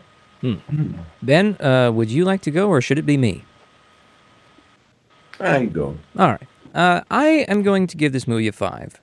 Ben, 1.22 1.56
uh, 1.60 1.90
would 1.94 2.10
you 2.10 2.24
like 2.26 2.42
to 2.42 2.50
go 2.50 2.68
or 2.68 2.80
should 2.82 2.98
it 2.98 3.06
be 3.06 3.16
me? 3.16 3.44
I 5.40 5.64
go. 5.64 5.96
All 6.18 6.28
right. 6.28 6.48
Uh, 6.74 7.00
I 7.10 7.46
am 7.48 7.62
going 7.62 7.86
to 7.86 7.96
give 7.96 8.12
this 8.12 8.26
movie 8.28 8.48
a 8.48 8.52
five. 8.52 9.00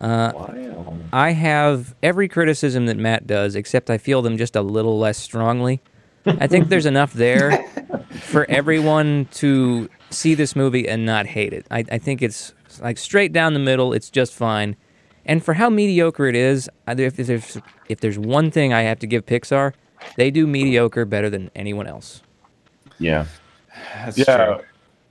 Uh, 0.00 0.32
wow. 0.34 0.96
I 1.12 1.32
have 1.32 1.94
every 2.02 2.28
criticism 2.28 2.86
that 2.86 2.96
Matt 2.96 3.26
does, 3.26 3.54
except 3.54 3.90
I 3.90 3.98
feel 3.98 4.22
them 4.22 4.36
just 4.38 4.56
a 4.56 4.62
little 4.62 4.98
less 4.98 5.18
strongly. 5.18 5.80
I 6.26 6.46
think 6.46 6.68
there's 6.68 6.86
enough 6.94 7.12
there 7.12 7.62
for 8.12 8.48
everyone 8.50 9.28
to 9.32 9.88
see 10.10 10.34
this 10.34 10.56
movie 10.56 10.88
and 10.88 11.04
not 11.04 11.26
hate 11.26 11.52
it. 11.52 11.66
I, 11.70 11.84
I 11.92 11.98
think 11.98 12.22
it's 12.22 12.54
like 12.80 12.98
straight 12.98 13.32
down 13.32 13.52
the 13.54 13.60
middle. 13.60 13.92
It's 13.92 14.10
just 14.10 14.32
fine. 14.34 14.76
And 15.26 15.44
for 15.44 15.54
how 15.54 15.68
mediocre 15.68 16.26
it 16.26 16.34
is, 16.36 16.68
I- 16.86 16.92
if 16.92 17.18
if 17.18 17.26
there's 17.26 17.58
if 17.88 18.00
there's 18.00 18.18
one 18.18 18.50
thing 18.50 18.72
I 18.72 18.82
have 18.82 18.98
to 19.00 19.06
give 19.06 19.26
Pixar, 19.26 19.74
they 20.16 20.30
do 20.30 20.46
mediocre 20.46 21.04
better 21.04 21.28
than 21.28 21.50
anyone 21.54 21.86
else. 21.86 22.22
Yeah. 22.98 23.26
That's 23.96 24.16
Yeah. 24.18 24.36
true. 24.46 24.64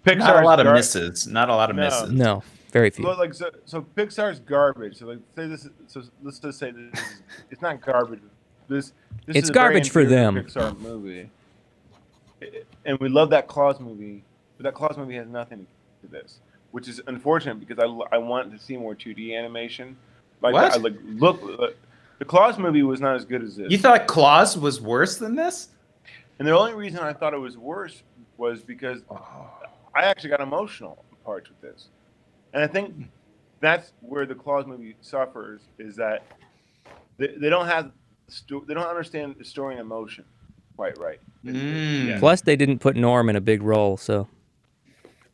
Pixar's 0.06 0.20
Not 0.20 0.44
a 0.44 0.46
lot 0.46 0.60
of 0.60 0.66
gar- 0.66 0.74
misses. 0.76 1.28
Not 1.28 1.50
a 1.50 1.56
lot 1.56 1.70
of 1.70 1.76
No. 1.76 1.82
misses. 1.84 2.12
No, 2.12 2.44
very 2.72 2.90
few. 2.90 3.06
Well, 3.06 3.18
like 3.18 3.34
so, 3.34 3.50
so 3.66 3.86
Pixar's 3.96 4.40
garbage. 4.40 4.98
So 4.98 5.08
like 5.08 5.20
say 5.36 5.48
this. 5.48 5.68
So 5.88 6.04
let's 6.24 6.40
just 6.40 6.60
say 6.60 6.72
this. 6.72 7.00
Is, 7.00 7.22
it's 7.52 7.62
not 7.62 7.82
garbage. 7.82 8.22
This. 8.68 8.94
this 9.26 9.36
It's 9.36 9.46
is 9.46 9.50
a 9.50 9.54
garbage 9.54 9.90
for 9.90 10.06
them. 10.06 10.36
Pixar 10.36 10.80
movie. 10.80 11.30
And 12.86 12.98
we 13.00 13.10
love 13.10 13.30
that 13.32 13.48
Klaus 13.48 13.80
movie, 13.80 14.24
but 14.58 14.64
that 14.64 14.74
Klaus 14.74 14.96
movie 14.96 15.16
has 15.16 15.28
nothing 15.28 15.68
to 16.02 16.08
this, 16.08 16.40
which 16.72 16.88
is 16.88 17.02
unfortunate 17.08 17.60
because 17.60 17.80
I, 17.80 18.16
I 18.16 18.18
want 18.18 18.52
to 18.52 18.60
see 18.64 18.78
more 18.78 18.96
2D 18.96 19.38
animation. 19.38 19.98
Like 20.42 20.54
What? 20.54 20.72
I 20.74 20.78
like 20.78 20.96
look. 21.04 21.42
look 21.42 21.76
the 22.20 22.26
Klaus 22.26 22.58
movie 22.58 22.84
was 22.84 23.00
not 23.00 23.16
as 23.16 23.26
good 23.26 23.42
as 23.42 23.56
this. 23.56 23.72
You 23.72 23.78
thought 23.78 24.06
Klaus 24.06 24.56
was 24.58 24.82
worse 24.82 25.18
than 25.18 25.36
this? 25.36 25.70
and 26.38 26.48
the 26.48 26.58
only 26.58 26.74
reason 26.74 27.00
I 27.00 27.14
thought 27.14 27.34
it 27.34 27.40
was 27.40 27.58
worse 27.58 28.04
was 28.38 28.62
because 28.62 29.02
oh. 29.10 29.50
I 29.96 30.04
actually 30.04 30.30
got 30.30 30.42
emotional 30.42 31.04
parts 31.26 31.50
with 31.50 31.62
this, 31.62 31.88
and 32.54 32.64
I 32.64 32.68
think 32.68 32.96
that's 33.60 33.92
where 34.02 34.26
the 34.26 34.36
Klaus 34.36 34.66
movie 34.66 34.96
suffers 35.02 35.62
is 35.78 35.96
that 35.98 36.24
they, 37.18 37.28
they 37.38 37.50
don't 37.50 37.66
have 37.68 37.92
sto- 38.28 38.64
they 38.68 38.74
don't 38.74 38.88
understand 38.88 39.36
the 39.38 39.46
story 39.46 39.74
and 39.74 39.82
emotion 39.82 40.24
quite 40.76 40.98
right. 40.98 41.20
Mm. 41.46 42.20
Plus, 42.20 42.42
they 42.42 42.56
didn't 42.56 42.80
put 42.80 42.96
Norm 42.96 43.30
in 43.30 43.36
a 43.36 43.42
big 43.42 43.62
role, 43.62 43.98
so 43.98 44.28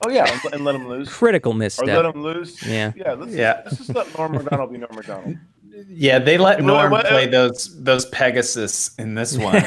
Oh 0.06 0.10
yeah, 0.10 0.26
and, 0.44 0.54
and 0.56 0.66
let 0.66 0.74
them 0.74 0.88
loose 0.88 1.12
critical 1.12 1.54
misstep. 1.54 1.88
or 1.88 1.88
let 1.88 1.96
misstep. 2.04 2.14
them 2.14 2.24
loose. 2.24 2.64
Yeah. 2.68 2.92
yeah. 2.96 3.14
Let's, 3.14 3.34
Yeah. 3.34 3.62
let's 3.66 3.78
just 3.78 3.96
let 3.96 4.18
Norm 4.18 4.34
Macdonald 4.34 4.72
be 4.72 4.78
Norm 4.78 4.94
Macdonald. 4.96 5.38
Yeah, 5.90 6.20
they 6.20 6.38
let 6.38 6.60
Well, 6.60 6.68
Norm 6.76 6.92
what- 6.92 7.06
play 7.06 7.28
those 7.28 7.82
those 7.84 8.06
Pegasus 8.08 8.94
in 8.98 9.14
this 9.16 9.38
one. 9.38 9.62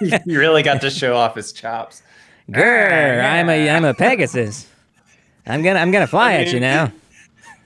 he 0.00 0.12
really 0.26 0.62
got 0.62 0.80
to 0.82 0.90
show 0.90 1.16
off 1.16 1.34
his 1.34 1.52
chops. 1.52 2.02
Grr, 2.50 3.22
I'm 3.24 3.48
a 3.48 3.70
I'm 3.70 3.84
a 3.84 3.94
Pegasus. 3.94 4.66
I'm 5.46 5.62
gonna 5.62 5.78
I'm 5.80 5.90
gonna 5.90 6.06
fly 6.06 6.32
I 6.32 6.34
at 6.36 6.52
you 6.52 6.60
now. 6.60 6.92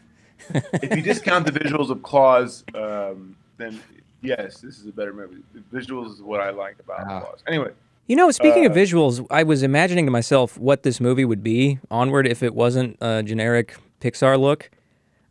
if 0.55 0.97
you 0.97 1.03
discount 1.03 1.45
the 1.47 1.53
visuals 1.53 1.91
of 1.91 2.03
Klaus, 2.03 2.65
um, 2.75 3.37
then 3.59 3.81
yes, 4.23 4.61
this 4.61 4.79
is 4.79 4.87
a 4.87 4.93
better 4.93 5.13
movie. 5.13 5.43
The 5.55 5.61
visuals 5.77 6.15
is 6.15 6.23
what 6.23 6.41
I 6.41 6.51
like 6.51 6.77
about 6.81 7.01
Ah. 7.09 7.21
Klaus. 7.21 7.43
Anyway, 7.47 7.71
You 8.07 8.17
know, 8.17 8.31
speaking 8.31 8.65
of 8.67 8.73
Uh, 8.73 8.77
visuals, 8.77 9.27
I 9.31 9.43
was 9.43 9.63
imagining 9.63 10.05
to 10.07 10.11
myself 10.13 10.57
what 10.59 10.83
this 10.85 11.01
movie 11.01 11.25
would 11.25 11.43
be 11.43 11.79
onward 11.91 12.27
if 12.27 12.43
it 12.43 12.55
wasn't 12.55 12.97
a 13.01 13.23
generic 13.23 13.77
Pixar 14.01 14.39
look. 14.39 14.71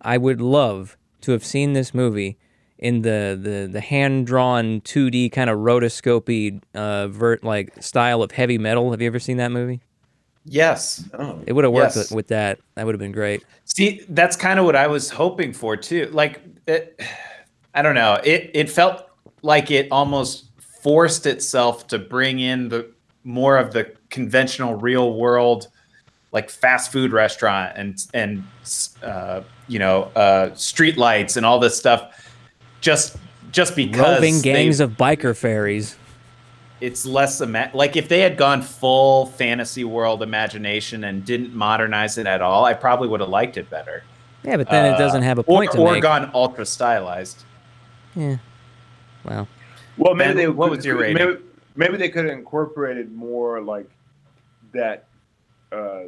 I 0.01 0.17
would 0.17 0.41
love 0.41 0.97
to 1.21 1.31
have 1.31 1.43
seen 1.45 1.73
this 1.73 1.93
movie 1.93 2.37
in 2.77 3.01
the 3.03 3.39
the, 3.41 3.67
the 3.71 3.79
hand 3.81 4.27
drawn 4.27 4.81
2D 4.81 5.31
kind 5.31 5.49
of 5.49 5.59
rotoscopy 5.59 6.61
uh, 6.75 7.07
vert 7.07 7.43
like 7.43 7.81
style 7.81 8.21
of 8.21 8.31
heavy 8.33 8.57
metal. 8.57 8.91
Have 8.91 9.01
you 9.01 9.07
ever 9.07 9.19
seen 9.19 9.37
that 9.37 9.51
movie? 9.51 9.79
Yes. 10.45 11.03
oh, 11.13 11.39
It 11.47 11.53
would 11.53 11.63
have 11.63 11.73
worked 11.73 11.95
Yes. 11.95 12.09
with, 12.09 12.15
with 12.15 12.27
that. 12.27 12.59
That 12.75 12.85
would 12.85 12.93
have 12.93 12.99
been 12.99 13.11
great. 13.11 13.43
See, 13.65 14.05
that's 14.09 14.35
kind 14.35 14.59
of 14.59 14.65
what 14.65 14.75
I 14.75 14.87
was 14.87 15.09
hoping 15.09 15.53
for 15.53 15.75
too. 15.75 16.07
Like, 16.11 16.41
it, 16.67 17.01
I 17.73 17.81
don't 17.81 17.95
know. 17.95 18.19
It 18.23 18.51
it 18.53 18.69
felt 18.69 19.07
like 19.41 19.71
it 19.71 19.87
almost 19.91 20.45
forced 20.81 21.25
itself 21.25 21.87
to 21.87 21.97
bring 21.99 22.39
in 22.39 22.69
the 22.69 22.91
more 23.23 23.57
of 23.57 23.73
the 23.73 23.91
conventional 24.11 24.75
real 24.75 25.13
world, 25.15 25.67
like 26.31 26.49
fast 26.51 26.91
food 26.91 27.11
restaurant 27.11 27.73
and 27.75 28.05
and 28.13 28.43
uh, 29.03 29.41
you 29.67 29.79
know 29.79 30.03
uh, 30.15 30.53
street 30.55 30.95
lights 30.97 31.37
and 31.37 31.45
all 31.45 31.59
this 31.59 31.75
stuff. 31.77 32.31
Just 32.81 33.17
just 33.51 33.75
because 33.75 33.99
Roving 34.17 34.35
they- 34.35 34.41
gangs 34.41 34.79
of 34.79 34.91
biker 34.91 35.35
fairies. 35.35 35.95
It's 36.81 37.05
less 37.05 37.41
ima- 37.41 37.71
like 37.73 37.95
if 37.95 38.07
they 38.09 38.19
had 38.21 38.37
gone 38.37 38.61
full 38.61 39.25
fantasy 39.27 39.83
world 39.83 40.21
imagination 40.21 41.03
and 41.03 41.23
didn't 41.25 41.53
modernize 41.53 42.17
it 42.17 42.27
at 42.27 42.41
all, 42.41 42.65
I 42.65 42.73
probably 42.73 43.07
would 43.07 43.19
have 43.21 43.29
liked 43.29 43.57
it 43.57 43.69
better. 43.69 44.03
Yeah, 44.43 44.57
but 44.57 44.69
then 44.69 44.93
it 44.93 44.97
doesn't 44.97 45.23
have 45.23 45.37
a 45.39 45.43
point 45.43 45.71
or, 45.71 45.73
to 45.77 45.81
or 45.81 45.91
make. 45.93 46.03
gone 46.03 46.29
ultra 46.33 46.65
stylized. 46.65 47.43
Yeah. 48.15 48.37
Well, 49.23 49.47
Well, 49.97 50.13
maybe 50.13 50.27
Ben, 50.27 50.37
they. 50.37 50.47
what 50.47 50.69
was 50.69 50.85
your 50.85 50.97
rating? 50.97 51.15
Maybe, 51.15 51.39
maybe 51.75 51.97
they 51.97 52.09
could 52.09 52.25
have 52.25 52.33
incorporated 52.37 53.11
more 53.11 53.61
like 53.61 53.89
that. 54.73 55.05
Uh, 55.71 56.03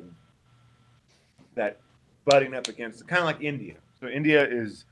that 1.56 1.78
butting 2.26 2.54
up 2.54 2.68
against 2.68 3.08
kind 3.08 3.20
of 3.22 3.26
like 3.26 3.42
India. 3.42 3.74
So 4.00 4.08
India 4.08 4.46
is 4.48 4.86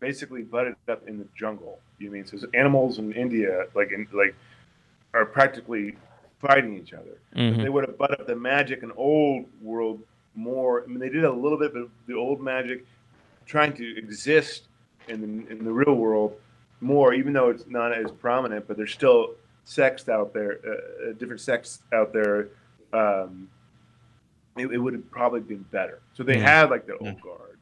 basically 0.00 0.42
butted 0.42 0.76
up 0.88 1.08
in 1.08 1.18
the 1.18 1.26
jungle. 1.34 1.78
You 1.98 2.10
mean 2.10 2.26
so 2.26 2.36
animals 2.54 2.98
in 2.98 3.12
India 3.12 3.64
like 3.74 3.90
in, 3.92 4.06
like 4.12 4.34
are 5.14 5.24
practically 5.26 5.96
fighting 6.38 6.78
each 6.78 6.92
other. 6.92 7.18
mhm. 7.34 7.62
They 7.62 7.68
would 7.68 7.86
have 7.86 7.98
butted 7.98 8.20
up 8.20 8.26
the 8.26 8.36
magic 8.36 8.82
and 8.82 8.92
old 8.96 9.46
world 9.60 10.00
more. 10.34 10.82
I 10.82 10.86
mean, 10.86 10.98
they 10.98 11.08
did 11.08 11.24
a 11.24 11.32
little 11.32 11.58
bit, 11.58 11.72
but 11.74 11.88
the 12.06 12.14
old 12.14 12.40
magic 12.40 12.86
trying 13.46 13.72
to 13.74 13.98
exist 13.98 14.64
in 15.08 15.20
the, 15.20 15.50
in 15.52 15.64
the 15.64 15.72
real 15.72 15.94
world 15.94 16.38
more, 16.80 17.12
even 17.12 17.32
though 17.32 17.50
it's 17.50 17.66
not 17.66 17.92
as 17.92 18.10
prominent. 18.10 18.66
But 18.68 18.76
there's 18.76 18.92
still 18.92 19.34
sects 19.64 20.08
out 20.08 20.32
there, 20.32 20.60
uh, 20.66 20.70
uh, 21.10 21.12
different 21.18 21.40
sects 21.40 21.80
out 21.92 22.12
there. 22.12 22.48
Um, 22.92 23.48
it, 24.56 24.66
it 24.72 24.78
would 24.78 24.94
have 24.94 25.10
probably 25.10 25.40
been 25.40 25.64
better. 25.70 26.00
So 26.14 26.22
they 26.22 26.38
Yeah. 26.38 26.60
had 26.60 26.70
like 26.70 26.86
the 26.86 26.96
old 26.98 27.20
guard. 27.20 27.58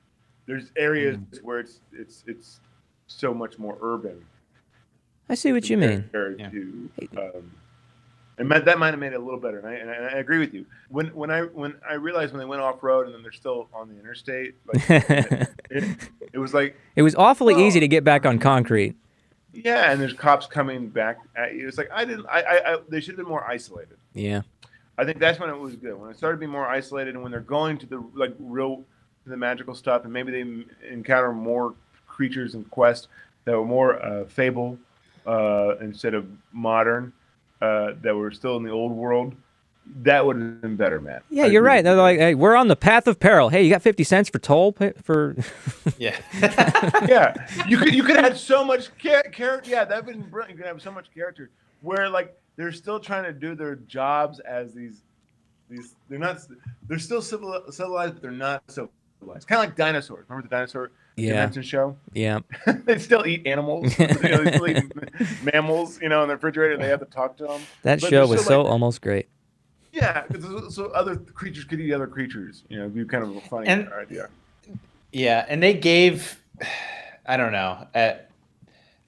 There's 0.47 0.71
areas 0.77 1.19
where 1.43 1.59
it's 1.61 1.81
it's 1.93 2.25
it's 2.27 2.61
so 3.07 3.35
much 3.35 3.59
more 3.59 3.77
urban. 3.83 4.25
I 5.29 5.35
see 5.35 5.53
what 5.53 5.69
you 5.69 5.77
mean. 5.77 6.03
compared 6.03 6.41
Yeah. 6.41 6.49
to, 6.51 6.91
um, 7.19 7.53
and 8.39 8.51
that- 8.51 8.65
that 8.67 8.79
might 8.79 8.91
have 8.91 8.99
made 8.99 9.13
it 9.13 9.17
a 9.17 9.19
little 9.19 9.41
better. 9.41 9.59
And 9.59 9.67
I, 9.69 9.75
and 9.75 9.91
I, 9.91 10.19
agree 10.19 10.39
with 10.39 10.55
you. 10.55 10.65
When 10.89 11.09
when 11.09 11.31
I 11.31 11.43
when 11.43 11.75
I 11.89 11.95
realized 11.95 12.33
when 12.33 12.39
they 12.39 12.47
went 12.47 12.63
off 12.63 12.83
road 12.83 13.07
and 13.07 13.15
then 13.15 13.23
they're 13.23 13.33
still 13.33 13.69
on 13.75 13.89
the 13.89 13.99
interstate, 13.99 14.55
like 14.73 14.89
it, 15.71 15.99
it 16.33 16.39
was 16.39 16.55
like 16.55 16.77
it 16.97 17.03
was 17.03 17.15
awfully 17.15 17.55
Well- 17.55 17.65
easy 17.65 17.81
to 17.81 17.89
get 17.89 18.05
back 18.05 18.25
on 18.27 18.39
concrete. 18.39 18.97
yeah, 19.53 19.91
and 19.91 20.01
there's 20.01 20.13
cops 20.13 20.47
coming 20.47 20.89
back 20.89 21.19
at 21.37 21.55
you. 21.55 21.67
It's 21.69 21.79
like 21.79 21.91
I 21.93 22.05
didn't. 22.05 22.27
I, 22.27 22.41
I, 22.43 22.75
I 22.75 22.79
they 22.89 23.01
should 23.01 23.11
have 23.11 23.17
been 23.19 23.29
more 23.29 23.45
isolated. 23.45 23.97
Yeah. 24.15 24.43
I 25.01 25.05
think 25.05 25.21
that's 25.21 25.39
when 25.39 25.49
it 25.49 25.57
was 25.57 25.77
good. 25.77 25.95
When 25.95 26.11
it 26.11 26.17
started 26.17 26.41
being 26.41 26.51
more 26.51 26.67
isolated, 26.67 27.15
and 27.15 27.23
when 27.23 27.31
they're 27.31 27.41
going 27.41 27.79
to 27.79 27.87
the 27.87 28.05
like 28.15 28.35
real, 28.41 28.85
the 29.27 29.37
magical 29.37 29.75
stuff, 29.75 30.03
and 30.05 30.13
maybe 30.13 30.33
they 30.33 30.65
encounter 30.91 31.33
more 31.33 31.75
creatures 32.09 32.55
and 32.55 32.69
quests 32.71 33.07
that 33.45 33.53
were 33.57 33.65
more 33.65 34.03
uh, 34.03 34.25
fable 34.27 34.77
uh, 35.27 35.77
instead 35.81 36.15
of 36.15 36.27
modern, 36.53 37.13
uh, 37.61 37.93
that 38.03 38.15
were 38.15 38.31
still 38.31 38.57
in 38.57 38.63
the 38.63 38.71
old 38.71 38.93
world. 38.93 39.35
That 40.03 40.27
would 40.27 40.37
have 40.37 40.61
been 40.61 40.77
better, 40.77 41.01
man. 41.01 41.23
Yeah, 41.31 41.45
I 41.45 41.47
you're 41.47 41.63
agree 41.63 41.69
right. 41.77 41.85
They're 41.85 41.97
like, 41.97 42.19
hey, 42.19 42.35
we're 42.35 42.57
on 42.57 42.69
the 42.69 42.77
path 42.77 43.07
of 43.07 43.19
peril. 43.19 43.49
Hey, 43.49 43.63
you 43.65 43.71
got 43.71 43.81
50 43.81 44.05
cents 44.05 44.29
for 44.29 44.39
toll 44.39 44.73
pa- 44.73 44.91
for 45.03 45.35
Yeah. 45.99 46.17
yeah, 47.09 47.35
you 47.67 47.79
could 47.79 47.95
you 47.95 48.03
could 48.03 48.17
have 48.17 48.25
had 48.25 48.37
so 48.37 48.63
much 48.65 48.97
character. 48.99 49.63
Yeah, 49.65 49.85
that'd 49.85 50.05
been 50.05 50.23
brilliant. 50.29 50.59
You 50.59 50.63
could 50.63 50.67
have 50.67 50.83
so 50.83 50.93
much 50.93 51.07
character 51.15 51.51
where 51.81 52.09
like 52.11 52.37
they're 52.57 52.73
still 52.73 53.01
trying 53.01 53.25
to 53.25 53.33
do 53.33 53.55
their 53.55 53.77
jobs 53.77 54.41
as 54.41 54.75
these 54.75 55.03
these. 55.71 55.95
They're 56.11 56.19
not. 56.19 56.41
They're 56.87 56.99
still 56.99 57.23
civil, 57.23 57.63
civilized, 57.71 58.15
but 58.15 58.23
they're 58.23 58.31
not 58.31 58.63
so 58.69 58.91
civilized. 59.21 59.49
Kind 59.49 59.63
of 59.63 59.69
like 59.69 59.77
dinosaurs. 59.77 60.27
Remember 60.29 60.47
the 60.49 60.55
dinosaur 60.55 60.91
Yeah. 61.19 61.33
Dimension 61.33 61.63
show? 61.63 61.97
yeah. 62.15 62.39
they 62.85 62.99
still 62.99 63.27
eat 63.27 63.47
animals. 63.47 63.99
you 63.99 64.07
know, 64.23 64.45
they 64.45 64.53
still 64.53 64.69
eat 64.69 64.93
mammals. 65.53 66.01
You 66.01 66.09
know, 66.09 66.23
in 66.23 66.29
the 66.29 66.35
refrigerator. 66.35 66.77
They 66.77 66.89
have 66.89 67.01
to 67.01 67.07
talk 67.07 67.37
to 67.39 67.45
them. 67.47 67.61
That 67.83 68.01
But 68.01 68.11
show 68.11 68.27
was 68.27 68.45
so 68.45 68.63
like- 68.63 68.71
almost 68.71 69.03
great. 69.03 69.29
Yeah, 69.93 70.25
so- 70.41 70.69
so 70.69 70.85
other 70.91 71.17
creatures 71.17 71.65
could 71.65 71.81
eat 71.81 71.93
other 71.93 72.07
creatures. 72.07 72.63
You 72.69 72.77
know, 72.79 72.83
it'd 72.85 72.95
be 72.95 73.05
kind 73.05 73.25
of 73.25 73.37
a 73.37 73.41
funny 73.43 73.67
And- 73.69 73.89
idea. 73.93 74.29
Yeah, 75.13 75.45
and 75.49 75.63
they 75.63 75.73
gave, 75.75 76.41
I 77.27 77.37
don't 77.39 77.53
know. 77.53 77.87
Uh, 77.95 78.13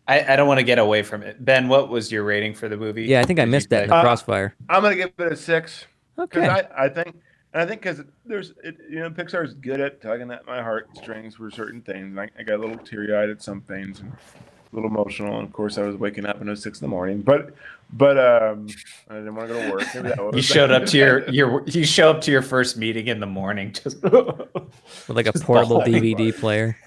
I 0.09 0.33
I 0.33 0.37
don't 0.37 0.49
want 0.49 0.59
to 0.59 0.65
get 0.65 0.79
away 0.79 1.03
from 1.03 1.23
it. 1.23 1.45
Ben, 1.45 1.69
what 1.69 1.91
was 1.91 2.11
your 2.11 2.25
rating 2.25 2.55
for 2.55 2.69
the 2.69 2.77
movie? 2.79 3.05
Yeah, 3.05 3.21
I 3.21 3.25
think 3.25 3.39
I 3.39 3.45
missed 3.45 3.69
that 3.71 3.85
in 3.85 3.91
the 3.91 3.97
Uh, 3.97 4.01
crossfire. 4.03 4.55
I'm 4.69 4.83
gonna 4.83 4.97
give 4.97 5.13
it 5.19 5.33
a 5.33 5.37
six 5.37 5.85
because 6.17 6.43
Okay. 6.43 6.49
I, 6.49 6.87
I 6.87 6.89
think 6.89 7.15
and 7.53 7.62
I 7.62 7.66
think 7.66 7.82
because 7.82 8.03
there's 8.24 8.53
it, 8.62 8.76
you 8.88 9.01
know 9.01 9.11
Pixar 9.11 9.44
is 9.44 9.55
good 9.55 9.80
at 9.80 10.01
tugging 10.01 10.30
at 10.30 10.46
my 10.46 10.62
heartstrings 10.62 11.36
for 11.36 11.51
certain 11.51 11.80
things. 11.82 12.16
I, 12.16 12.28
I 12.38 12.42
got 12.42 12.57
a 12.57 12.59
little 12.59 12.78
teary 12.78 13.14
eyed 13.14 13.30
at 13.30 13.42
some 13.42 13.61
things 13.62 14.01
and 14.01 14.12
a 14.12 14.76
little 14.76 14.90
emotional. 14.90 15.38
And 15.38 15.46
of 15.46 15.53
course, 15.53 15.78
I 15.78 15.82
was 15.82 15.96
waking 15.96 16.26
up 16.26 16.40
and 16.40 16.48
it 16.48 16.51
was 16.51 16.62
six 16.62 16.80
in 16.80 16.84
the 16.84 16.90
morning. 16.90 17.22
But 17.22 17.55
but 17.92 18.18
um, 18.18 18.68
I 19.09 19.14
didn't 19.16 19.34
want 19.34 19.48
to 19.48 19.55
go 19.55 19.62
to 19.66 19.72
work. 19.72 19.86
Maybe 19.94 20.09
that 20.09 20.18
was 20.24 20.36
You 20.36 20.42
showed 20.42 20.70
up 20.70 20.86
to 20.86 20.96
your 20.96 21.28
your 21.28 21.64
you 21.66 21.84
show 21.84 22.11
up 22.11 22.20
to 22.22 22.30
your 22.30 22.42
first 22.42 22.76
meeting 22.76 23.09
in 23.09 23.20
the 23.20 23.26
morning 23.26 23.72
just 23.72 24.03
With 24.03 25.09
like 25.09 25.26
a 25.26 25.32
portable 25.32 25.80
bawling. 25.80 26.03
DVD 26.03 26.34
player. 26.38 26.78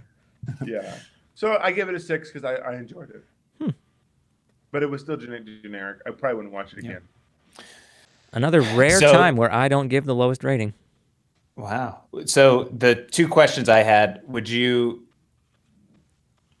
yeah. 0.64 0.96
So 1.34 1.58
I 1.58 1.70
give 1.70 1.88
it 1.88 1.94
a 1.94 2.00
six 2.00 2.30
because 2.30 2.44
I, 2.44 2.54
I 2.54 2.76
enjoyed 2.76 3.10
it. 3.10 3.24
Hmm. 3.60 3.70
But 4.72 4.82
it 4.82 4.90
was 4.90 5.02
still 5.02 5.16
generic. 5.16 5.98
I 6.06 6.10
probably 6.10 6.36
wouldn't 6.36 6.54
watch 6.54 6.72
it 6.72 6.84
Yeah. 6.84 6.98
Again. 8.32 8.36
Another 8.38 8.60
rare 8.76 8.98
So- 8.98 9.12
time 9.12 9.36
where 9.36 9.52
I 9.52 9.68
don't 9.68 9.88
give 9.88 10.04
the 10.04 10.14
lowest 10.14 10.44
rating. 10.44 10.74
Wow. 11.56 12.02
So 12.26 12.64
the 12.76 12.94
two 12.94 13.26
questions 13.26 13.68
I 13.68 13.78
had, 13.82 14.20
would 14.26 14.48
you 14.48 15.04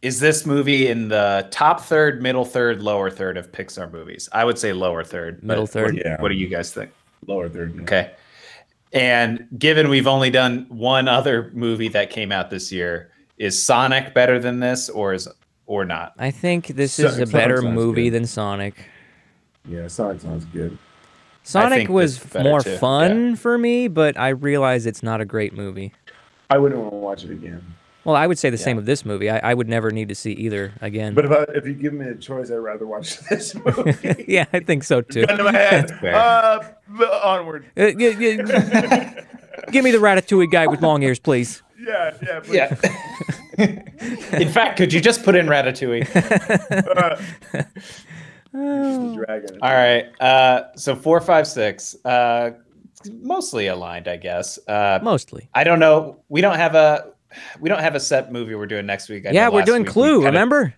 is 0.00 0.20
this 0.20 0.46
movie 0.46 0.86
in 0.86 1.08
the 1.08 1.48
top 1.50 1.80
third, 1.80 2.22
middle 2.22 2.44
third, 2.44 2.80
lower 2.80 3.10
third 3.10 3.36
of 3.36 3.50
Pixar 3.50 3.90
movies? 3.92 4.28
I 4.32 4.44
would 4.44 4.56
say 4.58 4.72
lower 4.72 5.02
third. 5.02 5.38
but 5.40 5.46
Middle 5.46 5.64
what- 5.64 5.70
third. 5.70 5.96
Yeah. 5.96 6.20
What 6.20 6.28
do 6.28 6.36
you 6.36 6.46
guys 6.48 6.72
think? 6.72 6.90
Lower 7.26 7.48
third. 7.48 7.74
yeah. 7.74 7.82
Okay. 7.82 8.10
And 8.92 9.48
given 9.58 9.88
we've 9.88 10.06
only 10.06 10.30
done 10.30 10.66
one 10.68 11.08
other 11.08 11.50
movie 11.52 11.88
that 11.88 12.10
came 12.10 12.30
out 12.32 12.48
this 12.48 12.70
year, 12.72 13.10
is 13.38 13.60
Sonic 13.60 14.14
better 14.14 14.38
than 14.38 14.60
this 14.60 14.88
or 14.88 15.14
is 15.14 15.28
or 15.66 15.84
not? 15.84 16.14
I 16.18 16.30
think 16.30 16.68
this 16.68 16.92
So- 16.94 17.06
is 17.06 17.14
a 17.18 17.26
Sonic 17.26 17.32
better 17.32 17.62
movie 17.62 18.04
good. 18.04 18.14
than 18.14 18.26
Sonic. 18.26 18.74
Yeah, 19.68 19.88
Sonic 19.88 20.20
sounds 20.22 20.44
good. 20.46 20.78
Sonic 21.48 21.88
was 21.88 22.16
this 22.16 22.26
is 22.26 22.32
better 22.32 22.48
more 22.48 22.60
too, 22.60 22.76
fun 22.76 23.34
for 23.36 23.56
me, 23.56 23.88
but 23.88 24.18
I 24.18 24.28
realize 24.28 24.84
it's 24.84 25.02
not 25.02 25.22
a 25.22 25.24
great 25.24 25.54
movie. 25.54 25.94
I 26.50 26.58
wouldn't 26.58 26.78
want 26.80 26.92
to 26.92 26.96
watch 26.96 27.24
it 27.24 27.30
again. 27.30 27.74
Well, 28.04 28.16
I 28.16 28.26
would 28.26 28.38
say 28.38 28.50
the 28.50 28.58
same 28.58 28.76
of 28.76 28.84
this 28.86 29.04
movie. 29.06 29.30
I, 29.30 29.38
I 29.50 29.54
would 29.54 29.68
never 29.68 29.90
need 29.90 30.08
to 30.10 30.14
see 30.14 30.32
either 30.32 30.72
again. 30.82 31.14
But 31.14 31.24
if, 31.24 31.30
I, 31.30 31.42
if 31.54 31.66
you 31.66 31.72
give 31.74 31.94
me 31.94 32.06
a 32.06 32.14
choice, 32.14 32.50
I'd 32.50 32.56
rather 32.56 32.86
watch 32.86 33.18
this 33.30 33.54
movie. 33.54 34.24
yeah, 34.28 34.44
I 34.52 34.60
think 34.60 34.84
so 34.84 35.00
too. 35.00 35.24
Gun 35.26 35.38
to 35.38 35.44
my 35.44 35.52
head. 35.52 35.90
Uh, 36.04 36.62
onward. 37.22 37.64
Uh, 37.76 37.92
y- 37.98 38.16
y- 38.18 39.24
give 39.72 39.84
me 39.84 39.90
the 39.90 39.98
Ratatouille 39.98 40.50
guy 40.50 40.66
with 40.66 40.82
long 40.82 41.02
ears, 41.02 41.18
please. 41.18 41.62
Yeah, 41.80 42.14
yeah. 42.22 42.40
Please. 42.40 42.54
Yeah. 42.54 44.38
in 44.38 44.48
fact, 44.50 44.76
could 44.76 44.92
you 44.92 45.00
just 45.00 45.24
put 45.24 45.34
in 45.34 45.46
Ratatouille? 45.46 46.06
Uh, 46.96 47.62
the 48.52 49.24
dragon. 49.26 49.58
All 49.62 49.72
right. 49.72 50.06
Uh, 50.20 50.74
so 50.76 50.94
four, 50.96 51.20
five, 51.20 51.46
six. 51.46 51.96
Uh, 52.04 52.50
mostly 53.12 53.66
aligned, 53.68 54.08
I 54.08 54.16
guess. 54.16 54.58
Uh, 54.68 54.98
Mostly. 55.02 55.48
I 55.54 55.64
don't 55.64 55.78
know. 55.78 56.20
We 56.28 56.40
don't 56.40 56.56
have 56.56 56.74
a 56.74 57.10
we 57.60 57.68
don't 57.68 57.80
have 57.80 57.94
a 57.94 58.00
set 58.00 58.32
movie 58.32 58.54
we're 58.54 58.66
doing 58.66 58.86
next 58.86 59.08
week. 59.08 59.26
I 59.26 59.30
Yeah, 59.30 59.48
we're 59.50 59.62
doing 59.62 59.82
week 59.82 59.88
we 59.88 59.92
Clue. 59.92 60.12
kinda- 60.16 60.26
Remember? 60.28 60.74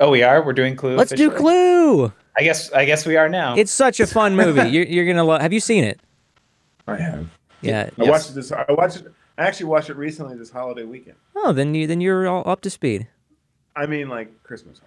Oh, 0.00 0.10
we 0.10 0.22
are. 0.22 0.42
We're 0.44 0.54
doing 0.54 0.74
Clue. 0.74 0.96
Let's 0.96 1.12
do? 1.12 1.30
Clue. 1.30 2.12
I 2.36 2.42
guess. 2.42 2.72
I 2.72 2.84
guess 2.84 3.06
we 3.06 3.16
are 3.16 3.28
now. 3.28 3.54
It's 3.56 3.70
such 3.70 4.00
a 4.00 4.06
fun 4.06 4.34
movie. 4.34 4.68
You're, 4.70 4.84
you're 4.86 5.06
gonna 5.06 5.22
love. 5.22 5.40
Have 5.40 5.52
you 5.52 5.60
seen 5.60 5.84
it? 5.84 6.00
I 6.88 6.96
have. 6.96 7.28
Yeah. 7.60 7.90
I 7.98 8.02
Yes. 8.02 8.10
watched 8.10 8.30
it 8.30 8.34
this. 8.34 8.50
I 8.52 8.64
watched 8.70 8.96
it. 8.96 9.12
I 9.38 9.42
actually 9.46 9.66
watched 9.66 9.90
it 9.90 9.96
recently 9.96 10.36
this 10.36 10.50
holiday 10.50 10.82
weekend. 10.84 11.16
Oh, 11.36 11.52
then 11.52 11.74
you 11.74 11.86
then 11.86 12.00
you're 12.00 12.26
all 12.26 12.42
up 12.46 12.60
to 12.62 12.70
speed. 12.70 13.06
I 13.76 13.86
mean, 13.86 14.08
like 14.08 14.42
Christmas. 14.42 14.80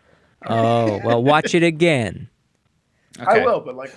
Oh 0.45 0.99
well, 1.03 1.23
watch 1.33 1.55
it 1.55 1.63
again. 1.63 2.29
Okay. 3.19 3.41
I 3.41 3.45
will, 3.45 3.59
but 3.61 3.75
like, 3.75 3.93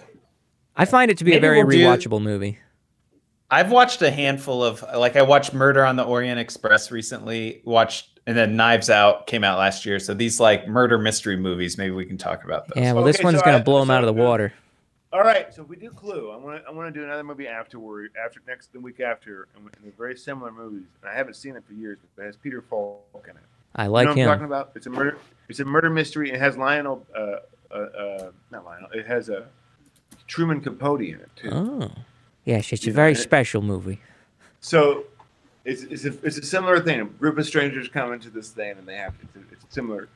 I 0.76 0.84
find 0.84 1.10
it 1.10 1.18
to 1.18 1.24
be 1.24 1.36
a 1.36 1.40
very 1.40 1.62
we'll 1.62 1.70
do- 1.70 1.84
rewatchable 1.84 2.22
movie. 2.22 2.58
I've 3.52 3.72
watched 3.72 4.00
a 4.02 4.10
handful 4.10 4.62
of 4.64 4.82
like 4.96 5.16
I 5.16 5.22
watched 5.22 5.52
Murder 5.52 5.84
on 5.84 5.96
the 5.96 6.04
Orient 6.04 6.38
Express 6.38 6.90
recently. 6.90 7.60
Watched 7.64 8.20
and 8.26 8.36
then 8.36 8.54
Knives 8.56 8.88
Out 8.88 9.26
came 9.26 9.42
out 9.44 9.58
last 9.58 9.84
year. 9.84 9.98
So 9.98 10.14
these 10.14 10.38
like 10.38 10.68
murder 10.68 10.98
mystery 10.98 11.36
movies, 11.36 11.76
maybe 11.76 11.90
we 11.94 12.06
can 12.06 12.16
talk 12.16 12.44
about 12.44 12.68
those. 12.68 12.82
Yeah. 12.82 12.92
Well, 12.92 13.02
this 13.04 13.16
Okay, 13.16 13.24
one's 13.24 13.38
so 13.40 13.44
gonna 13.44 13.58
I- 13.58 13.62
blow 13.62 13.80
them 13.80 13.90
out 13.90 14.04
of 14.04 14.06
the 14.06 14.12
water. 14.22 14.52
all 15.12 15.22
right. 15.22 15.52
So 15.52 15.62
if 15.62 15.68
we 15.68 15.74
do 15.76 15.90
Clue, 15.90 16.30
I 16.30 16.36
want 16.36 16.62
to. 16.62 16.68
I 16.70 16.72
want 16.72 16.94
to 16.94 16.98
do 17.00 17.04
another 17.04 17.24
movie 17.24 17.48
afterward, 17.48 18.12
after 18.24 18.40
next 18.46 18.72
the 18.72 18.78
week 18.80 19.00
after, 19.00 19.48
and, 19.56 19.64
we- 19.64 19.70
and 19.76 19.84
they're 19.84 19.92
very 19.98 20.16
similar 20.16 20.52
movies. 20.52 20.86
And 21.02 21.10
I 21.10 21.14
haven't 21.16 21.34
seen 21.34 21.56
it 21.56 21.64
for 21.66 21.72
years, 21.74 21.98
but 22.16 22.22
it 22.22 22.26
has 22.26 22.36
Peter 22.36 22.62
Falk 22.62 23.24
in 23.28 23.36
it. 23.36 23.42
I 23.74 23.88
like 23.88 24.04
you 24.04 24.08
like 24.10 24.16
know 24.16 24.22
what 24.26 24.32
I'm 24.32 24.38
talking 24.38 24.46
about? 24.46 24.70
It's 24.76 24.86
a 24.86 24.90
murder. 24.90 25.18
It's 25.50 25.60
a 25.60 25.64
murder 25.64 25.90
mystery. 25.90 26.30
It 26.30 26.38
has 26.38 26.56
Lionel. 26.56 27.06
Uh, 27.14 27.36
uh, 27.70 27.74
uh, 27.74 28.30
not 28.50 28.64
Lionel. 28.64 28.88
It 28.92 29.06
has 29.06 29.28
a 29.28 29.46
Truman 30.26 30.60
Capote 30.60 31.00
in 31.02 31.16
it 31.16 31.30
too. 31.36 31.50
Oh. 31.52 31.90
Yes, 32.44 32.72
it's 32.72 32.82
a 32.84 32.86
You 32.86 32.92
know, 32.92 32.96
very 32.96 33.10
and 33.10 33.18
it- 33.18 33.22
special 33.22 33.60
movie. 33.62 34.00
So 34.60 35.04
it's 35.64 35.82
it's 35.82 36.04
a, 36.04 36.12
it's 36.24 36.38
a 36.38 36.42
similar 36.44 36.80
thing. 36.80 37.00
A 37.00 37.04
group 37.04 37.36
of 37.38 37.46
strangers 37.46 37.88
come 37.88 38.12
into 38.12 38.30
this 38.30 38.50
thing 38.50 38.76
and 38.78 38.86
they 38.86 38.96
have 38.96 39.18
to. 39.18 39.24
It's 39.26 39.36
a, 39.36 39.40
it's 39.52 39.64
a 39.64 39.72
similar 39.72 40.08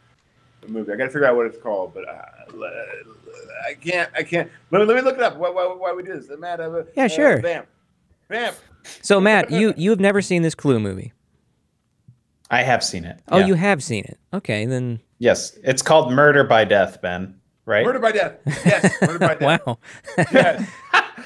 movie. 0.69 0.93
I 0.93 0.97
got 0.97 1.05
to 1.07 1.11
figure 1.11 1.27
out 1.27 1.37
what 1.37 1.47
it's 1.47 1.59
called, 1.63 1.93
but 1.95 2.09
uh, 2.09 2.23
I 3.69 3.75
can't. 3.75 4.11
I 4.15 4.23
can't. 4.23 4.51
Let 4.71 4.81
me 4.81 4.85
let 4.87 4.97
me 4.97 5.03
look 5.03 5.17
it 5.17 5.23
up. 5.23 5.37
Why 5.37 5.51
why, 5.51 5.65
why 5.77 5.93
we 5.93 6.03
do 6.03 6.19
this? 6.19 6.29
Matt, 6.39 6.61
uh, 6.61 6.85
Yeah, 6.97 7.05
uh, 7.05 7.09
sure. 7.09 7.43
Bam, 7.43 7.65
bam. 8.29 8.55
So 9.03 9.21
Matt, 9.21 9.51
you 9.51 9.75
you've 9.77 10.01
never 10.01 10.21
seen 10.23 10.43
this 10.43 10.55
Clue 10.55 10.79
movie? 10.79 11.13
I 12.51 12.63
have 12.63 12.85
seen 12.85 13.05
it. 13.05 13.19
Oh, 13.29 13.39
yeah. 13.39 13.47
you 13.47 13.55
have 13.55 13.83
seen 13.83 14.05
it. 14.05 14.19
Okay, 14.33 14.67
then. 14.67 15.01
Yes, 15.25 15.57
it's 15.63 15.81
called 15.81 16.13
Murder 16.13 16.45
by 16.45 16.67
Death, 16.67 17.01
Ben. 17.01 17.41
Right? 17.65 17.83
Murder 17.87 17.99
by 17.99 18.13
death. 18.13 18.35
Yes, 18.45 18.95
murder 19.01 19.19
by 19.19 19.35
death. 19.37 19.67
Wow. 19.67 19.79
Yes. 20.19 20.71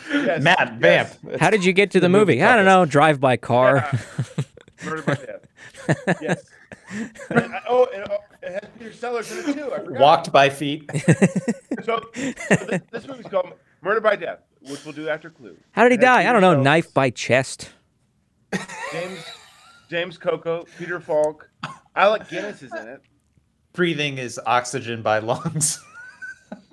yes. 0.08 0.42
Matt, 0.44 0.78
yes. 0.80 1.16
bam. 1.20 1.38
How 1.40 1.50
did 1.50 1.64
you 1.64 1.72
get 1.72 1.90
to 1.90 1.98
the 1.98 2.04
The 2.04 2.08
movie 2.08 2.34
movie? 2.34 2.42
I 2.44 2.54
don't 2.54 2.64
know. 2.64 2.84
Drive 2.84 3.18
by 3.18 3.36
car. 3.36 3.90
Murder 4.84 5.02
by 5.02 5.14
death. 5.14 6.16
Yes. 6.22 6.44
oh, 7.68 7.88
and, 7.92 8.06
oh, 8.08 8.18
it 8.40 8.52
has 8.52 8.70
Peter 8.78 8.92
Sellers 8.92 9.32
in 9.32 9.50
it 9.50 9.54
too. 9.54 9.72
I 9.72 9.80
forgot. 9.80 10.00
Walked 10.00 10.32
by 10.32 10.48
feet. 10.48 10.88
So, 11.82 12.00
so 12.14 12.56
this, 12.66 12.82
this 12.92 13.08
movie's 13.08 13.26
called 13.26 13.54
Murder 13.82 14.00
by 14.00 14.14
Death, 14.14 14.40
which 14.60 14.84
we'll 14.84 14.94
do 14.94 15.08
after 15.08 15.28
Clue. 15.28 15.56
How 15.72 15.82
did 15.82 15.90
he 15.90 15.94
It 15.96 16.02
has 16.02 16.24
die? 16.24 16.30
I 16.30 16.32
don't 16.32 16.42
know. 16.42 16.52
Sellers, 16.52 16.64
Knife 16.64 16.94
by 16.94 17.10
chest. 17.10 17.70
James 18.92 19.24
James 19.90 20.18
Coco, 20.18 20.66
Peter 20.78 21.00
Falk, 21.00 21.50
Alec 21.96 22.28
Guinness 22.28 22.62
is 22.62 22.72
in 22.72 22.86
it. 22.86 23.02
Breathing 23.72 24.18
is 24.18 24.40
oxygen 24.46 25.02
by 25.02 25.18
lungs. 25.20 25.78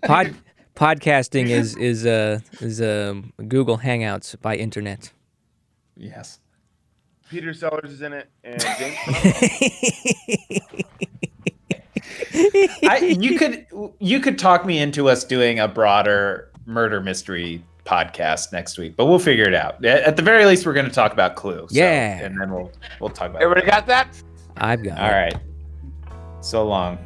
Pod, 0.04 0.34
podcasting 0.76 1.50
is 1.50 1.76
is 1.78 2.06
uh 2.06 2.40
is 2.62 2.82
um 2.82 3.32
Google 3.48 3.78
Hangouts 3.78 4.40
by 4.42 4.56
internet. 4.56 5.12
yes. 5.96 6.40
Peter 7.30 7.56
Sellers 7.56 7.90
is 7.92 8.02
in 8.04 8.14
it, 8.14 8.30
and 8.44 8.62
James. 8.78 8.96
I, 12.84 13.16
you 13.20 13.38
could 13.38 13.66
you 14.00 14.20
could 14.20 14.38
talk 14.38 14.64
me 14.66 14.78
into 14.80 15.10
us 15.10 15.24
doing 15.24 15.60
a 15.60 15.68
broader 15.68 16.52
murder 16.68 17.02
mystery 17.02 17.64
podcast 17.84 18.52
next 18.52 18.78
week, 18.78 18.96
but 18.96 19.06
we'll 19.08 19.18
figure 19.20 19.48
it 19.48 19.56
out. 19.56 19.84
At 19.84 20.02
at 20.04 20.16
the 20.18 20.22
very 20.22 20.46
least, 20.46 20.66
we're 20.68 20.74
going 20.74 20.86
to 20.86 20.92
talk 20.92 21.14
about 21.14 21.36
Clue. 21.36 21.68
so- 21.68 21.76
Yeah. 21.76 22.20
and 22.20 22.40
then 22.40 22.52
we'll 22.52 22.72
we'll 23.00 23.10
talk 23.10 23.32
about. 23.32 23.42
it. 23.42 23.46
Everybody 23.46 23.66
got 23.72 23.88
that? 23.88 24.22
I've 24.58 24.84
got 24.84 25.00
All 25.00 25.10
it. 25.10 25.12
right. 25.14 25.36
So 26.46 26.64
long. 26.64 27.00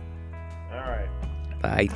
All 0.69 0.79
right. 0.79 1.07
Bye. 1.61 1.87